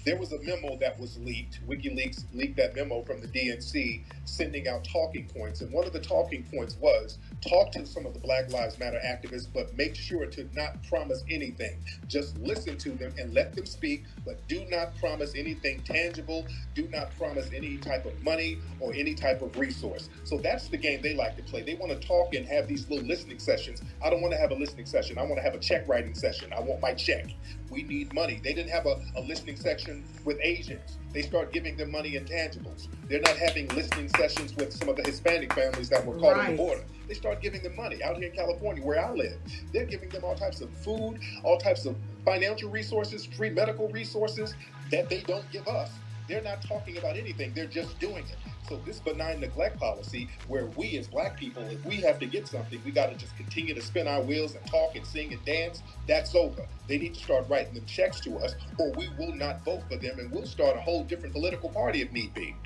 there 0.07 0.17
was 0.17 0.33
a 0.33 0.41
memo 0.43 0.77
that 0.79 0.99
was 1.01 1.19
leaked. 1.19 1.61
WikiLeaks 1.69 2.27
leaked 2.33 2.57
that 2.57 2.77
memo 2.77 3.03
from 3.03 3.21
the 3.21 3.27
DNC, 3.27 4.05
sending 4.25 4.69
out 4.69 4.85
talking 4.85 5.27
points. 5.27 5.63
And 5.63 5.73
one 5.73 5.85
of 5.85 5.93
the 5.93 6.01
talking 6.01 6.45
points 6.45 6.77
was 6.81 7.19
talk 7.41 7.73
to 7.73 7.85
some 7.85 8.07
of 8.07 8.15
the 8.15 8.21
Black 8.21 8.51
Lives 8.53 8.79
Matter 8.79 9.01
activists, 9.05 9.49
but 9.53 9.77
make 9.77 9.97
sure 9.97 10.25
to 10.27 10.49
not 10.55 10.81
promise 10.89 11.25
anything. 11.29 11.77
Just 12.07 12.39
listen 12.39 12.79
to 12.79 12.91
them 12.93 13.13
and 13.19 13.35
let 13.35 13.55
them 13.57 13.67
speak, 13.67 14.05
but 14.25 14.47
do 14.47 14.65
not 14.71 14.97
promise 15.01 15.35
anything 15.35 15.83
tangible. 15.83 16.47
Do 16.77 16.89
not 16.89 17.11
promise 17.19 17.51
any 17.53 17.77
type 17.77 18.07
of 18.07 18.23
money 18.23 18.59
or 18.79 18.95
any 18.95 19.15
type 19.15 19.43
of 19.43 19.59
resource. 19.59 20.09
So 20.23 20.39
that's 20.39 20.69
the 20.69 20.77
game 20.77 21.03
they 21.03 21.15
like 21.15 21.37
to 21.37 21.43
play. 21.43 21.63
They 21.63 21.75
want 21.75 22.01
to 22.01 22.07
talk 22.07 22.33
and 22.35 22.47
have 22.47 22.69
these 22.69 22.89
little 22.89 23.07
listening 23.07 23.41
sessions. 23.41 23.83
I 24.05 24.11
don't 24.11 24.23
want 24.23 24.33
to 24.35 24.39
have 24.39 24.53
a 24.53 24.55
listening 24.57 24.87
session. 24.87 25.19
I 25.19 25.23
want 25.23 25.39
to 25.39 25.43
have 25.43 25.55
a 25.55 25.59
check 25.59 25.89
writing 25.89 26.15
session. 26.15 26.53
I 26.57 26.61
want 26.61 26.81
my 26.81 26.95
check. 26.95 27.27
We 27.71 27.83
need 27.83 28.13
money. 28.15 28.41
They 28.43 28.53
didn't 28.53 28.71
have 28.71 28.87
a, 28.87 29.01
a 29.17 29.21
listening 29.21 29.57
section 29.57 29.96
with 30.25 30.39
Asians. 30.43 30.99
They 31.13 31.23
start 31.23 31.53
giving 31.53 31.77
them 31.77 31.91
money 31.91 32.17
in 32.17 32.25
tangibles. 32.25 32.89
They're 33.09 33.21
not 33.21 33.37
having 33.37 33.69
listening 33.69 34.09
sessions 34.11 34.55
with 34.57 34.73
some 34.73 34.89
of 34.89 34.97
the 34.97 35.03
Hispanic 35.03 35.53
families 35.55 35.89
that 35.89 36.05
were 36.05 36.19
caught 36.19 36.37
on 36.37 36.51
the 36.51 36.57
border. 36.57 36.85
They 37.09 37.15
start 37.15 37.41
giving 37.41 37.63
them 37.63 37.77
money 37.77 38.03
out 38.03 38.17
here 38.17 38.29
in 38.29 38.35
California, 38.35 38.83
where 38.83 39.05
I 39.05 39.13
live. 39.13 39.39
They're 39.73 39.87
giving 39.87 40.09
them 40.11 40.25
all 40.25 40.35
types 40.35 40.61
of 40.61 40.71
food, 40.79 41.21
all 41.45 41.59
types 41.59 41.87
of 41.87 41.97
financial 42.25 42.69
resources, 42.71 43.25
free 43.25 43.51
medical 43.51 43.89
resources 43.89 44.55
that 44.91 45.09
they 45.09 45.21
don't 45.23 45.51
give 45.51 45.67
us. 45.69 45.91
They're 46.29 46.43
not 46.43 46.63
talking 46.63 46.99
about 46.99 47.17
anything. 47.17 47.53
They're 47.55 47.67
just 47.67 47.99
doing 48.01 48.25
it. 48.25 48.37
So 48.69 48.77
this 48.85 48.99
benign 48.99 49.41
neglect 49.41 49.79
policy, 49.79 50.29
where 50.49 50.67
we 50.67 50.97
as 50.99 51.07
black 51.07 51.37
people, 51.37 51.63
if 51.71 51.85
we 51.85 51.97
have 51.99 52.19
to 52.19 52.27
get 52.27 52.49
something, 52.49 52.81
we 52.85 52.91
got 52.91 53.11
to 53.11 53.17
just 53.17 53.37
continue 53.37 53.75
to 53.75 53.83
spin 53.83 54.09
our 54.09 54.23
wheels 54.23 54.55
and 54.55 54.67
talk 54.67 54.97
and 54.97 55.07
sing 55.07 55.33
and 55.33 55.45
dance. 55.45 55.83
That's 56.09 56.35
over. 56.35 56.67
They 56.89 56.99
need 56.99 57.15
to 57.15 57.21
start 57.21 57.49
writing 57.49 57.75
them 57.75 57.87
checks 57.87 58.21
to 58.21 58.39
us, 58.39 58.57
or 58.79 58.93
we 58.95 59.09
will 59.19 59.35
not 59.35 59.65
vote 59.65 59.85
for 59.89 59.97
them, 59.97 60.19
and 60.19 60.33
we'll 60.33 60.47
start 60.47 60.77
a 60.77 60.81
whole 60.81 61.05
different 61.05 61.35
political 61.35 61.69
party 61.71 62.03
if 62.03 62.13
need 62.13 62.35
be. 62.35 62.57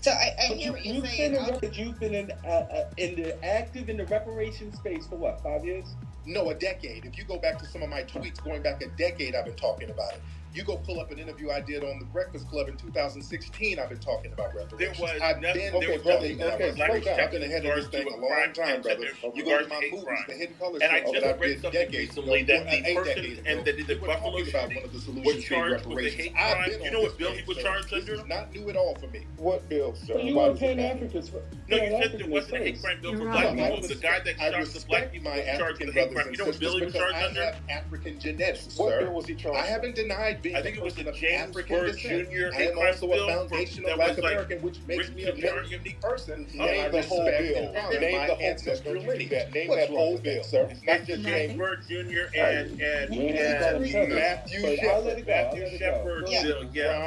So 0.00 0.12
I, 0.12 0.34
I 0.38 0.42
hear 0.46 0.56
you, 0.58 0.72
what 0.72 0.84
you're 0.84 0.94
you've 0.94 1.06
saying. 1.08 1.32
been 1.32 1.58
in, 1.64 1.72
you've 1.74 1.98
been 1.98 2.14
in, 2.14 2.32
uh, 2.44 2.48
uh, 2.48 2.84
in 2.96 3.16
the 3.16 3.44
active 3.44 3.88
in 3.88 3.96
the 3.96 4.06
reparation 4.06 4.72
space 4.72 5.06
for 5.08 5.16
what 5.16 5.42
five 5.42 5.64
years? 5.64 5.96
No, 6.24 6.50
a 6.50 6.54
decade. 6.54 7.04
If 7.04 7.18
you 7.18 7.24
go 7.24 7.38
back 7.38 7.58
to 7.58 7.66
some 7.66 7.82
of 7.82 7.88
my 7.88 8.02
tweets 8.02 8.42
going 8.42 8.62
back 8.62 8.82
a 8.82 8.88
decade, 8.96 9.34
I've 9.34 9.46
been 9.46 9.56
talking 9.56 9.90
about 9.90 10.12
it. 10.12 10.22
You 10.54 10.64
go 10.64 10.76
pull 10.78 10.98
up 10.98 11.10
an 11.12 11.18
interview 11.18 11.50
I 11.50 11.60
did 11.60 11.84
on 11.84 11.98
the 11.98 12.04
Breakfast 12.06 12.48
Club 12.48 12.68
in 12.68 12.76
2016. 12.76 13.78
I've 13.78 13.90
been 13.90 13.98
talking 13.98 14.32
about 14.32 14.54
reparations. 14.54 14.98
There 14.98 15.06
was 15.12 15.20
I've 15.22 15.40
nothing- 15.40 15.60
been 15.70 15.74
okay, 15.74 15.96
brother. 15.98 16.28
nothing- 16.34 16.42
Okay, 16.42 16.74
slow 16.74 17.00
down. 17.00 17.20
I've 17.20 17.30
been 17.30 17.42
ahead 17.42 17.64
of 17.66 17.76
this 17.76 17.86
thing 17.88 18.06
a 18.08 18.10
a 18.10 18.16
long 18.16 18.30
crime 18.30 18.52
time, 18.54 18.82
brother. 18.82 19.08
You 19.34 19.44
go 19.44 19.58
to 19.62 19.68
my 19.68 19.74
to 19.76 19.80
hate 19.82 19.92
movies, 19.92 20.04
crime. 20.06 20.24
the 20.26 20.34
Hidden 20.34 20.54
Colors 20.58 20.80
And 20.82 20.90
I 20.92 20.98
show 21.00 21.12
just 21.12 21.24
that 21.24 21.34
I've 21.34 21.40
read 21.40 21.48
did 21.48 21.62
something 21.62 21.80
decades 21.80 22.08
recently 22.16 22.40
ago, 22.40 22.54
that 22.54 22.64
the 22.70 22.88
eight 22.88 22.96
person 22.96 23.14
decades 23.22 23.40
and 23.46 23.64
that 23.64 23.76
did 23.76 23.86
the 23.86 23.94
Buffalo 23.96 24.16
talking 24.18 24.48
about 24.48 24.62
shooting 24.62 24.76
one 24.76 24.84
of 24.84 24.92
the 24.92 25.00
solutions 25.00 25.24
being 25.34 25.42
charged 25.42 25.74
with 25.74 25.84
a 25.84 25.88
reparations. 25.88 26.22
hate 26.24 26.34
I've 26.36 26.56
crime. 26.56 26.70
been 26.70 26.82
You 26.82 26.90
know 26.90 27.00
what 27.02 27.18
bill 27.18 27.32
he 27.32 27.42
was 27.44 27.56
charged 27.58 27.92
under? 27.94 28.26
not 28.26 28.52
new 28.54 28.70
at 28.70 28.76
all 28.76 28.94
for 28.96 29.06
me. 29.08 29.26
What 29.36 29.68
bill, 29.68 29.94
sir? 29.94 30.18
You 30.18 30.34
Why 30.34 30.48
were 30.48 30.54
does 30.54 30.62
it 30.62 30.76
Pan? 30.76 30.80
Africans. 30.80 31.30
No, 31.68 31.76
you 31.76 31.90
said 32.02 32.20
it 32.20 32.28
wasn't 32.28 32.54
a 32.54 32.58
hate 32.64 32.80
crime 32.82 32.98
bill 33.02 33.12
for 33.12 33.18
black 33.24 33.44
right. 33.44 33.56
people. 33.56 33.84
I 33.84 33.86
The 33.86 33.94
guy 33.94 34.18
that 34.20 34.40
I 34.40 34.50
shot 34.64 34.66
the 34.72 34.84
black 34.88 35.12
people 35.12 35.30
my 35.30 35.36
was 35.38 35.46
charged 35.46 35.60
African 35.60 35.86
with 35.88 35.96
a 35.96 36.00
hate 36.00 36.12
brothers 36.12 36.14
crime. 36.14 36.26
and 36.28 36.32
You 36.36 36.38
know 36.38 36.44
what 36.46 36.54
sisters 36.54 36.70
bill 36.70 36.78
he 36.78 36.84
was 36.86 36.94
charged 36.94 37.14
I 37.16 37.26
under? 37.28 37.44
have 37.44 37.56
African 37.68 38.18
genetics, 38.18 38.76
What 38.78 38.88
sir. 38.90 39.00
bill 39.04 39.12
was 39.12 39.26
he 39.26 39.34
charged? 39.34 39.58
I 39.58 39.66
haven't 39.66 39.94
denied 39.94 40.37
being 40.42 40.56
I 40.56 40.62
think 40.62 40.76
it 40.76 40.82
was 40.82 40.94
the 40.94 41.08
of 41.08 41.14
James 41.14 41.50
African 41.56 41.96
Jr. 41.96 42.50
I 42.52 42.56
hate 42.56 42.68
am 42.70 42.74
crime 42.76 42.86
also 42.88 43.12
a 43.12 43.26
foundational 43.26 43.88
that 43.90 43.96
black 43.96 44.08
was, 44.10 44.18
like, 44.18 44.32
American, 44.32 44.62
which 44.62 44.78
makes 44.86 45.10
me 45.10 45.24
a 45.24 45.32
very 45.32 45.68
unique 45.68 46.00
person. 46.00 46.46
Name 46.54 46.84
I 46.84 46.88
the 46.88 47.02
whole 47.02 47.24
respect 47.24 47.54
bill. 47.54 47.68
and 47.68 47.76
honor 47.76 48.00
Name 48.00 48.18
my 48.18 48.26
the 48.26 48.34
whole 48.34 48.38
bill. 48.38 48.50
ancestral 48.50 48.94
Don't 48.94 49.02
you 49.02 49.06
do 49.08 49.08
lineage. 49.12 49.30
that. 49.30 49.52
Name 49.54 49.68
What's 49.68 49.80
that 49.86 49.90
whole 49.90 50.18
bill. 50.18 50.44
sir? 50.44 50.68
It's 50.70 50.82
not 50.84 50.98
just 51.04 51.22
James 51.22 51.24
James. 51.26 51.58
Byrd 51.58 51.82
Jr. 51.88 52.38
and 52.38 52.80
and 52.80 53.14
and 53.14 53.60
gotta 53.60 53.86
say 53.86 54.06
that. 54.06 54.14
Matthew 54.14 54.62
But 54.62 54.68
I'll 54.70 54.76
Shepard. 54.76 55.04
let 55.04 55.18
it 55.18 55.26
go. 55.26 55.32
I'll 55.32 55.44
Matthew 55.44 55.62
let 55.64 55.72
it 55.72 55.78
go. 55.80 55.86
Shepard 55.86 56.28
Yeah. 56.28 56.62
Yeah. 56.72 56.98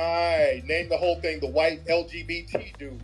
Right. 0.54 0.66
Name 0.66 0.90
the 0.90 0.98
whole 0.98 1.20
thing. 1.22 1.40
The 1.40 1.48
white 1.48 1.86
LGBT 1.86 2.78
dude. 2.78 3.02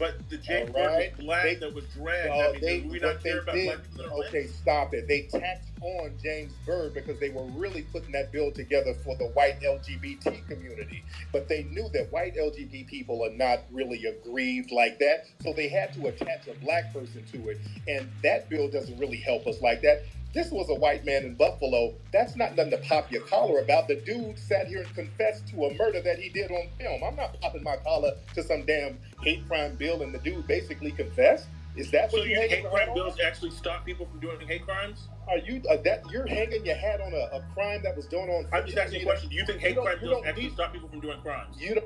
But 0.00 0.30
the 0.30 0.38
James 0.38 0.70
Byrd 0.70 0.86
right. 0.86 1.16
was 1.18 1.26
black 1.26 1.44
They- 1.44 1.54
that 1.56 1.74
was 1.74 1.84
dragged. 1.94 2.30
Uh, 2.30 2.32
I 2.32 2.52
mean, 2.52 2.60
they, 2.62 2.80
we 2.80 2.98
not 2.98 3.22
care 3.22 3.40
about 3.40 3.54
did, 3.54 3.66
black 3.66 3.82
people 3.90 4.04
that 4.04 4.10
are 4.10 4.26
okay, 4.28 4.46
stop 4.46 4.94
it. 4.94 5.06
They 5.06 5.28
taxed 5.30 5.68
on 5.82 6.14
James 6.22 6.54
Byrd 6.64 6.94
because 6.94 7.20
they 7.20 7.28
were 7.28 7.44
really 7.44 7.82
putting 7.82 8.10
that 8.12 8.32
bill 8.32 8.50
together 8.50 8.94
for 9.04 9.14
the 9.16 9.26
white 9.26 9.60
LGBT 9.60 10.48
community. 10.48 11.04
But 11.32 11.48
they 11.48 11.64
knew 11.64 11.88
that 11.92 12.10
white 12.10 12.34
LGBT 12.34 12.86
people 12.86 13.22
are 13.22 13.36
not 13.36 13.60
really 13.70 14.06
aggrieved 14.06 14.72
like 14.72 14.98
that, 15.00 15.26
so 15.42 15.52
they 15.52 15.68
had 15.68 15.92
to 15.92 16.06
attach 16.06 16.48
a 16.48 16.54
black 16.64 16.94
person 16.94 17.22
to 17.32 17.50
it. 17.50 17.58
And 17.86 18.10
that 18.22 18.48
bill 18.48 18.70
doesn't 18.70 18.98
really 18.98 19.18
help 19.18 19.46
us 19.46 19.60
like 19.60 19.82
that. 19.82 20.04
This 20.32 20.50
was 20.52 20.68
a 20.70 20.74
white 20.74 21.04
man 21.04 21.24
in 21.24 21.34
Buffalo. 21.34 21.92
That's 22.12 22.36
not 22.36 22.54
nothing 22.54 22.70
to 22.70 22.78
pop 22.78 23.10
your 23.10 23.22
collar 23.22 23.58
about. 23.60 23.88
The 23.88 23.96
dude 23.96 24.38
sat 24.38 24.68
here 24.68 24.82
and 24.82 24.94
confessed 24.94 25.48
to 25.48 25.64
a 25.64 25.74
murder 25.74 26.00
that 26.02 26.18
he 26.20 26.28
did 26.28 26.50
on 26.52 26.68
film. 26.78 27.02
I'm 27.02 27.16
not 27.16 27.40
popping 27.40 27.64
my 27.64 27.76
collar 27.78 28.12
to 28.34 28.42
some 28.42 28.64
damn 28.64 28.96
hate 29.22 29.46
crime 29.48 29.74
bill, 29.74 30.02
and 30.02 30.14
the 30.14 30.18
dude 30.18 30.46
basically 30.46 30.92
confessed. 30.92 31.46
Is 31.76 31.90
that 31.92 32.10
So 32.10 32.18
what 32.18 32.26
you 32.26 32.32
you're 32.32 32.40
think 32.40 32.52
hanging 32.52 32.64
hate 32.64 32.70
your 32.70 32.78
hat 32.78 32.86
crime 32.86 32.88
on? 32.90 32.94
bills 32.94 33.18
actually 33.24 33.50
stop 33.50 33.84
people 33.84 34.06
from 34.06 34.20
doing 34.20 34.38
hate 34.46 34.64
crimes? 34.64 35.08
Are 35.28 35.38
you 35.38 35.62
uh, 35.68 35.76
that 35.84 36.02
you're 36.10 36.26
hanging 36.26 36.64
your 36.66 36.74
hat 36.76 37.00
on 37.00 37.12
a, 37.12 37.36
a 37.36 37.44
crime 37.54 37.80
that 37.82 37.96
was 37.96 38.06
done 38.06 38.28
on? 38.28 38.46
I'm 38.52 38.66
just 38.66 38.78
asking 38.78 39.02
a 39.02 39.04
question. 39.04 39.28
Do 39.30 39.36
you 39.36 39.44
think 39.46 39.60
hate 39.60 39.74
don't- 39.74 39.84
crime 39.84 39.98
bills 40.00 40.24
actually 40.26 40.44
need- 40.44 40.52
stop 40.52 40.72
people 40.72 40.88
from 40.88 41.00
doing 41.00 41.20
crimes? 41.22 41.56
You 41.60 41.74
don't. 41.76 41.84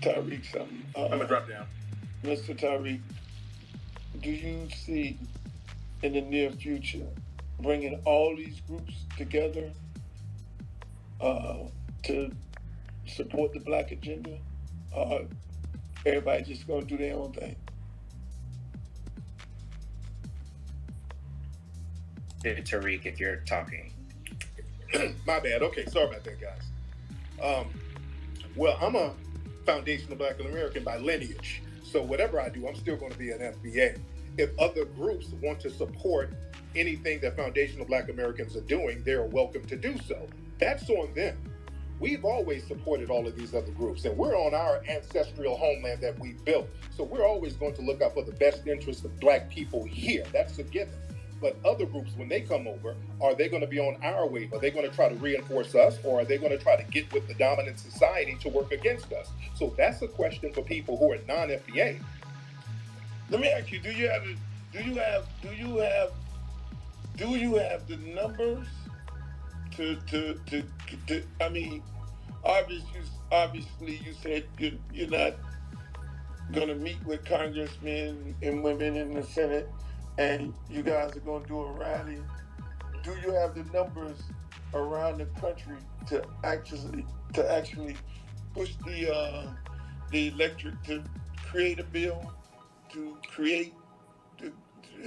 Tariq, 0.00 0.44
something. 0.50 0.82
Uh, 0.96 1.04
I'm 1.04 1.10
gonna 1.10 1.26
drop 1.26 1.48
down. 1.48 1.66
Mr. 2.24 2.56
Tariq, 2.58 3.00
do 4.20 4.30
you 4.30 4.68
see 4.70 5.18
in 6.02 6.12
the 6.12 6.20
near 6.20 6.50
future 6.50 7.06
bringing 7.60 8.00
all 8.04 8.34
these 8.36 8.60
groups 8.60 9.04
together 9.16 9.70
uh, 11.20 11.58
to 12.04 12.30
support 13.06 13.52
the 13.52 13.60
black 13.60 13.90
agenda? 13.90 14.38
Uh, 14.94 15.20
everybody 16.06 16.42
just 16.44 16.66
gonna 16.66 16.84
do 16.84 16.96
their 16.96 17.16
own 17.16 17.32
thing? 17.32 17.56
Tariq, 22.42 23.04
if 23.04 23.20
you're 23.20 23.36
talking. 23.46 23.92
My 25.26 25.40
bad. 25.40 25.62
Okay, 25.62 25.84
sorry 25.86 26.08
about 26.08 26.24
that, 26.24 26.40
guys. 26.40 26.62
Um, 27.42 27.68
well, 28.56 28.78
I'm 28.80 28.96
a 28.96 29.12
foundational 29.64 30.16
Black 30.16 30.38
and 30.40 30.48
American 30.48 30.82
by 30.82 30.96
lineage, 30.96 31.62
so 31.84 32.02
whatever 32.02 32.40
I 32.40 32.48
do, 32.48 32.66
I'm 32.66 32.74
still 32.74 32.96
going 32.96 33.12
to 33.12 33.18
be 33.18 33.30
an 33.30 33.40
FBA. 33.40 33.98
If 34.38 34.50
other 34.58 34.84
groups 34.84 35.28
want 35.42 35.60
to 35.60 35.70
support 35.70 36.32
anything 36.76 37.20
that 37.20 37.36
Foundation 37.36 37.80
of 37.80 37.88
Black 37.88 38.08
Americans 38.08 38.56
are 38.56 38.62
doing, 38.62 39.02
they're 39.04 39.24
welcome 39.24 39.64
to 39.66 39.76
do 39.76 39.96
so. 40.06 40.28
That's 40.58 40.88
on 40.88 41.12
them. 41.14 41.36
We've 41.98 42.24
always 42.24 42.66
supported 42.66 43.10
all 43.10 43.26
of 43.26 43.36
these 43.36 43.54
other 43.54 43.72
groups, 43.72 44.06
and 44.06 44.16
we're 44.16 44.34
on 44.34 44.54
our 44.54 44.82
ancestral 44.88 45.56
homeland 45.56 46.00
that 46.00 46.18
we 46.18 46.32
built. 46.46 46.68
So 46.96 47.04
we're 47.04 47.26
always 47.26 47.54
going 47.54 47.74
to 47.74 47.82
look 47.82 48.00
out 48.00 48.14
for 48.14 48.24
the 48.24 48.32
best 48.32 48.66
interests 48.66 49.04
of 49.04 49.18
Black 49.20 49.50
people 49.50 49.84
here. 49.84 50.24
That's 50.32 50.58
a 50.58 50.62
given. 50.62 50.94
But 51.42 51.56
other 51.64 51.86
groups, 51.86 52.12
when 52.16 52.28
they 52.28 52.42
come 52.42 52.66
over, 52.66 52.96
are 53.20 53.34
they 53.34 53.48
going 53.48 53.62
to 53.62 53.66
be 53.66 53.78
on 53.78 53.96
our 54.02 54.26
wave? 54.26 54.52
Are 54.52 54.58
they 54.58 54.70
going 54.70 54.88
to 54.88 54.94
try 54.94 55.08
to 55.08 55.14
reinforce 55.16 55.74
us, 55.74 55.98
or 56.04 56.20
are 56.20 56.24
they 56.24 56.38
going 56.38 56.52
to 56.52 56.62
try 56.62 56.76
to 56.76 56.90
get 56.90 57.12
with 57.12 57.26
the 57.28 57.34
dominant 57.34 57.78
society 57.78 58.36
to 58.40 58.48
work 58.48 58.72
against 58.72 59.12
us? 59.12 59.30
So 59.54 59.74
that's 59.76 60.00
a 60.02 60.08
question 60.08 60.52
for 60.52 60.62
people 60.62 60.96
who 60.96 61.12
are 61.12 61.18
non-FBA. 61.26 62.00
Let 63.30 63.40
me 63.40 63.48
ask 63.48 63.70
you: 63.70 63.78
Do 63.78 63.92
you 63.92 64.10
have? 64.10 64.24
Do 64.72 64.82
you 64.82 64.94
have? 64.96 65.24
Do 65.40 65.54
you 65.54 65.76
have? 65.78 66.10
Do 67.16 67.28
you 67.28 67.54
have 67.56 67.86
the 67.86 67.96
numbers 67.98 68.66
to 69.76 69.94
to 69.94 70.34
to? 70.34 70.64
to 71.06 71.22
I 71.40 71.48
mean, 71.48 71.80
obviously, 72.42 73.02
obviously, 73.30 74.00
you 74.04 74.14
said 74.14 74.44
you 74.58 74.78
you're 74.92 75.08
not 75.08 75.34
going 76.50 76.66
to 76.66 76.74
meet 76.74 77.00
with 77.04 77.24
congressmen 77.24 78.34
and 78.42 78.64
women 78.64 78.96
in 78.96 79.14
the 79.14 79.22
Senate, 79.22 79.70
and 80.18 80.52
you 80.68 80.82
guys 80.82 81.16
are 81.16 81.20
going 81.20 81.42
to 81.42 81.48
do 81.48 81.60
a 81.60 81.72
rally. 81.72 82.18
Do 83.04 83.14
you 83.24 83.32
have 83.34 83.54
the 83.54 83.62
numbers 83.72 84.20
around 84.74 85.18
the 85.18 85.26
country 85.40 85.76
to 86.08 86.24
actually 86.42 87.06
to 87.34 87.52
actually 87.52 87.96
push 88.54 88.74
the 88.84 89.14
uh, 89.14 89.46
the 90.10 90.28
electric 90.28 90.82
to 90.84 91.04
create 91.46 91.78
a 91.78 91.84
bill 91.84 92.32
to 92.92 93.16
create, 93.28 93.74
to, 94.38 94.52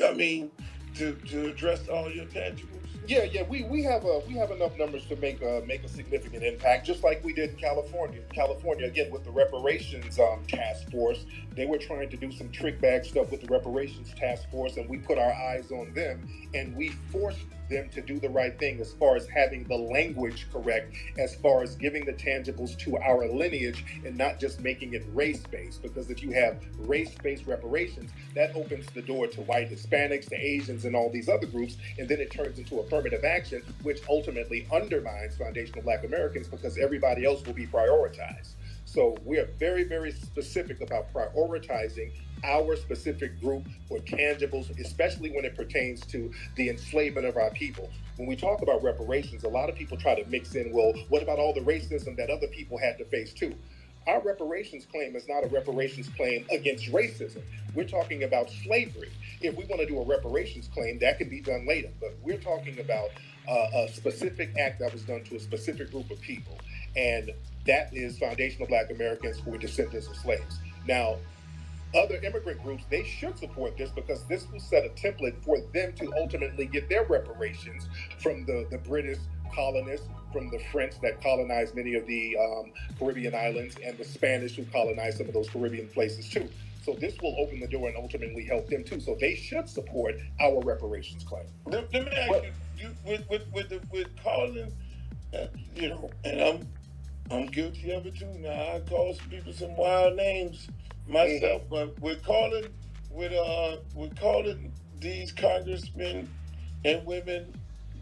I 0.05 0.13
mean, 0.13 0.51
to, 0.95 1.13
to 1.13 1.47
address 1.47 1.87
all 1.87 2.11
your 2.11 2.25
tangibles? 2.25 2.92
Yeah, 3.05 3.23
yeah, 3.23 3.43
we, 3.43 3.63
we 3.63 3.83
have 3.83 4.05
a 4.05 4.19
we 4.27 4.35
have 4.35 4.51
enough 4.51 4.77
numbers 4.77 5.05
to 5.07 5.17
make 5.17 5.41
a 5.41 5.61
make 5.67 5.83
a 5.83 5.89
significant 5.89 6.43
impact, 6.43 6.85
just 6.85 7.03
like 7.03 7.21
we 7.23 7.33
did 7.33 7.49
in 7.49 7.55
California. 7.57 8.21
California, 8.33 8.87
again, 8.87 9.11
with 9.11 9.25
the 9.25 9.31
reparations 9.31 10.17
um, 10.19 10.43
task 10.47 10.89
force, 10.89 11.25
they 11.55 11.65
were 11.65 11.77
trying 11.77 12.09
to 12.09 12.17
do 12.17 12.31
some 12.31 12.49
trick 12.49 12.79
bag 12.79 13.03
stuff 13.03 13.29
with 13.29 13.41
the 13.41 13.47
reparations 13.47 14.13
task 14.15 14.49
force, 14.49 14.77
and 14.77 14.87
we 14.89 14.97
put 14.97 15.17
our 15.17 15.33
eyes 15.33 15.69
on 15.71 15.93
them, 15.93 16.27
and 16.53 16.75
we 16.77 16.89
forced 17.11 17.45
them 17.69 17.89
to 17.89 18.01
do 18.01 18.19
the 18.19 18.29
right 18.29 18.57
thing 18.59 18.79
as 18.79 18.93
far 18.93 19.15
as 19.15 19.27
having 19.27 19.63
the 19.65 19.75
language 19.75 20.47
correct, 20.51 20.93
as 21.17 21.35
far 21.35 21.63
as 21.63 21.75
giving 21.75 22.05
the 22.05 22.13
tangibles 22.13 22.77
to 22.77 22.97
our 22.97 23.27
lineage 23.27 23.85
and 24.05 24.17
not 24.17 24.39
just 24.39 24.59
making 24.59 24.93
it 24.93 25.03
race 25.13 25.43
based. 25.49 25.81
Because 25.81 26.09
if 26.09 26.21
you 26.21 26.31
have 26.31 26.61
race 26.77 27.15
based 27.23 27.47
reparations, 27.47 28.11
that 28.35 28.55
opens 28.55 28.85
the 28.93 29.01
door 29.01 29.27
to 29.27 29.41
white 29.41 29.69
Hispanics, 29.69 30.29
to 30.29 30.35
Asians, 30.35 30.85
and 30.85 30.95
all 30.95 31.09
these 31.09 31.29
other 31.29 31.47
groups, 31.47 31.77
and 31.97 32.07
then 32.07 32.19
it 32.19 32.31
turns 32.31 32.59
into 32.59 32.79
affirmative 32.93 33.25
action, 33.25 33.63
which 33.81 34.01
ultimately 34.07 34.67
undermines 34.71 35.35
foundational 35.35 35.81
Black 35.81 36.03
Americans 36.03 36.47
because 36.47 36.77
everybody 36.77 37.25
else 37.25 37.43
will 37.43 37.53
be 37.53 37.65
prioritized. 37.65 38.53
So 38.85 39.17
we 39.25 39.39
are 39.39 39.47
very, 39.57 39.83
very 39.83 40.11
specific 40.11 40.79
about 40.81 41.11
prioritizing 41.11 42.11
our 42.43 42.75
specific 42.75 43.39
group 43.41 43.65
for 43.87 43.97
tangibles, 43.99 44.77
especially 44.79 45.31
when 45.31 45.43
it 45.43 45.55
pertains 45.55 46.01
to 46.07 46.31
the 46.55 46.69
enslavement 46.69 47.25
of 47.25 47.35
our 47.35 47.49
people. 47.51 47.89
When 48.17 48.27
we 48.27 48.35
talk 48.35 48.61
about 48.61 48.83
reparations, 48.83 49.43
a 49.43 49.49
lot 49.49 49.69
of 49.69 49.75
people 49.75 49.97
try 49.97 50.13
to 50.21 50.29
mix 50.29 50.53
in, 50.53 50.71
well, 50.71 50.93
what 51.09 51.23
about 51.23 51.39
all 51.39 51.53
the 51.53 51.61
racism 51.61 52.15
that 52.17 52.29
other 52.29 52.47
people 52.47 52.77
had 52.77 52.99
to 52.99 53.05
face 53.05 53.33
too? 53.33 53.55
Our 54.07 54.21
reparations 54.21 54.85
claim 54.85 55.15
is 55.15 55.27
not 55.27 55.43
a 55.43 55.47
reparations 55.47 56.09
claim 56.09 56.45
against 56.51 56.91
racism. 56.91 57.41
We're 57.73 57.87
talking 57.87 58.23
about 58.23 58.49
slavery. 58.49 59.11
If 59.41 59.55
we 59.55 59.65
want 59.65 59.81
to 59.81 59.87
do 59.87 59.99
a 59.99 60.05
reparations 60.05 60.69
claim, 60.73 60.99
that 60.99 61.17
can 61.17 61.29
be 61.29 61.39
done 61.39 61.65
later. 61.67 61.89
But 61.99 62.15
we're 62.21 62.37
talking 62.37 62.79
about 62.79 63.09
uh, 63.47 63.67
a 63.75 63.87
specific 63.87 64.53
act 64.59 64.79
that 64.79 64.91
was 64.91 65.03
done 65.03 65.23
to 65.25 65.35
a 65.35 65.39
specific 65.39 65.91
group 65.91 66.11
of 66.11 66.19
people. 66.19 66.57
And 66.95 67.31
that 67.65 67.93
is 67.93 68.19
foundational 68.19 68.67
Black 68.67 68.91
Americans 68.91 69.39
who 69.39 69.51
were 69.51 69.57
descendants 69.57 70.07
of 70.07 70.17
slaves. 70.17 70.59
Now, 70.85 71.17
other 71.95 72.15
immigrant 72.23 72.61
groups, 72.63 72.83
they 72.89 73.03
should 73.03 73.37
support 73.37 73.77
this 73.77 73.91
because 73.91 74.23
this 74.25 74.47
will 74.51 74.59
set 74.59 74.83
a 74.85 74.89
template 74.89 75.41
for 75.43 75.59
them 75.73 75.93
to 75.93 76.11
ultimately 76.17 76.65
get 76.65 76.89
their 76.89 77.03
reparations 77.05 77.87
from 78.19 78.45
the, 78.45 78.67
the 78.71 78.79
British 78.79 79.19
colonists, 79.53 80.07
from 80.31 80.49
the 80.49 80.59
French 80.71 80.99
that 81.01 81.21
colonized 81.21 81.75
many 81.75 81.93
of 81.93 82.05
the 82.07 82.35
um, 82.37 82.71
Caribbean 82.97 83.35
islands, 83.35 83.77
and 83.85 83.97
the 83.97 84.03
Spanish 84.03 84.55
who 84.55 84.65
colonized 84.65 85.19
some 85.19 85.27
of 85.27 85.33
those 85.33 85.49
Caribbean 85.49 85.87
places 85.89 86.27
too. 86.29 86.49
So 86.83 86.93
this 86.93 87.15
will 87.21 87.35
open 87.39 87.61
the 87.61 87.67
door 87.67 87.87
and 87.87 87.95
ultimately 87.95 88.43
help 88.43 88.67
them 88.67 88.83
too. 88.83 88.99
So 88.99 89.15
they 89.19 89.35
should 89.35 89.69
support 89.69 90.15
our 90.41 90.59
reparations 90.61 91.23
claim. 91.23 91.45
Let, 91.65 91.93
let 91.93 92.05
me 92.05 92.11
ask 92.11 92.43
you, 92.43 92.51
you 92.77 92.95
with 93.05 93.29
with 93.29 93.43
with, 93.53 93.69
the, 93.69 93.81
with 93.91 94.07
calling, 94.21 94.71
uh, 95.33 95.47
you 95.75 95.89
know, 95.89 96.09
and 96.25 96.41
I'm 96.41 96.67
I'm 97.31 97.45
guilty 97.45 97.91
of 97.91 98.05
it 98.05 98.17
too. 98.17 98.25
Now 98.39 98.75
I 98.75 98.81
call 98.81 99.13
some 99.13 99.29
people 99.29 99.53
some 99.53 99.77
wild 99.77 100.17
names 100.17 100.67
myself, 101.07 101.61
but 101.69 101.97
we're 102.01 102.15
calling 102.15 102.65
with 103.09 103.31
uh 103.31 103.77
we're 103.95 104.09
calling 104.09 104.73
these 104.99 105.31
congressmen 105.31 106.29
and 106.83 107.05
women 107.05 107.53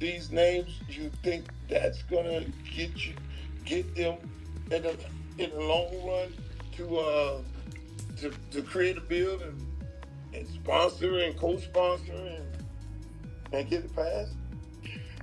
these 0.02 0.32
names. 0.32 0.82
You 0.90 1.10
think 1.24 1.46
that's 1.70 2.02
gonna 2.04 2.44
get 2.76 3.06
you 3.06 3.14
get 3.64 3.96
them 3.96 4.18
in 4.72 4.82
the 4.82 4.98
in 5.38 5.52
the 5.52 5.62
long 5.62 6.06
run 6.06 6.34
to 6.76 6.98
uh 6.98 7.42
to, 8.18 8.34
to 8.52 8.62
create 8.64 8.98
a 8.98 9.02
bill 9.02 9.40
and, 9.42 9.66
and 10.34 10.48
sponsor 10.48 11.20
and 11.20 11.38
co-sponsor 11.38 12.12
and 12.12 12.46
and 13.54 13.70
get 13.70 13.86
it 13.86 13.96
passed? 13.96 14.34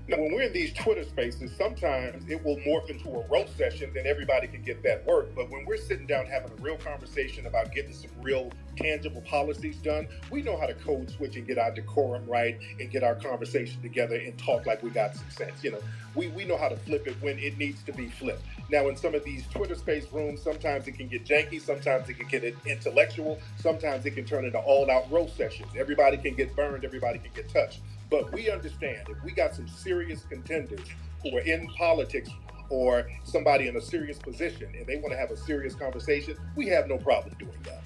Now, 0.09 0.16
when 0.16 0.32
we're 0.32 0.44
in 0.44 0.54
these 0.54 0.72
Twitter 0.72 1.04
spaces, 1.04 1.52
sometimes 1.54 2.24
it 2.30 2.42
will 2.42 2.56
morph 2.61 2.88
into 2.88 3.11
a 3.11 3.26
roast 3.28 3.59
session, 3.59 3.90
then 3.92 4.06
everybody 4.06 4.46
can 4.46 4.62
get 4.62 4.82
that 4.82 5.04
work. 5.06 5.34
But 5.34 5.50
when 5.50 5.66
we're 5.66 5.76
sitting 5.76 6.06
down 6.06 6.24
having 6.24 6.50
a 6.50 6.62
real 6.62 6.78
conversation 6.78 7.44
about 7.44 7.72
getting 7.72 7.92
some 7.92 8.11
real 8.22 8.50
tangible 8.78 9.20
policies 9.20 9.76
done, 9.76 10.09
we 10.30 10.40
know 10.40 10.59
how 10.59 10.64
to 10.64 10.72
code 10.72 11.11
switch 11.11 11.36
and 11.36 11.46
get 11.46 11.59
our 11.59 11.70
decorum 11.72 12.24
right 12.24 12.59
and 12.80 12.90
get 12.90 13.04
our 13.04 13.16
conversation 13.16 13.82
together 13.82 14.14
and 14.14 14.38
talk 14.38 14.64
like 14.64 14.82
we 14.82 14.88
got 14.88 15.14
some 15.14 15.28
sense. 15.28 15.62
You 15.62 15.72
know, 15.72 15.80
we, 16.14 16.28
we 16.28 16.46
know 16.46 16.56
how 16.56 16.70
to 16.70 16.76
flip 16.76 17.06
it 17.06 17.16
when 17.20 17.38
it 17.38 17.59
needs 17.59 17.82
to 17.82 17.92
be 17.92 18.09
flipped. 18.09 18.42
Now, 18.70 18.88
in 18.88 18.96
some 18.96 19.14
of 19.14 19.24
these 19.24 19.46
Twitter 19.48 19.74
space 19.74 20.06
rooms, 20.11 20.40
sometimes 20.40 20.88
it 20.88 20.92
can 20.92 21.09
get 21.09 21.26
janky, 21.26 21.61
sometimes 21.61 22.09
it 22.09 22.14
can 22.14 22.28
get 22.28 22.54
intellectual, 22.64 23.38
sometimes 23.59 24.06
it 24.06 24.12
can 24.12 24.24
turn 24.24 24.46
into 24.46 24.59
all 24.59 24.90
out 24.90 25.11
roast 25.12 25.36
sessions. 25.36 25.68
Everybody 25.76 26.16
can 26.16 26.34
get 26.34 26.56
burned, 26.56 26.86
everybody 26.86 27.18
can 27.18 27.30
get 27.34 27.52
touched. 27.52 27.80
But 28.11 28.32
we 28.32 28.50
understand 28.50 29.09
if 29.09 29.22
we 29.22 29.32
got 29.32 29.54
some 29.54 29.68
serious 29.68 30.24
contenders 30.24 30.86
who 31.22 31.36
are 31.36 31.40
in 31.40 31.66
politics 31.76 32.30
or 32.70 33.09
somebody 33.24 33.68
in 33.68 33.76
a 33.76 33.80
serious 33.80 34.18
position 34.18 34.72
and 34.76 34.86
they 34.86 34.96
want 34.96 35.12
to 35.12 35.18
have 35.18 35.30
a 35.30 35.36
serious 35.36 35.74
conversation, 35.74 36.36
we 36.56 36.66
have 36.68 36.88
no 36.88 36.98
problem 36.98 37.34
doing 37.38 37.59
that. 37.64 37.82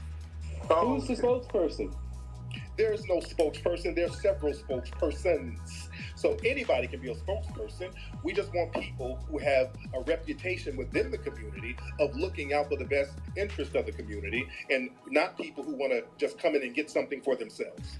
Oh, 0.70 0.98
Who's 0.98 1.06
the 1.06 1.14
um, 1.26 1.40
spokesperson? 1.40 1.94
There's 2.76 3.06
no 3.06 3.16
spokesperson. 3.16 3.94
There 3.94 4.06
are 4.06 4.10
several 4.10 4.52
spokespersons. 4.52 5.88
So 6.14 6.36
anybody 6.44 6.86
can 6.86 7.00
be 7.00 7.10
a 7.10 7.14
spokesperson. 7.14 7.92
We 8.22 8.32
just 8.32 8.52
want 8.54 8.72
people 8.72 9.18
who 9.28 9.38
have 9.38 9.70
a 9.94 10.00
reputation 10.02 10.76
within 10.76 11.10
the 11.10 11.18
community 11.18 11.76
of 12.00 12.14
looking 12.14 12.52
out 12.52 12.68
for 12.68 12.76
the 12.76 12.84
best 12.84 13.12
interest 13.36 13.74
of 13.74 13.86
the 13.86 13.92
community 13.92 14.46
and 14.70 14.90
not 15.08 15.36
people 15.36 15.62
who 15.64 15.74
want 15.74 15.92
to 15.92 16.04
just 16.18 16.38
come 16.38 16.54
in 16.54 16.62
and 16.62 16.74
get 16.74 16.90
something 16.90 17.20
for 17.20 17.36
themselves. 17.36 17.98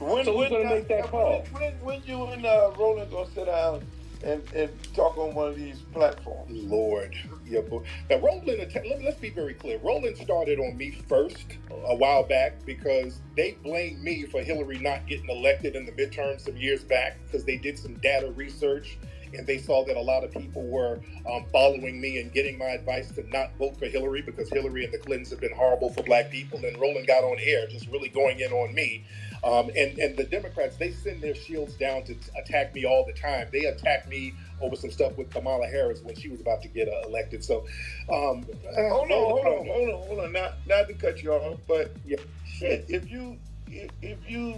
When, 0.00 0.24
So 0.24 0.36
when, 0.36 0.50
gonna 0.50 0.64
make 0.64 0.88
that 0.88 1.04
call? 1.08 1.44
When, 1.52 1.72
when, 1.82 2.02
you 2.06 2.24
and 2.24 2.46
uh, 2.46 2.72
Roland 2.78 3.10
gonna 3.10 3.30
sit 3.34 3.44
down 3.44 3.84
and, 4.24 4.42
and 4.54 4.70
talk 4.94 5.18
on 5.18 5.34
one 5.34 5.48
of 5.48 5.56
these 5.56 5.80
platforms? 5.92 6.50
Lord, 6.64 7.14
yeah, 7.46 7.60
but 7.60 7.82
now 8.08 8.16
Roland. 8.18 8.72
let, 8.74 9.02
let's 9.02 9.18
be 9.18 9.28
very 9.28 9.52
clear. 9.52 9.78
Roland 9.82 10.16
started 10.16 10.58
on 10.58 10.74
me 10.78 10.90
first 10.90 11.58
a 11.70 11.94
while 11.94 12.22
back 12.22 12.64
because 12.64 13.20
they 13.36 13.52
blamed 13.62 14.02
me 14.02 14.24
for 14.24 14.40
Hillary 14.40 14.78
not 14.78 15.06
getting 15.06 15.28
elected 15.28 15.76
in 15.76 15.84
the 15.84 15.92
midterms 15.92 16.40
some 16.40 16.56
years 16.56 16.82
back 16.82 17.18
because 17.26 17.44
they 17.44 17.58
did 17.58 17.78
some 17.78 17.94
data 17.96 18.30
research 18.30 18.96
and 19.34 19.46
they 19.46 19.58
saw 19.58 19.84
that 19.86 19.96
a 19.96 20.00
lot 20.00 20.24
of 20.24 20.32
people 20.32 20.62
were 20.68 21.00
um, 21.30 21.44
following 21.52 22.00
me 22.00 22.20
and 22.20 22.32
getting 22.32 22.58
my 22.58 22.66
advice 22.70 23.10
to 23.12 23.28
not 23.30 23.56
vote 23.58 23.78
for 23.78 23.86
Hillary 23.86 24.22
because 24.22 24.50
Hillary 24.50 24.84
and 24.84 24.92
the 24.92 24.98
Clintons 24.98 25.30
have 25.30 25.40
been 25.40 25.54
horrible 25.54 25.90
for 25.90 26.02
black 26.02 26.30
people. 26.30 26.58
And 26.64 26.78
Roland 26.80 27.06
got 27.06 27.24
on 27.24 27.38
air 27.40 27.66
just 27.68 27.88
really 27.88 28.08
going 28.08 28.40
in 28.40 28.52
on 28.52 28.74
me. 28.74 29.04
Um, 29.44 29.70
and, 29.76 29.98
and 29.98 30.16
the 30.16 30.24
Democrats, 30.24 30.76
they 30.76 30.92
send 30.92 31.22
their 31.22 31.34
shields 31.34 31.74
down 31.74 32.04
to 32.04 32.16
attack 32.38 32.74
me 32.74 32.84
all 32.84 33.04
the 33.06 33.12
time. 33.12 33.48
They 33.52 33.64
attack 33.66 34.08
me 34.08 34.34
over 34.60 34.76
some 34.76 34.90
stuff 34.90 35.16
with 35.16 35.30
Kamala 35.30 35.66
Harris 35.66 36.02
when 36.02 36.14
she 36.16 36.28
was 36.28 36.40
about 36.40 36.62
to 36.62 36.68
get 36.68 36.88
uh, 36.88 37.08
elected. 37.08 37.44
So, 37.44 37.66
um, 38.12 38.44
Hold 38.76 39.10
on, 39.10 39.18
hold 39.30 39.46
on, 39.46 39.66
hold 39.66 39.88
on, 39.90 40.06
hold 40.08 40.20
on. 40.20 40.32
Not, 40.32 40.54
not 40.66 40.88
to 40.88 40.94
cut 40.94 41.22
you 41.22 41.32
off, 41.32 41.58
but 41.68 41.92
Yeah. 42.04 42.18
shit, 42.46 42.84
if 42.88 43.10
you, 43.10 43.38
if, 43.68 43.90
if 44.02 44.18
you, 44.30 44.56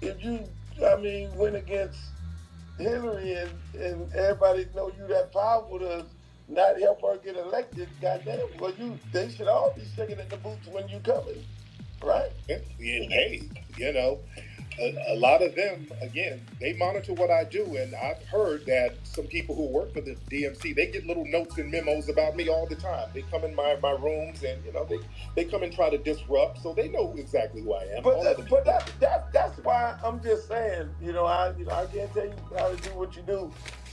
if 0.00 0.22
you, 0.24 0.48
I 0.86 0.96
mean, 0.96 1.34
went 1.36 1.56
against 1.56 1.98
Hillary 2.78 3.34
and, 3.34 3.50
and 3.74 4.12
everybody 4.14 4.66
know 4.74 4.90
you 4.98 5.06
that 5.08 5.32
powerful 5.32 5.78
to 5.78 6.06
not 6.48 6.78
help 6.80 7.02
her 7.02 7.18
get 7.18 7.36
elected, 7.36 7.88
goddamn, 8.00 8.40
well, 8.58 8.72
you, 8.78 8.98
they 9.12 9.30
should 9.30 9.48
all 9.48 9.72
be 9.76 9.84
sticking 9.84 10.18
in 10.18 10.28
the 10.28 10.36
boots 10.36 10.66
when 10.68 10.88
you 10.88 10.98
coming, 11.00 11.44
right? 12.02 12.30
Yeah, 12.48 12.58
hey, 12.78 13.42
you 13.76 13.92
know, 13.92 14.20
a, 14.80 14.96
a 15.08 15.16
lot 15.16 15.42
of 15.42 15.54
them, 15.54 15.86
again, 16.00 16.40
they 16.60 16.72
monitor 16.74 17.12
what 17.14 17.30
I 17.30 17.44
do. 17.44 17.76
And 17.76 17.94
I've 17.94 18.22
heard 18.24 18.66
that 18.66 18.96
some 19.04 19.26
people 19.26 19.54
who 19.54 19.66
work 19.66 19.92
for 19.92 20.00
the 20.00 20.16
DNC, 20.30 20.74
they 20.74 20.86
get 20.86 21.06
little 21.06 21.26
notes 21.26 21.58
and 21.58 21.70
memos 21.70 22.08
about 22.08 22.36
me 22.36 22.48
all 22.48 22.66
the 22.66 22.76
time. 22.76 23.08
They 23.14 23.22
come 23.22 23.44
in 23.44 23.54
my, 23.54 23.76
my 23.82 23.92
rooms 23.92 24.42
and, 24.42 24.64
you 24.64 24.72
know, 24.72 24.84
they, 24.84 24.98
they 25.34 25.44
come 25.44 25.62
and 25.62 25.72
try 25.72 25.90
to 25.90 25.98
disrupt. 25.98 26.62
So 26.62 26.72
they 26.72 26.88
know 26.88 27.14
exactly 27.16 27.62
who 27.62 27.74
I 27.74 27.84
am. 27.96 28.02
But 28.02 28.22
that, 28.22 28.48
but 28.48 28.64
that, 28.64 28.90
that 29.00 29.32
that's 29.32 29.58
why 29.64 29.98
I'm 30.04 30.22
just 30.22 30.48
saying, 30.48 30.88
you 31.00 31.12
know, 31.12 31.24
I 31.24 31.54
you 31.56 31.64
know 31.64 31.72
I 31.72 31.86
can't 31.86 32.12
tell 32.12 32.26
you 32.26 32.34
how 32.56 32.68
to 32.70 32.76
do 32.76 32.90
what 32.94 33.16
you 33.16 33.22
do, 33.22 33.52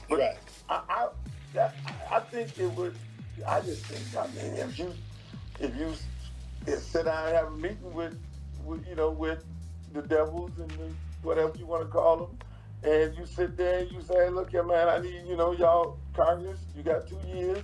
but 0.09 0.19
Right. 0.19 0.37
I 0.69 0.81
I, 0.89 1.07
that, 1.53 1.75
I 2.11 2.19
think 2.19 2.57
it 2.59 2.67
would. 2.67 2.95
I 3.47 3.61
just 3.61 3.85
think 3.85 4.15
I 4.17 4.27
mean 4.35 4.55
if 4.55 4.77
you 4.77 4.93
if 5.59 5.75
you 5.75 5.93
sit 6.77 7.05
down 7.05 7.27
and 7.27 7.35
have 7.35 7.47
a 7.47 7.51
meeting 7.51 7.93
with, 7.93 8.17
with 8.65 8.85
you 8.87 8.95
know 8.95 9.11
with 9.11 9.43
the 9.93 10.01
devils 10.03 10.51
and 10.59 10.69
the, 10.71 10.93
whatever 11.21 11.53
you 11.57 11.65
want 11.65 11.83
to 11.83 11.89
call 11.89 12.17
them, 12.17 12.37
and 12.83 13.15
you 13.17 13.25
sit 13.25 13.57
there 13.57 13.79
and 13.79 13.91
you 13.91 14.01
say, 14.01 14.29
look 14.29 14.51
here, 14.51 14.63
man, 14.63 14.87
I 14.89 14.99
need 14.99 15.25
you 15.27 15.35
know 15.37 15.53
y'all 15.53 15.99
Congress, 16.15 16.59
you 16.75 16.83
got 16.83 17.07
two 17.07 17.19
years, 17.27 17.63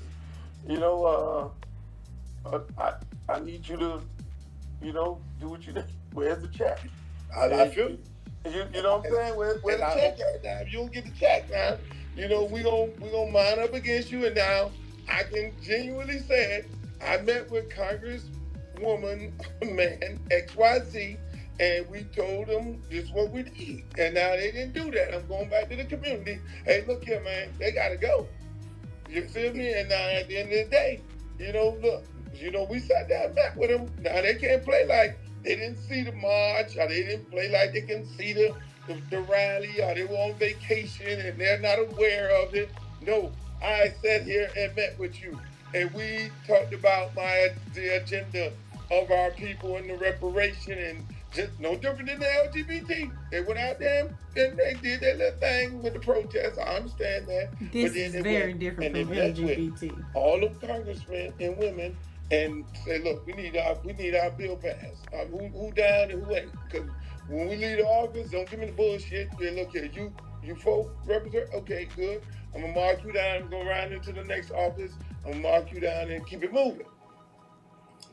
you 0.67 0.77
know, 0.79 1.53
uh, 2.45 2.49
uh, 2.49 2.59
I 2.77 2.93
I 3.29 3.39
need 3.39 3.67
you 3.67 3.77
to 3.77 4.01
you 4.81 4.93
know, 4.93 5.19
do 5.39 5.49
what 5.49 5.65
you 5.65 5.73
do. 5.73 5.83
Where's 6.13 6.41
the 6.41 6.47
check? 6.49 6.79
I, 7.35 7.45
I 7.45 7.69
feel 7.69 7.89
you. 7.91 7.99
You, 8.45 8.65
you 8.73 8.83
know 8.83 8.97
what 8.97 9.07
I'm 9.07 9.13
saying? 9.13 9.37
Where, 9.37 9.55
where 9.63 9.77
the 9.77 9.85
I- 9.85 9.93
check 9.95 10.19
at 10.19 10.43
now? 10.43 10.59
If 10.61 10.71
you 10.71 10.79
don't 10.79 10.93
get 10.93 11.05
the 11.05 11.11
check 11.11 11.49
now, 11.51 11.77
you 12.15 12.27
know, 12.29 12.45
we 12.45 12.61
gon' 12.63 12.93
we 12.99 13.09
gonna 13.09 13.31
mine 13.31 13.59
up 13.59 13.73
against 13.73 14.11
you. 14.11 14.25
And 14.25 14.35
now 14.35 14.71
I 15.09 15.23
can 15.23 15.53
genuinely 15.61 16.19
say 16.19 16.57
it. 16.57 16.71
I 17.01 17.17
met 17.21 17.49
with 17.51 17.69
Congresswoman, 17.69 19.33
man, 19.75 20.19
XYZ, 20.31 21.17
and 21.59 21.89
we 21.89 22.03
told 22.15 22.47
them 22.47 22.81
this 22.89 23.05
is 23.05 23.11
what 23.11 23.31
we 23.31 23.43
need. 23.43 23.85
And 23.97 24.15
now 24.15 24.31
they 24.31 24.51
didn't 24.51 24.73
do 24.73 24.91
that. 24.91 25.13
I'm 25.13 25.27
going 25.27 25.49
back 25.49 25.69
to 25.69 25.75
the 25.75 25.85
community. 25.85 26.39
Hey, 26.65 26.83
look 26.87 27.03
here, 27.03 27.21
man, 27.21 27.49
they 27.59 27.71
gotta 27.71 27.97
go. 27.97 28.27
You 29.09 29.27
feel 29.27 29.53
me? 29.53 29.71
And 29.73 29.89
now 29.89 30.09
at 30.09 30.27
the 30.27 30.37
end 30.37 30.51
of 30.51 30.65
the 30.65 30.71
day, 30.71 31.01
you 31.39 31.53
know, 31.53 31.77
look, 31.81 32.03
you 32.33 32.51
know, 32.51 32.65
we 32.69 32.79
sat 32.79 33.07
down 33.07 33.33
back 33.33 33.55
with 33.55 33.69
them. 33.69 33.89
Now 34.01 34.21
they 34.21 34.35
can't 34.35 34.63
play 34.63 34.85
like 34.85 35.17
they 35.43 35.55
didn't 35.55 35.77
see 35.77 36.03
the 36.03 36.11
march, 36.11 36.75
or 36.77 36.87
they 36.87 37.03
didn't 37.03 37.29
play 37.31 37.49
like 37.49 37.71
they 37.71 37.81
can 37.81 38.05
see 38.17 38.33
the, 38.33 38.53
the, 38.87 38.99
the 39.09 39.21
rally, 39.21 39.81
or 39.81 39.93
they 39.93 40.03
were 40.03 40.15
on 40.15 40.33
vacation 40.35 41.19
and 41.21 41.39
they're 41.39 41.59
not 41.59 41.79
aware 41.79 42.29
of 42.43 42.53
it. 42.55 42.69
No, 43.01 43.31
I 43.63 43.93
sat 44.03 44.23
here 44.23 44.49
and 44.57 44.75
met 44.75 44.97
with 44.99 45.21
you, 45.21 45.39
and 45.73 45.91
we 45.93 46.29
talked 46.47 46.73
about 46.73 47.15
my 47.15 47.49
the 47.73 47.97
agenda 47.97 48.51
of 48.91 49.11
our 49.11 49.31
people 49.31 49.77
and 49.77 49.89
the 49.89 49.95
reparation 49.95 50.77
and 50.77 51.03
just 51.35 51.59
no 51.59 51.75
different 51.75 52.07
than 52.07 52.19
the 52.19 52.25
LGBT. 52.25 53.11
They 53.31 53.41
went 53.41 53.59
out 53.59 53.79
there 53.79 54.07
and 54.35 54.57
they 54.57 54.75
did 54.81 55.01
their 55.01 55.15
little 55.15 55.39
thing 55.39 55.83
with 55.83 55.93
the 55.93 55.99
protests. 55.99 56.57
I 56.57 56.75
understand 56.75 57.27
that. 57.27 57.49
This 57.71 57.91
But 57.91 57.93
then 57.93 58.15
is 58.15 58.23
very 58.23 58.47
went 58.53 58.59
different 58.59 58.95
from 58.95 59.09
they 59.09 59.15
met 59.15 59.37
with 59.39 59.57
LGBT. 59.57 60.05
all 60.13 60.43
of 60.43 60.59
congressmen 60.61 61.33
and 61.39 61.57
women 61.57 61.97
and 62.31 62.65
say, 62.85 62.99
look, 63.03 63.25
we 63.27 63.33
need 63.33 63.55
our 63.57 63.77
we 63.83 63.93
need 63.93 64.15
our 64.15 64.31
bill 64.31 64.55
passed. 64.55 65.07
Uh, 65.13 65.25
who, 65.25 65.47
who 65.49 65.71
down 65.73 66.11
and 66.11 66.23
who 66.23 66.35
ain't? 66.35 66.51
Because 66.71 66.89
when 67.27 67.47
we 67.49 67.55
leave 67.57 67.77
the 67.77 67.85
office, 67.85 68.31
don't 68.31 68.49
give 68.49 68.59
me 68.59 68.67
the 68.67 68.71
bullshit. 68.71 69.29
Then 69.39 69.55
look 69.57 69.71
here, 69.71 69.89
you 69.93 70.13
you 70.43 70.55
folk 70.55 70.89
represent. 71.05 71.49
Okay, 71.53 71.87
good. 71.95 72.21
I'm 72.53 72.61
gonna 72.61 72.73
mark 72.73 73.03
you 73.03 73.11
down 73.11 73.37
and 73.41 73.49
go 73.49 73.61
around 73.61 73.91
into 73.91 74.13
the 74.13 74.23
next 74.23 74.51
office. 74.51 74.93
I'm 75.25 75.31
gonna 75.33 75.43
mark 75.43 75.71
you 75.71 75.79
down 75.81 76.09
and 76.09 76.25
keep 76.25 76.43
it 76.43 76.53
moving. 76.53 76.85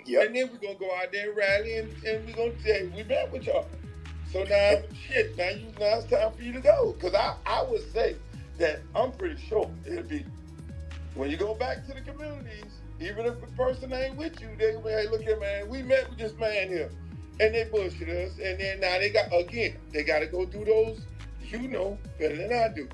Yep. 0.07 0.27
And 0.27 0.37
then 0.37 0.51
we're 0.51 0.59
gonna 0.59 0.79
go 0.79 0.95
out 0.97 1.13
there 1.13 1.29
and 1.29 1.37
rally 1.37 1.77
and, 1.77 1.93
and 2.05 2.27
we're 2.27 2.35
gonna 2.35 2.61
say 2.63 2.91
we 2.95 3.03
met 3.05 3.31
with 3.33 3.47
y'all. 3.47 3.67
So 4.33 4.45
now 4.45 4.77
shit, 5.07 5.37
now 5.37 5.51
you 5.51 5.67
now 5.79 5.99
it's 5.99 6.07
time 6.07 6.33
for 6.33 6.43
you 6.43 6.53
to 6.53 6.61
go. 6.61 6.97
Cause 7.01 7.15
I, 7.15 7.35
I 7.47 7.63
would 7.63 7.93
say 7.93 8.17
that 8.59 8.81
I'm 8.95 9.13
pretty 9.13 9.41
sure 9.49 9.71
it'll 9.87 10.03
be 10.05 10.25
when 11.15 11.31
you 11.31 11.37
go 11.37 11.55
back 11.55 11.87
to 11.87 11.93
the 11.93 12.01
communities, 12.01 12.81
even 13.01 13.27
if 13.27 13.41
the 13.41 13.47
person 13.49 13.93
ain't 13.93 14.17
with 14.17 14.41
you, 14.41 14.49
they 14.59 14.77
will 14.77 14.89
hey, 14.89 15.09
look 15.09 15.23
here, 15.23 15.39
man, 15.39 15.69
we 15.69 15.83
met 15.83 16.09
with 16.09 16.19
this 16.19 16.33
man 16.39 16.69
here. 16.69 16.91
And 17.41 17.55
they 17.55 17.65
bullshit 17.65 18.09
us. 18.09 18.39
And 18.43 18.59
then 18.61 18.81
now 18.81 18.99
they 18.99 19.11
got 19.11 19.27
again, 19.33 19.77
they 19.93 20.05
gotta 20.05 20.27
go 20.27 20.47
through 20.47 20.67
those, 20.67 21.01
you 21.43 21.69
know, 21.69 21.99
better 22.19 22.37
than 22.37 22.53
I 22.53 22.69
do. 22.75 22.89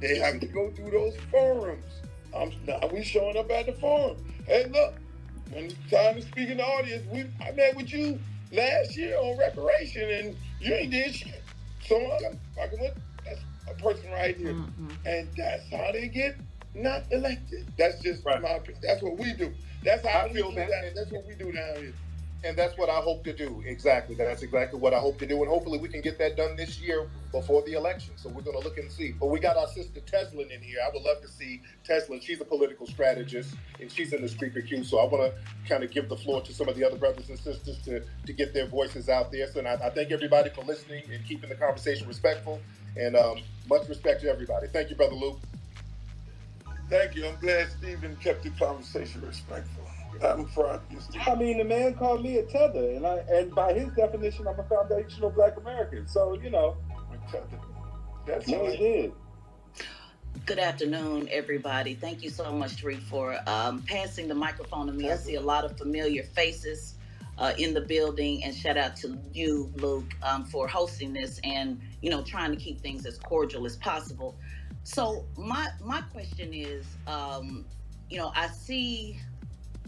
They 0.00 0.16
have 0.18 0.40
to 0.40 0.46
go 0.46 0.70
through 0.70 0.90
those 0.90 1.16
forums. 1.30 1.84
I'm 2.34 2.52
now 2.66 2.80
we 2.92 3.02
showing 3.02 3.36
up 3.36 3.50
at 3.50 3.66
the 3.66 3.72
forum. 3.72 4.16
Hey, 4.46 4.66
look, 4.70 4.94
when 5.50 5.66
it's 5.66 5.90
time 5.90 6.16
to 6.16 6.22
speak 6.22 6.50
in 6.50 6.58
the 6.58 6.64
audience, 6.64 7.06
we 7.10 7.26
I 7.40 7.52
met 7.52 7.76
with 7.76 7.92
you 7.92 8.20
last 8.52 8.96
year 8.96 9.16
on 9.18 9.38
reparation 9.38 10.10
and 10.10 10.36
you 10.60 10.74
ain't 10.74 10.92
did 10.92 11.14
shit. 11.14 11.44
So 11.80 11.96
I'm 11.96 12.40
fucking 12.56 12.80
with 12.80 12.94
that's 13.24 13.40
a 13.70 13.74
person 13.74 14.10
right 14.10 14.36
here. 14.36 14.54
Mhm. 14.54 14.98
And 15.06 15.30
that's 15.36 15.70
how 15.70 15.92
they 15.92 16.08
get 16.08 16.36
not 16.74 17.06
elected. 17.12 17.68
That's 17.78 18.00
just 18.02 18.24
Right. 18.24 18.40
my 18.42 18.50
opinion. 18.50 18.80
That's 18.82 19.02
what 19.02 19.18
we 19.18 19.34
do. 19.34 19.54
That's 19.84 20.06
how 20.06 20.20
I 20.20 20.28
we 20.28 20.34
feel 20.34 20.50
do 20.50 20.56
that. 20.56 20.70
that. 20.70 20.94
That's 20.94 21.10
what 21.12 21.26
we 21.26 21.34
do 21.36 21.52
down 21.52 21.76
here. 21.78 21.94
And 22.44 22.56
that's 22.56 22.78
what 22.78 22.88
I 22.88 23.00
hope 23.00 23.24
to 23.24 23.32
do. 23.32 23.62
Exactly. 23.66 24.14
That's 24.14 24.42
exactly 24.42 24.78
what 24.78 24.94
I 24.94 25.00
hope 25.00 25.18
to 25.18 25.26
do. 25.26 25.38
And 25.42 25.48
hopefully 25.48 25.78
we 25.78 25.88
can 25.88 26.00
get 26.00 26.18
that 26.18 26.36
done 26.36 26.54
this 26.54 26.80
year 26.80 27.08
before 27.32 27.62
the 27.62 27.72
election. 27.72 28.12
So 28.16 28.28
we're 28.28 28.42
going 28.42 28.56
to 28.56 28.62
look 28.62 28.78
and 28.78 28.90
see. 28.90 29.12
But 29.12 29.26
we 29.26 29.40
got 29.40 29.56
our 29.56 29.66
sister 29.66 30.00
Tesla 30.00 30.42
in 30.42 30.62
here. 30.62 30.78
I 30.84 30.90
would 30.94 31.02
love 31.02 31.20
to 31.22 31.28
see 31.28 31.62
Tesla. 31.82 32.20
She's 32.20 32.40
a 32.40 32.44
political 32.44 32.86
strategist 32.86 33.54
and 33.80 33.90
she's 33.90 34.12
in 34.12 34.22
the 34.22 34.28
speaker 34.28 34.60
queue. 34.60 34.84
So 34.84 34.98
I 34.98 35.06
want 35.06 35.32
to 35.32 35.68
kind 35.68 35.82
of 35.82 35.90
give 35.90 36.08
the 36.08 36.16
floor 36.16 36.40
to 36.42 36.52
some 36.52 36.68
of 36.68 36.76
the 36.76 36.84
other 36.86 36.96
brothers 36.96 37.28
and 37.28 37.38
sisters 37.38 37.78
to, 37.82 38.04
to 38.26 38.32
get 38.32 38.54
their 38.54 38.66
voices 38.66 39.08
out 39.08 39.32
there. 39.32 39.50
So 39.50 39.58
and 39.58 39.66
I, 39.66 39.74
I 39.74 39.90
thank 39.90 40.12
everybody 40.12 40.50
for 40.50 40.62
listening 40.62 41.02
and 41.12 41.26
keeping 41.26 41.48
the 41.48 41.56
conversation 41.56 42.06
respectful. 42.06 42.60
And 42.96 43.16
um, 43.16 43.38
much 43.68 43.88
respect 43.88 44.22
to 44.22 44.30
everybody. 44.30 44.68
Thank 44.68 44.90
you, 44.90 44.96
Brother 44.96 45.14
Luke. 45.14 45.40
Thank 46.88 47.16
you. 47.16 47.26
I'm 47.26 47.38
glad 47.40 47.68
Stephen 47.78 48.16
kept 48.16 48.44
the 48.44 48.50
conversation 48.50 49.22
respectful. 49.26 49.77
I'm 50.22 50.46
proud 50.46 50.76
of 50.76 50.82
you, 50.90 51.00
Stephen. 51.00 51.28
I 51.28 51.34
mean, 51.34 51.58
the 51.58 51.64
man 51.64 51.94
called 51.94 52.22
me 52.22 52.38
a 52.38 52.42
tether, 52.44 52.90
and 52.90 53.06
I 53.06 53.18
and 53.30 53.54
by 53.54 53.72
his 53.72 53.90
definition, 53.96 54.46
I'm 54.46 54.58
a 54.58 54.64
foundational 54.64 55.30
Black 55.30 55.56
American. 55.56 56.06
So 56.08 56.38
you 56.40 56.50
know, 56.50 56.76
That's 58.26 58.48
no, 58.48 58.60
all 58.60 58.70
he 58.70 58.76
did. 58.76 59.12
Good 60.46 60.58
afternoon, 60.58 61.28
everybody. 61.30 61.94
Thank 61.94 62.22
you 62.22 62.30
so 62.30 62.52
much, 62.52 62.82
Tariq, 62.82 63.02
for 63.02 63.38
um, 63.46 63.82
passing 63.82 64.28
the 64.28 64.34
microphone 64.34 64.86
to 64.86 64.92
me. 64.92 65.10
I 65.10 65.16
see 65.16 65.34
a 65.34 65.40
lot 65.40 65.64
of 65.64 65.76
familiar 65.76 66.22
faces 66.22 66.94
uh, 67.38 67.52
in 67.58 67.74
the 67.74 67.80
building, 67.80 68.44
and 68.44 68.54
shout 68.54 68.76
out 68.76 68.96
to 68.96 69.18
you, 69.32 69.72
Luke, 69.76 70.14
um, 70.22 70.44
for 70.44 70.66
hosting 70.66 71.12
this 71.12 71.40
and 71.44 71.80
you 72.02 72.10
know 72.10 72.22
trying 72.22 72.50
to 72.50 72.56
keep 72.56 72.80
things 72.80 73.06
as 73.06 73.18
cordial 73.18 73.66
as 73.66 73.76
possible. 73.76 74.36
So 74.84 75.26
my 75.36 75.68
my 75.84 76.00
question 76.00 76.52
is, 76.52 76.86
um, 77.06 77.64
you 78.10 78.18
know, 78.18 78.32
I 78.34 78.48
see 78.48 79.20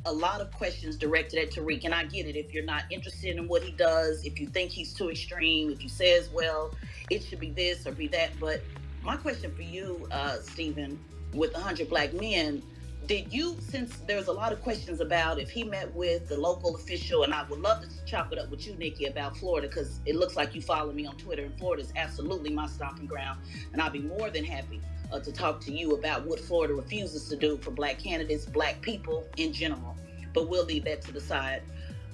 a 0.07 0.12
lot 0.12 0.40
of 0.40 0.51
questions 0.53 0.96
directed 0.96 1.38
at 1.38 1.51
Tariq, 1.51 1.84
and 1.84 1.94
I 1.94 2.05
get 2.05 2.26
it. 2.26 2.36
If 2.36 2.55
you're 2.55 2.64
not 2.64 2.84
interested 2.90 3.36
in 3.36 3.46
what 3.48 3.62
he 3.62 3.72
does, 3.72 4.24
if 4.24 4.40
you 4.40 4.46
think 4.46 4.70
he's 4.70 4.94
too 4.94 5.11
extreme, 5.11 5.70
if 5.70 5.82
you 5.82 5.88
says, 5.88 6.30
well, 6.32 6.74
it 7.11 7.22
should 7.22 7.40
be 7.40 7.51
this 7.51 7.86
or 7.86 7.92
be 7.92 8.09
that. 8.09 8.30
But 8.40 8.62
my 9.03 9.16
question 9.16 9.55
for 9.55 9.62
you, 9.62 10.09
uh, 10.11 10.38
Stephen, 10.40 10.98
with 11.34 11.53
100 11.53 11.88
Black 11.88 12.14
Men, 12.14 12.62
did 13.07 13.32
you, 13.32 13.57
since 13.61 13.96
there's 14.07 14.28
a 14.28 14.32
lot 14.32 14.53
of 14.53 14.62
questions 14.62 15.01
about 15.01 15.38
if 15.38 15.51
he 15.51 15.64
met 15.64 15.92
with 15.94 16.28
the 16.28 16.36
local 16.36 16.76
official, 16.76 17.24
and 17.24 17.34
I 17.34 17.44
would 17.44 17.61
love 17.61 17.82
to 17.82 17.88
chop 18.07 18.32
it 18.32 18.38
up 18.38 18.51
with 18.51 18.66
you, 18.66 18.74
Nikki, 18.76 19.07
about 19.07 19.36
Florida, 19.36 19.68
because 19.68 20.01
it 20.07 20.16
looks 20.16 20.36
like 20.36 20.55
you 20.55 20.62
follow 20.62 20.92
me 20.92 21.07
on 21.07 21.16
Twitter, 21.16 21.42
and 21.42 21.59
Florida 21.59 21.82
is 21.82 21.92
absolutely 21.96 22.51
my 22.51 22.66
stomping 22.68 23.07
ground, 23.07 23.40
and 23.72 23.82
I'll 23.82 23.90
be 23.90 24.01
more 24.01 24.30
than 24.30 24.44
happy 24.44 24.80
uh, 25.13 25.21
to 25.21 25.33
talk 25.33 25.61
to 25.63 25.73
you 25.73 25.95
about 25.95 26.27
what 26.27 26.41
Florida 26.41 26.75
refuses 26.75 27.29
to 27.29 27.37
do 27.37 27.57
for 27.59 27.71
Black 27.71 27.99
candidates, 27.99 28.45
Black 28.45 28.81
people 28.81 29.27
in 29.37 29.53
general. 29.53 29.97
But 30.33 30.49
we'll 30.49 30.65
leave 30.65 30.85
that 30.85 31.03
to 31.03 31.13
the 31.13 31.21
side. 31.21 31.63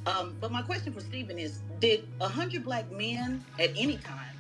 Um, 0.07 0.37
but 0.41 0.53
my 0.53 0.63
question 0.63 0.93
for 0.93 1.01
Stephen 1.01 1.39
is 1.39 1.61
Did 1.81 2.07
100 2.19 2.65
Black 2.65 2.91
men 2.93 3.45
at 3.59 3.71
any 3.77 3.99
time 3.99 4.37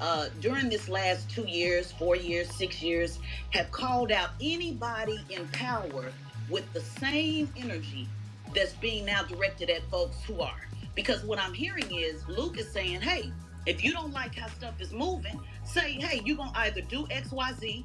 uh, 0.00 0.28
during 0.40 0.68
this 0.68 0.88
last 0.88 1.28
two 1.30 1.46
years, 1.48 1.92
four 1.92 2.16
years, 2.16 2.50
six 2.54 2.82
years, 2.82 3.18
have 3.50 3.70
called 3.70 4.12
out 4.12 4.30
anybody 4.40 5.18
in 5.30 5.48
power 5.48 6.12
with 6.48 6.70
the 6.72 6.80
same 6.80 7.52
energy 7.56 8.08
that's 8.54 8.74
being 8.74 9.04
now 9.04 9.22
directed 9.22 9.70
at 9.70 9.82
folks 9.90 10.22
who 10.22 10.40
are? 10.40 10.68
Because 10.94 11.24
what 11.24 11.38
I'm 11.38 11.54
hearing 11.54 11.92
is 11.92 12.26
Luke 12.28 12.58
is 12.58 12.70
saying, 12.70 13.00
hey, 13.00 13.32
if 13.66 13.84
you 13.84 13.92
don't 13.92 14.12
like 14.12 14.34
how 14.34 14.48
stuff 14.48 14.80
is 14.80 14.92
moving, 14.92 15.40
say, 15.64 15.92
hey, 15.92 16.22
you're 16.24 16.36
going 16.36 16.52
to 16.52 16.58
either 16.60 16.80
do 16.82 17.06
XYZ, 17.06 17.84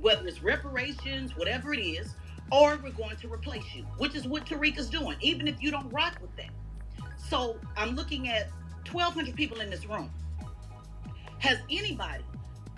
whether 0.00 0.26
it's 0.26 0.42
reparations, 0.42 1.36
whatever 1.36 1.74
it 1.74 1.80
is, 1.80 2.14
or 2.50 2.78
we're 2.82 2.90
going 2.90 3.16
to 3.16 3.28
replace 3.32 3.74
you, 3.74 3.84
which 3.98 4.14
is 4.14 4.26
what 4.26 4.46
Tariq 4.46 4.90
doing, 4.90 5.16
even 5.20 5.48
if 5.48 5.62
you 5.62 5.70
don't 5.70 5.90
rock 5.90 6.18
with 6.20 6.34
that. 6.36 6.50
So 7.28 7.58
I'm 7.76 7.94
looking 7.94 8.28
at 8.28 8.50
1,200 8.90 9.34
people 9.34 9.60
in 9.60 9.70
this 9.70 9.86
room. 9.86 10.10
Has 11.38 11.58
anybody 11.70 12.24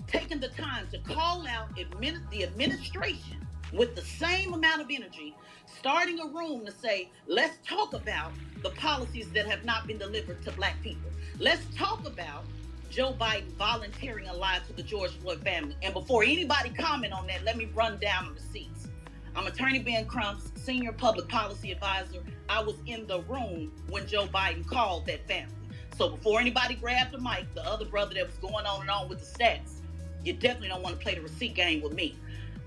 taken 0.06 0.40
the 0.40 0.48
time 0.48 0.86
to 0.92 0.98
call 0.98 1.46
out 1.46 1.74
admin- 1.76 2.28
the 2.30 2.44
administration 2.44 3.46
with 3.72 3.94
the 3.96 4.02
same 4.02 4.54
amount 4.54 4.80
of 4.80 4.88
energy, 4.90 5.34
starting 5.66 6.20
a 6.20 6.26
room 6.26 6.64
to 6.64 6.72
say, 6.72 7.10
let's 7.26 7.58
talk 7.66 7.92
about 7.92 8.32
the 8.62 8.70
policies 8.70 9.30
that 9.32 9.46
have 9.46 9.64
not 9.64 9.86
been 9.86 9.98
delivered 9.98 10.42
to 10.44 10.52
black 10.52 10.80
people? 10.82 11.10
Let's 11.38 11.66
talk 11.76 12.06
about 12.06 12.44
Joe 12.88 13.12
Biden 13.12 13.52
volunteering 13.58 14.26
a 14.26 14.32
lie 14.32 14.60
to 14.66 14.72
the 14.72 14.82
George 14.82 15.10
Floyd 15.18 15.42
family. 15.42 15.76
And 15.82 15.92
before 15.92 16.24
anybody 16.24 16.70
comment 16.70 17.12
on 17.12 17.26
that, 17.26 17.44
let 17.44 17.58
me 17.58 17.68
run 17.74 17.98
down 17.98 18.28
the 18.28 18.32
receipts. 18.32 18.88
I'm 19.34 19.46
Attorney 19.46 19.80
Ben 19.80 20.06
Crump's, 20.06 20.50
Senior 20.54 20.92
Public 20.92 21.28
Policy 21.28 21.72
Advisor. 21.72 22.22
I 22.48 22.62
was 22.62 22.76
in 22.86 23.06
the 23.06 23.20
room 23.22 23.70
when 23.90 24.06
Joe 24.06 24.26
Biden 24.28 24.66
called 24.66 25.04
that 25.08 25.28
family. 25.28 25.52
So 25.98 26.08
before 26.08 26.40
anybody 26.40 26.74
grabbed 26.74 27.12
the 27.12 27.20
mic, 27.20 27.52
the 27.54 27.66
other 27.66 27.84
brother 27.84 28.14
that 28.14 28.24
was 28.24 28.36
going 28.36 28.64
on 28.64 28.80
and 28.80 28.88
on 28.88 29.06
with 29.06 29.20
the 29.20 29.38
stats, 29.38 29.80
you 30.24 30.32
definitely 30.32 30.68
don't 30.68 30.82
want 30.82 30.98
to 30.98 31.02
play 31.02 31.16
the 31.16 31.20
receipt 31.20 31.54
game 31.54 31.82
with 31.82 31.92
me. 31.92 32.16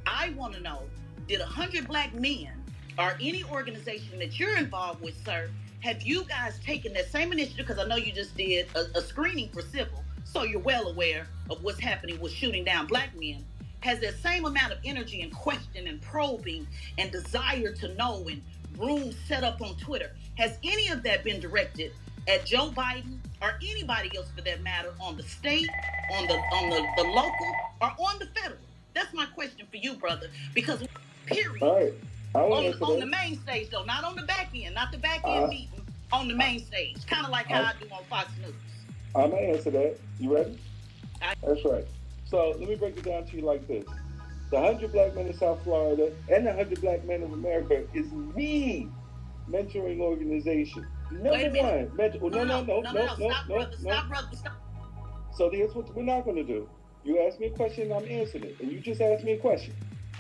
I 0.05 0.30
want 0.38 0.53
to 0.53 0.61
know, 0.61 0.84
did 1.28 1.39
100 1.39 1.88
black 1.88 2.13
men 2.13 2.51
or 2.99 3.15
any 3.20 3.43
organization 3.45 4.20
that 4.20 4.39
you're 4.39 4.57
involved 4.57 5.01
with, 5.01 5.15
sir, 5.26 5.49
have 5.82 6.01
you 6.01 6.25
guys 6.25 6.59
taken 6.59 6.93
that 6.93 7.09
same 7.11 7.32
initiative? 7.32 7.65
Because 7.65 7.80
I 7.80 7.88
know 7.88 7.95
you 7.95 8.11
just 8.11 8.36
did 8.36 8.67
a, 8.75 8.97
a 8.97 9.01
screening 9.01 9.49
for 9.49 9.61
civil, 9.61 10.03
so 10.23 10.43
you're 10.43 10.59
well 10.59 10.88
aware 10.88 11.27
of 11.49 11.63
what's 11.63 11.80
happening 11.80 12.19
with 12.19 12.32
shooting 12.32 12.63
down 12.65 12.88
black 12.88 13.17
men. 13.17 13.45
Has 13.82 14.01
that 14.01 14.15
same 14.19 14.45
amount 14.45 14.73
of 14.73 14.80
energy 14.84 15.21
and 15.21 15.34
question 15.34 15.88
and 15.88 16.01
probing 16.01 16.67
and 16.97 17.11
desire 17.11 17.71
to 17.73 17.93
know 17.95 18.25
and 18.30 18.41
rooms 18.77 19.15
set 19.25 19.43
up 19.43 19.61
on 19.61 19.75
Twitter? 19.77 20.11
Has 20.38 20.57
any 20.63 20.89
of 20.89 21.01
that 21.03 21.23
been 21.23 21.39
directed 21.39 21.93
at 22.27 22.45
Joe 22.45 22.71
Biden 22.71 23.19
or 23.41 23.53
anybody 23.61 24.11
else 24.17 24.27
for 24.36 24.41
that 24.41 24.61
matter 24.61 24.93
on 24.99 25.15
the 25.15 25.23
state, 25.23 25.69
on 26.13 26.27
the 26.27 26.34
on 26.34 26.69
the, 26.69 26.88
the 26.97 27.03
local, 27.03 27.55
or 27.82 27.91
on 27.99 28.19
the 28.19 28.25
federal? 28.38 28.59
That's 28.93 29.13
my 29.13 29.25
question 29.27 29.65
for 29.71 29.77
you, 29.77 29.93
brother. 29.93 30.27
Because 30.53 30.84
period. 31.25 31.93
On, 32.36 32.51
on 32.82 32.99
the 32.99 33.05
main 33.05 33.39
stage 33.41 33.69
though, 33.71 33.84
not 33.84 34.03
on 34.03 34.15
the 34.15 34.23
back 34.23 34.49
end, 34.53 34.75
not 34.75 34.91
the 34.91 34.97
back 34.99 35.21
end 35.25 35.45
uh, 35.45 35.47
meeting, 35.47 35.82
on 36.11 36.27
the 36.27 36.36
main 36.36 36.59
stage. 36.59 37.05
Kind 37.07 37.25
of 37.25 37.32
like 37.32 37.47
how 37.47 37.61
I, 37.61 37.69
I 37.69 37.73
do 37.80 37.88
on 37.91 38.03
Fox 38.05 38.30
News. 38.41 38.53
I'm 39.15 39.32
gonna 39.32 39.41
answer 39.41 39.71
that. 39.71 39.97
You 40.19 40.36
ready? 40.36 40.59
I, 41.21 41.34
That's 41.43 41.65
right. 41.65 41.88
So 42.25 42.55
let 42.59 42.69
me 42.69 42.75
break 42.75 42.97
it 42.97 43.03
down 43.03 43.25
to 43.25 43.36
you 43.36 43.41
like 43.41 43.67
this. 43.67 43.86
The 44.51 44.59
100 44.59 44.91
Black 44.91 45.15
Men 45.15 45.27
in 45.27 45.34
South 45.34 45.63
Florida 45.63 46.11
and 46.32 46.45
the 46.45 46.51
100 46.51 46.82
Black 46.82 47.03
Men 47.05 47.23
of 47.23 47.34
America 47.34 47.84
is 47.93 48.09
the 48.36 48.88
mentoring 49.49 49.99
organization. 49.99 50.86
Number 51.11 51.30
one. 51.32 51.91
Mentor, 51.95 52.30
no, 52.30 52.43
no, 52.43 52.63
no, 52.63 52.82
no, 52.82 52.82
no, 52.82 52.91
no, 52.91 53.05
no, 53.05 53.15
stop, 53.15 53.47
no, 53.47 53.55
brother, 53.55 53.75
no. 53.82 53.91
Stop, 53.91 54.07
brother, 54.09 54.36
stop. 54.36 54.53
So 55.36 55.49
here's 55.49 55.73
what 55.73 55.93
we're 55.95 56.03
not 56.03 56.25
going 56.25 56.38
to 56.38 56.43
do. 56.43 56.69
You 57.03 57.19
ask 57.25 57.39
me 57.39 57.47
a 57.47 57.51
question, 57.51 57.91
I'm 57.91 58.05
answering 58.07 58.43
it. 58.43 58.59
And 58.59 58.71
you 58.71 58.80
just 58.80 59.01
asked 59.01 59.23
me 59.23 59.34
a 59.34 59.38
question. 59.38 59.73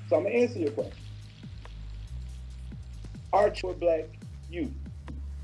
So 0.09 0.15
I'm 0.15 0.23
going 0.23 0.33
to 0.33 0.41
answer 0.41 0.59
your 0.59 0.71
question. 0.71 1.03
Arch 3.31 3.61
for 3.61 3.73
black 3.73 4.05
youth, 4.49 4.71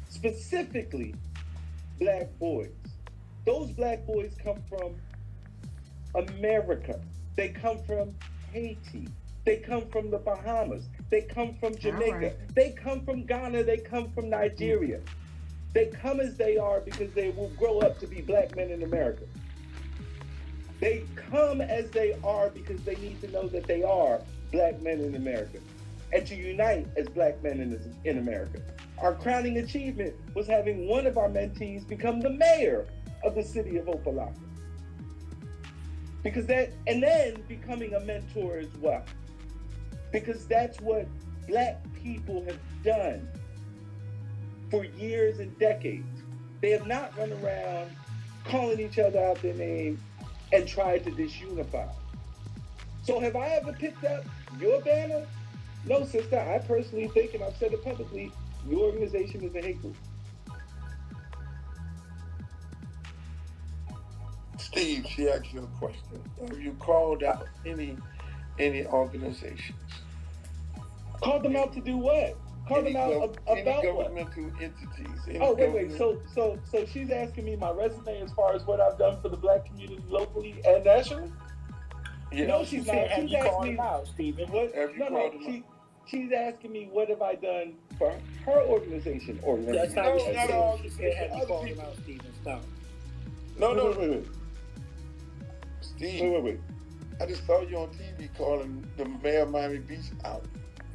specifically 0.09 1.13
black 1.99 2.27
boys. 2.39 2.71
Those 3.45 3.71
black 3.71 4.05
boys 4.07 4.33
come 4.43 4.57
from 4.67 4.95
America. 6.15 6.99
They 7.35 7.49
come 7.49 7.77
from 7.83 8.15
Haiti. 8.51 9.07
They 9.45 9.57
come 9.57 9.87
from 9.89 10.09
the 10.09 10.17
Bahamas. 10.17 10.85
They 11.11 11.21
come 11.21 11.53
from 11.59 11.77
Jamaica. 11.77 12.17
Right. 12.17 12.55
They 12.55 12.71
come 12.71 13.05
from 13.05 13.25
Ghana. 13.25 13.63
They 13.63 13.77
come 13.77 14.09
from 14.11 14.29
Nigeria. 14.31 15.01
They 15.73 15.87
come 15.87 16.19
as 16.19 16.37
they 16.37 16.57
are 16.57 16.79
because 16.79 17.13
they 17.13 17.29
will 17.31 17.49
grow 17.49 17.79
up 17.79 17.99
to 17.99 18.07
be 18.07 18.21
black 18.21 18.55
men 18.55 18.71
in 18.71 18.81
America. 18.81 19.25
They 20.79 21.03
come 21.15 21.61
as 21.61 21.91
they 21.91 22.17
are 22.23 22.49
because 22.49 22.81
they 22.81 22.95
need 22.95 23.21
to 23.21 23.31
know 23.31 23.47
that 23.49 23.67
they 23.67 23.83
are 23.83 24.21
black 24.51 24.81
men 24.81 25.01
in 25.01 25.15
America 25.15 25.59
and 26.15 26.25
to 26.25 26.33
unite 26.33 26.87
as 26.95 27.09
black 27.09 27.43
men 27.43 27.59
in, 27.59 27.93
in 28.05 28.19
America. 28.19 28.61
Our 28.99 29.13
crowning 29.13 29.57
achievement 29.57 30.15
was 30.33 30.47
having 30.47 30.87
one 30.87 31.05
of 31.05 31.17
our 31.17 31.27
mentees 31.27 31.85
become 31.85 32.21
the 32.21 32.29
mayor 32.29 32.87
of 33.25 33.35
the 33.35 33.43
city 33.43 33.75
of 33.75 33.87
Opa-locka. 33.87 34.39
Because 36.23 36.45
that, 36.45 36.71
and 36.87 37.03
then 37.03 37.43
becoming 37.49 37.93
a 37.95 37.99
mentor 37.99 38.57
as 38.57 38.73
well. 38.79 39.03
Because 40.13 40.47
that's 40.47 40.79
what 40.79 41.05
black 41.49 41.83
people 42.01 42.45
have 42.45 42.59
done 42.81 43.27
for 44.71 44.85
years 44.85 45.39
and 45.39 45.57
decades. 45.59 46.23
They 46.61 46.71
have 46.71 46.87
not 46.87 47.15
run 47.17 47.33
around 47.43 47.91
calling 48.45 48.79
each 48.79 48.99
other 48.99 49.19
out 49.19 49.41
their 49.41 49.53
name 49.53 50.01
and 50.53 50.65
tried 50.65 51.03
to 51.03 51.11
disunify. 51.11 51.89
So 53.03 53.19
have 53.19 53.35
I 53.35 53.49
ever 53.49 53.73
picked 53.73 54.05
up 54.05 54.23
your 54.59 54.81
banner? 54.81 55.27
No, 55.87 56.03
sister. 56.03 56.39
I 56.39 56.59
personally 56.65 57.07
think, 57.09 57.33
and 57.33 57.43
I've 57.43 57.55
said 57.57 57.73
it 57.73 57.83
publicly, 57.83 58.31
your 58.67 58.81
organization 58.81 59.43
is 59.43 59.53
a 59.55 59.61
hate 59.61 59.81
group. 59.81 59.95
Steve, 64.57 65.05
she 65.07 65.29
asked 65.29 65.53
you 65.53 65.61
a 65.61 65.77
question. 65.77 66.21
Have 66.41 66.59
you 66.59 66.73
called 66.79 67.23
out 67.23 67.47
any 67.65 67.97
any 68.57 68.85
organizations? 68.85 69.77
Called 71.21 71.43
them 71.43 71.55
out 71.55 71.73
to 71.73 71.81
do 71.81 71.97
what? 71.97 72.37
Called 72.67 72.85
them 72.85 72.95
out 72.95 73.11
gov- 73.11 73.61
about 73.61 73.83
governmental 73.83 74.43
what? 74.43 74.61
entities. 74.61 75.39
oh 75.39 75.53
wait, 75.53 75.71
wait. 75.71 75.91
So 75.97 76.19
so 76.33 76.57
so 76.69 76.85
she's 76.85 77.11
asking 77.11 77.45
me 77.45 77.55
my 77.55 77.71
resume 77.71 78.21
as 78.21 78.31
far 78.31 78.55
as 78.55 78.65
what 78.65 78.81
I've 78.81 78.97
done 78.97 79.21
for 79.21 79.29
the 79.29 79.37
black 79.37 79.65
community 79.65 80.03
locally 80.09 80.61
and 80.65 80.83
nationally. 80.83 81.31
Yeah. 82.31 82.47
No, 82.47 82.65
she's 82.65 82.87
not. 82.87 82.95
Have 82.95 83.21
She's 83.21 83.31
you 83.31 83.37
asking 83.37 83.75
them 83.75 83.85
out, 83.85 84.07
Stephen? 84.07 84.51
What? 84.51 84.73
Have 84.73 84.91
you 84.93 84.99
no, 84.99 85.07
no. 85.09 85.29
them 85.29 85.41
She, 85.45 85.63
she's 86.07 86.31
asking 86.31 86.71
me 86.71 86.87
what 86.91 87.09
have 87.09 87.21
I 87.21 87.35
done 87.35 87.73
for 87.97 88.13
her 88.45 88.61
organization 88.61 89.39
or 89.43 89.57
That's 89.57 89.93
not 89.93 90.05
No, 90.05 90.11
what 90.15 90.21
she 90.21 90.31
not 90.33 90.47
said. 90.47 90.55
all. 90.55 90.79
She 90.81 90.89
said, 90.89 91.13
have 91.15 91.29
you 91.29 91.35
Other 91.37 91.45
called 91.45 91.79
out, 91.79 91.95
Stephen? 92.03 92.33
Stop. 92.41 92.63
No, 93.57 93.73
no, 93.73 93.85
Wait, 93.87 93.97
wait, 93.97 94.09
wait. 94.09 94.27
Steve. 95.81 96.21
Wait, 96.21 96.31
wait, 96.31 96.43
wait. 96.43 96.59
I 97.21 97.25
just 97.25 97.45
saw 97.47 97.61
you 97.61 97.77
on 97.77 97.87
TV 97.89 98.29
calling 98.37 98.85
the 98.97 99.05
mayor 99.23 99.43
of 99.43 99.51
Miami 99.51 99.77
Beach 99.77 100.11
out. 100.25 100.43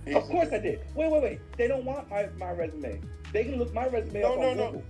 Of 0.07 0.25
course 0.25 0.49
I 0.53 0.59
did. 0.59 0.81
Wait, 0.95 1.11
wait, 1.11 1.23
wait. 1.23 1.41
They 1.57 1.69
don't 1.69 1.85
want 1.85 2.11
my, 2.11 2.29
my 2.37 2.51
resume. 2.51 3.01
They 3.33 3.45
can 3.45 3.57
look 3.59 3.73
my 3.73 3.87
resume 3.87 4.21
No, 4.21 4.33
up 4.35 4.39
no, 4.41 4.51
on 4.51 4.57
no. 4.57 4.67
Google. 4.67 4.85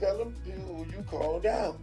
Tell 0.00 0.18
them 0.18 0.34
who 0.44 0.86
you 0.90 1.02
called 1.04 1.46
out. 1.46 1.78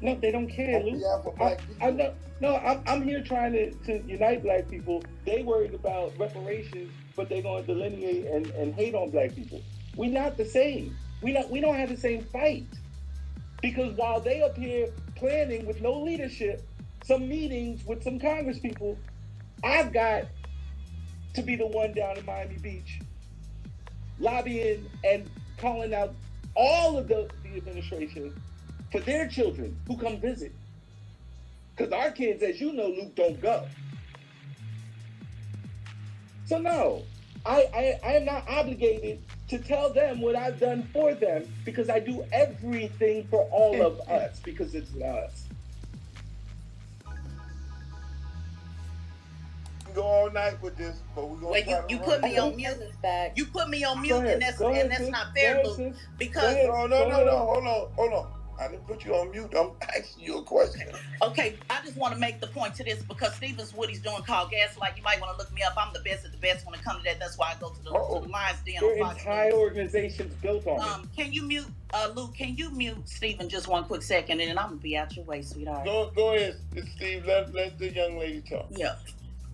No, 0.00 0.14
they 0.14 0.30
don't 0.30 0.48
care, 0.48 0.76
On 0.78 0.84
Luke. 0.84 1.00
behalf 1.00 1.26
of 1.26 1.40
I, 1.40 1.86
I 1.86 1.90
know, 1.90 2.14
no, 2.40 2.56
I'm, 2.56 2.82
I'm 2.86 3.02
here 3.02 3.22
trying 3.22 3.52
to, 3.52 3.72
to 3.72 4.02
unite 4.06 4.42
black 4.42 4.68
people. 4.68 5.02
They 5.24 5.42
worried 5.42 5.74
about 5.74 6.12
reparations, 6.18 6.92
but 7.16 7.28
they're 7.28 7.42
going 7.42 7.64
to 7.64 7.74
delineate 7.74 8.26
and, 8.26 8.46
and 8.50 8.74
hate 8.74 8.94
on 8.94 9.10
black 9.10 9.34
people. 9.34 9.60
We're 9.96 10.12
not 10.12 10.36
the 10.36 10.44
same. 10.44 10.96
We 11.20 11.32
not 11.32 11.50
we 11.50 11.60
don't 11.60 11.74
have 11.74 11.88
the 11.88 11.96
same 11.96 12.22
fight. 12.22 12.68
Because 13.60 13.96
while 13.96 14.20
they 14.20 14.40
up 14.42 14.56
here 14.56 14.88
planning 15.16 15.66
with 15.66 15.80
no 15.80 16.00
leadership, 16.00 16.62
some 17.02 17.28
meetings 17.28 17.84
with 17.84 18.04
some 18.04 18.20
Congress 18.20 18.60
people, 18.60 18.96
I've 19.64 19.92
got 19.92 20.24
to 21.34 21.42
be 21.42 21.56
the 21.56 21.66
one 21.66 21.92
down 21.92 22.16
in 22.18 22.24
Miami 22.24 22.56
Beach 22.58 23.00
lobbying 24.20 24.88
and 25.04 25.28
calling 25.58 25.94
out 25.94 26.14
all 26.54 26.96
of 26.98 27.08
the, 27.08 27.28
the 27.44 27.56
administration 27.56 28.34
for 28.90 29.00
their 29.00 29.28
children 29.28 29.76
who 29.86 29.96
come 29.96 30.18
visit. 30.18 30.52
Because 31.76 31.92
our 31.92 32.10
kids, 32.10 32.42
as 32.42 32.60
you 32.60 32.72
know, 32.72 32.88
Luke, 32.88 33.14
don't 33.14 33.40
go. 33.40 33.66
So 36.46 36.58
no, 36.58 37.02
I, 37.44 37.68
I, 37.74 38.08
I 38.08 38.12
am 38.14 38.24
not 38.24 38.48
obligated 38.48 39.22
to 39.48 39.58
tell 39.58 39.92
them 39.92 40.20
what 40.20 40.34
I've 40.34 40.58
done 40.58 40.88
for 40.92 41.14
them 41.14 41.46
because 41.64 41.88
I 41.88 42.00
do 42.00 42.24
everything 42.32 43.26
for 43.28 43.42
all 43.50 43.80
of 43.82 44.00
us 44.08 44.40
because 44.40 44.74
it's 44.74 44.94
us. 44.96 45.44
go 49.94 50.04
all 50.04 50.30
night 50.30 50.62
with 50.62 50.76
this, 50.76 51.00
but 51.14 51.28
we're 51.28 51.36
gonna 51.36 51.52
Wait, 51.52 51.66
you, 51.66 51.74
try 51.74 51.80
to 51.86 51.92
you 51.92 51.98
run 52.00 52.06
put 52.08 52.22
me 52.22 52.38
on 52.38 52.56
mute. 52.56 52.76
You 53.34 53.46
put 53.46 53.68
me 53.68 53.84
on 53.84 53.96
Go 53.96 54.02
mute, 54.02 54.14
ahead, 54.16 54.32
and 54.34 54.42
that's 54.42 54.58
go 54.58 54.68
ahead, 54.68 54.82
and 54.82 54.90
that's 54.92 55.02
sis. 55.02 55.10
not 55.10 55.34
fair, 55.34 55.54
ahead, 55.60 55.66
Luke. 55.66 55.94
Because 56.18 56.56
no, 56.66 56.86
no, 56.86 57.08
no, 57.08 57.24
no, 57.24 57.38
hold 57.38 57.66
on, 57.66 57.88
hold 57.96 58.12
on. 58.12 58.37
I 58.60 58.68
didn't 58.68 58.86
put 58.86 59.04
you 59.04 59.14
on 59.14 59.30
mute. 59.30 59.52
I'm 59.56 59.70
asking 59.82 60.24
you 60.24 60.38
a 60.38 60.42
question. 60.42 60.88
Okay, 61.22 61.56
I 61.70 61.80
just 61.84 61.96
want 61.96 62.14
to 62.14 62.20
make 62.20 62.40
the 62.40 62.48
point 62.48 62.74
to 62.76 62.84
this 62.84 63.02
because 63.02 63.34
Stevens 63.34 63.72
what 63.72 63.88
he's 63.88 64.00
doing 64.00 64.22
called 64.22 64.50
gaslight. 64.50 64.96
You 64.96 65.02
might 65.02 65.20
want 65.20 65.32
to 65.32 65.38
look 65.38 65.52
me 65.54 65.62
up. 65.62 65.74
I'm 65.76 65.92
the 65.92 66.00
best 66.00 66.24
at 66.24 66.32
the 66.32 66.38
best 66.38 66.66
when 66.66 66.74
it 66.74 66.82
comes 66.82 66.98
to 66.98 67.04
that. 67.04 67.20
That's 67.20 67.38
why 67.38 67.54
I 67.56 67.60
go 67.60 67.70
to 67.70 67.84
the, 67.84 67.90
to 67.90 68.26
the 68.26 68.30
Lions 68.30 68.58
Den 68.66 68.74
Your 68.80 69.10
entire 69.10 69.52
organization's 69.52 70.34
built 70.34 70.66
on 70.66 70.80
it. 70.80 70.82
Um, 70.82 71.10
can 71.16 71.32
you 71.32 71.42
mute 71.42 71.66
uh, 71.92 72.10
Luke? 72.14 72.34
Can 72.34 72.56
you 72.56 72.70
mute 72.70 73.08
Stephen 73.08 73.48
just 73.48 73.68
one 73.68 73.84
quick 73.84 74.02
second, 74.02 74.40
and 74.40 74.50
then 74.50 74.58
I'm 74.58 74.70
gonna 74.70 74.76
be 74.80 74.96
out 74.96 75.14
your 75.14 75.24
way, 75.24 75.42
sweetheart. 75.42 75.84
Go, 75.84 76.10
go 76.14 76.34
ahead, 76.34 76.56
Steve. 76.96 77.24
Let 77.26 77.54
let 77.54 77.78
the 77.78 77.90
young 77.90 78.18
lady 78.18 78.42
talk. 78.42 78.66
Yeah. 78.70 78.96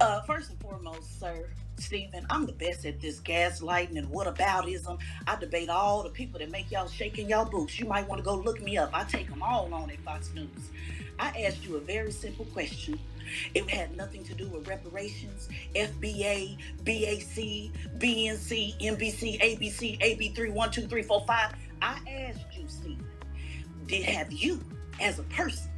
Uh, 0.00 0.20
first 0.22 0.50
and 0.50 0.58
foremost, 0.60 1.20
sir, 1.20 1.46
Stephen, 1.78 2.26
I'm 2.30 2.46
the 2.46 2.52
best 2.52 2.86
at 2.86 3.00
this 3.00 3.20
gaslighting 3.20 3.98
and 3.98 4.08
whataboutism. 4.08 4.98
I 5.26 5.36
debate 5.36 5.68
all 5.68 6.02
the 6.02 6.10
people 6.10 6.38
that 6.38 6.50
make 6.50 6.70
y'all 6.70 6.88
shake 6.88 7.18
in 7.18 7.28
y'all 7.28 7.44
boots. 7.44 7.78
You 7.78 7.86
might 7.86 8.08
want 8.08 8.20
to 8.20 8.24
go 8.24 8.36
look 8.36 8.62
me 8.62 8.78
up. 8.78 8.90
I 8.92 9.04
take 9.04 9.28
them 9.28 9.42
all 9.42 9.72
on 9.74 9.90
at 9.90 9.98
Fox 10.00 10.32
News. 10.34 10.48
I 11.18 11.46
asked 11.46 11.64
you 11.64 11.76
a 11.76 11.80
very 11.80 12.12
simple 12.12 12.44
question. 12.46 12.98
It 13.54 13.68
had 13.70 13.96
nothing 13.96 14.22
to 14.24 14.34
do 14.34 14.46
with 14.48 14.68
reparations, 14.68 15.48
FBA, 15.74 16.58
BAC, 16.84 17.72
BNC, 17.98 18.78
NBC, 18.80 19.40
ABC, 19.40 20.00
AB3, 20.00 20.52
1, 20.52 20.70
2, 20.70 20.86
3, 20.86 21.02
4, 21.02 21.24
5. 21.26 21.54
I 21.82 21.98
asked 22.08 22.40
you, 22.52 22.64
Stephen, 22.68 23.06
did 23.86 24.04
have 24.04 24.32
you 24.32 24.60
as 25.00 25.18
a 25.18 25.24
person 25.24 25.70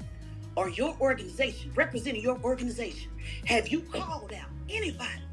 or 0.57 0.69
your 0.71 0.97
organization, 1.01 1.71
representing 1.75 2.23
your 2.23 2.39
organization, 2.43 3.11
have 3.45 3.69
you 3.69 3.81
called 3.81 4.33
out 4.33 4.49
anybody 4.69 5.26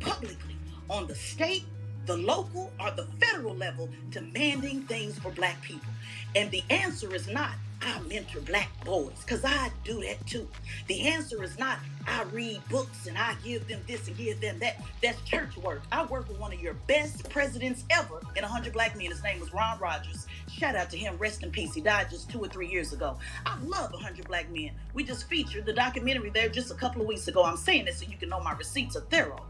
publicly 0.00 0.56
on 0.88 1.06
the 1.06 1.14
state, 1.14 1.64
the 2.06 2.16
local, 2.16 2.72
or 2.80 2.90
the 2.90 3.06
federal 3.20 3.54
level 3.54 3.88
demanding 4.10 4.82
things 4.82 5.18
for 5.18 5.30
black 5.30 5.60
people? 5.62 5.92
And 6.34 6.50
the 6.50 6.62
answer 6.70 7.14
is 7.14 7.28
not, 7.28 7.52
I 7.82 7.98
mentor 8.00 8.40
black 8.40 8.68
boys, 8.84 9.18
because 9.24 9.44
I 9.44 9.70
do 9.84 10.00
that 10.02 10.24
too. 10.26 10.46
The 10.86 11.08
answer 11.08 11.42
is 11.42 11.58
not, 11.58 11.78
I 12.06 12.24
read 12.24 12.60
books 12.68 13.06
and 13.06 13.16
I 13.16 13.34
give 13.42 13.66
them 13.68 13.80
this 13.86 14.06
and 14.06 14.16
give 14.16 14.40
them 14.40 14.58
that. 14.58 14.82
That's 15.02 15.20
church 15.22 15.56
work. 15.56 15.82
I 15.90 16.04
work 16.04 16.28
with 16.28 16.38
one 16.38 16.52
of 16.52 16.60
your 16.60 16.74
best 16.86 17.28
presidents 17.30 17.84
ever 17.90 18.20
in 18.36 18.42
100 18.42 18.72
Black 18.74 18.96
Men. 18.96 19.10
His 19.10 19.22
name 19.22 19.40
was 19.40 19.52
Ron 19.54 19.78
Rogers. 19.78 20.26
Shout 20.50 20.76
out 20.76 20.90
to 20.90 20.98
him. 20.98 21.16
Rest 21.18 21.42
in 21.42 21.50
peace. 21.50 21.72
He 21.74 21.80
died 21.80 22.10
just 22.10 22.28
two 22.28 22.40
or 22.40 22.48
three 22.48 22.68
years 22.68 22.92
ago. 22.92 23.16
I 23.46 23.58
love 23.62 23.92
100 23.92 24.26
Black 24.26 24.50
Men. 24.50 24.72
We 24.92 25.02
just 25.02 25.28
featured 25.28 25.64
the 25.64 25.72
documentary 25.72 26.30
there 26.30 26.48
just 26.48 26.70
a 26.70 26.74
couple 26.74 27.00
of 27.00 27.06
weeks 27.06 27.28
ago. 27.28 27.44
I'm 27.44 27.56
saying 27.56 27.86
this 27.86 27.98
so 27.98 28.06
you 28.06 28.16
can 28.18 28.28
know 28.28 28.40
my 28.40 28.52
receipts 28.52 28.96
are 28.96 29.02
thorough. 29.02 29.42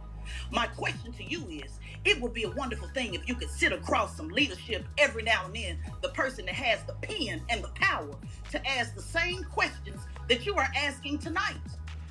My 0.51 0.67
question 0.67 1.13
to 1.13 1.25
you 1.25 1.47
is 1.49 1.79
it 2.05 2.21
would 2.21 2.33
be 2.33 2.45
a 2.45 2.51
wonderful 2.51 2.89
thing 2.89 3.15
if 3.15 3.29
you 3.29 3.35
could 3.35 3.51
sit 3.51 3.73
across 3.73 4.17
some 4.17 4.29
leadership 4.29 4.87
every 4.99 5.23
now 5.23 5.45
and 5.45 5.55
then, 5.55 5.79
the 6.03 6.09
person 6.11 6.47
that 6.47 6.55
has 6.55 6.83
the 6.85 6.95
pen 6.95 7.43
and 7.49 7.63
the 7.63 7.69
power 7.69 8.15
to 8.51 8.67
ask 8.67 8.95
the 8.95 9.03
same 9.03 9.45
questions 9.45 10.01
that 10.29 10.47
you 10.47 10.55
are 10.55 10.69
asking 10.77 11.19
tonight. 11.19 11.57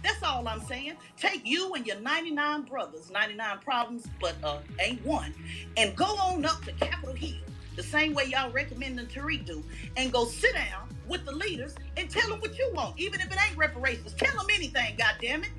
That's 0.04 0.24
all 0.24 0.48
I'm 0.48 0.62
saying. 0.62 0.94
Take 1.18 1.46
you 1.46 1.74
and 1.74 1.86
your 1.86 2.00
99 2.00 2.64
brothers, 2.64 3.12
99 3.12 3.60
problems, 3.60 4.08
but 4.22 4.36
uh, 4.44 4.60
ain't 4.80 5.04
one, 5.06 5.34
and 5.78 5.96
go 5.96 6.06
on 6.06 6.46
up 6.46 6.64
to 6.66 6.72
Capitol 6.74 7.16
Hill, 7.16 7.38
the 7.76 7.84
same 7.84 8.14
way 8.14 8.26
y'all 8.26 8.52
recommending 8.52 9.08
Tariq 9.08 9.46
do, 9.46 9.64
and 9.98 10.12
go 10.12 10.26
sit 10.26 10.54
down 10.54 10.96
with 11.08 11.26
the 11.26 11.32
leaders 11.32 11.76
and 11.98 12.10
tell 12.10 12.30
them 12.30 12.40
what 12.40 12.58
you 12.58 12.72
want, 12.74 12.98
even 13.00 13.20
if 13.20 13.28
it 13.32 13.38
ain't 13.48 13.58
reparations. 13.58 14.14
Tell 14.14 14.36
them 14.38 14.48
anything, 14.54 14.96
goddammit. 14.96 15.50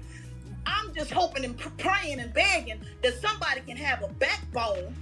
I'm 0.67 0.95
just 0.95 1.11
hoping 1.11 1.45
and 1.45 1.57
praying 1.79 2.21
and 2.21 2.33
begging 2.33 2.81
that 3.03 3.21
somebody 3.21 3.61
can 3.63 3.77
have 3.77 4.03
a 4.03 4.09
backbone 4.09 4.95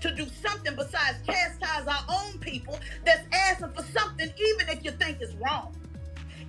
to 0.00 0.14
do 0.14 0.26
something 0.42 0.74
besides 0.76 1.18
chastise 1.26 1.86
our 1.86 2.04
own 2.08 2.38
people 2.38 2.78
that's 3.04 3.26
asking 3.32 3.72
for 3.72 3.82
something, 3.82 4.28
even 4.28 4.68
if 4.68 4.84
you 4.84 4.90
think 4.92 5.18
it's 5.20 5.34
wrong. 5.34 5.74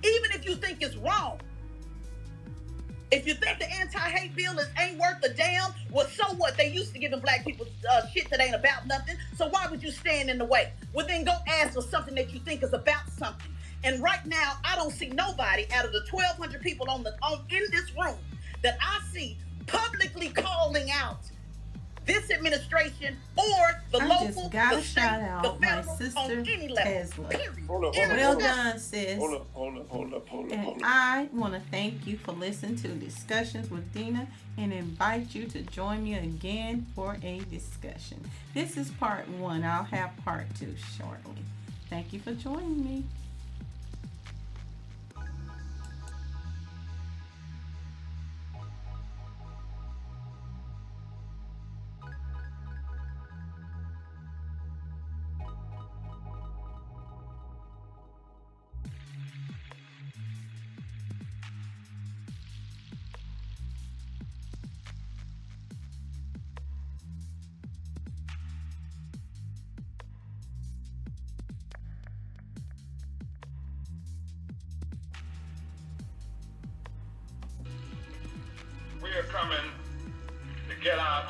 Even 0.04 0.30
if 0.32 0.44
you 0.44 0.54
think 0.54 0.82
it's 0.82 0.96
wrong. 0.96 1.40
If 3.10 3.26
you 3.26 3.34
think 3.34 3.58
the 3.58 3.72
anti-hate 3.72 4.36
bill 4.36 4.58
is 4.58 4.68
ain't 4.78 4.98
worth 4.98 5.24
a 5.24 5.30
damn, 5.30 5.72
well, 5.90 6.06
so 6.08 6.24
what? 6.34 6.58
They 6.58 6.70
used 6.70 6.92
to 6.92 6.98
giving 6.98 7.20
black 7.20 7.44
people 7.44 7.66
uh, 7.90 8.06
shit 8.08 8.28
that 8.28 8.40
ain't 8.40 8.54
about 8.54 8.86
nothing. 8.86 9.16
So 9.34 9.48
why 9.48 9.66
would 9.66 9.82
you 9.82 9.90
stand 9.90 10.28
in 10.28 10.36
the 10.36 10.44
way? 10.44 10.72
Well, 10.92 11.06
then 11.06 11.24
go 11.24 11.34
ask 11.48 11.72
for 11.72 11.80
something 11.80 12.14
that 12.16 12.34
you 12.34 12.40
think 12.40 12.62
is 12.62 12.74
about 12.74 13.08
something. 13.08 13.50
And 13.82 14.02
right 14.02 14.24
now, 14.26 14.58
I 14.62 14.76
don't 14.76 14.92
see 14.92 15.08
nobody 15.08 15.66
out 15.72 15.86
of 15.86 15.92
the 15.92 16.04
1,200 16.10 16.60
people 16.60 16.90
on 16.90 17.02
the 17.02 17.16
on 17.22 17.44
in 17.48 17.62
this 17.70 17.90
room 17.96 18.18
that 18.62 18.78
I 18.80 19.00
see 19.12 19.36
publicly 19.66 20.28
calling 20.30 20.90
out 20.90 21.18
this 22.06 22.30
administration 22.30 23.16
or 23.36 23.82
the 23.92 23.98
I 24.02 24.06
local, 24.06 24.26
just 24.26 24.50
the 24.50 24.80
state, 24.80 24.84
shout 25.02 25.20
out 25.20 25.42
the 25.42 25.60
my 25.60 25.66
federal, 25.82 25.96
sister 25.96 26.18
on 26.20 26.30
any 26.30 26.68
level. 26.68 26.92
Tesla. 26.92 27.28
Period. 27.28 27.52
Hold 27.68 27.84
up, 27.84 27.94
hold 27.94 28.10
up, 28.10 28.16
Well 28.16 28.32
hold 28.32 28.42
up. 28.42 28.56
done, 28.56 28.78
sis. 28.78 29.18
Hold 29.18 29.34
up, 29.34 29.46
hold 29.52 29.78
up, 29.78 29.88
hold 29.90 30.14
up, 30.14 30.28
hold 30.28 30.52
up, 30.52 30.58
hold 30.58 30.74
And 30.76 30.82
up. 30.84 30.88
I 30.90 31.28
want 31.34 31.52
to 31.52 31.60
thank 31.70 32.06
you 32.06 32.16
for 32.16 32.32
listening 32.32 32.76
to 32.76 32.88
discussions 32.88 33.70
with 33.70 33.92
Dina 33.92 34.26
and 34.56 34.72
invite 34.72 35.34
you 35.34 35.44
to 35.48 35.60
join 35.62 36.02
me 36.02 36.14
again 36.14 36.86
for 36.94 37.18
a 37.22 37.40
discussion. 37.50 38.24
This 38.54 38.78
is 38.78 38.90
part 38.92 39.28
one. 39.28 39.62
I'll 39.62 39.84
have 39.84 40.12
part 40.24 40.46
two 40.58 40.74
shortly. 40.96 41.42
Thank 41.90 42.14
you 42.14 42.20
for 42.20 42.32
joining 42.32 42.82
me. 42.84 43.04
We 80.88 80.92
are 80.94 81.22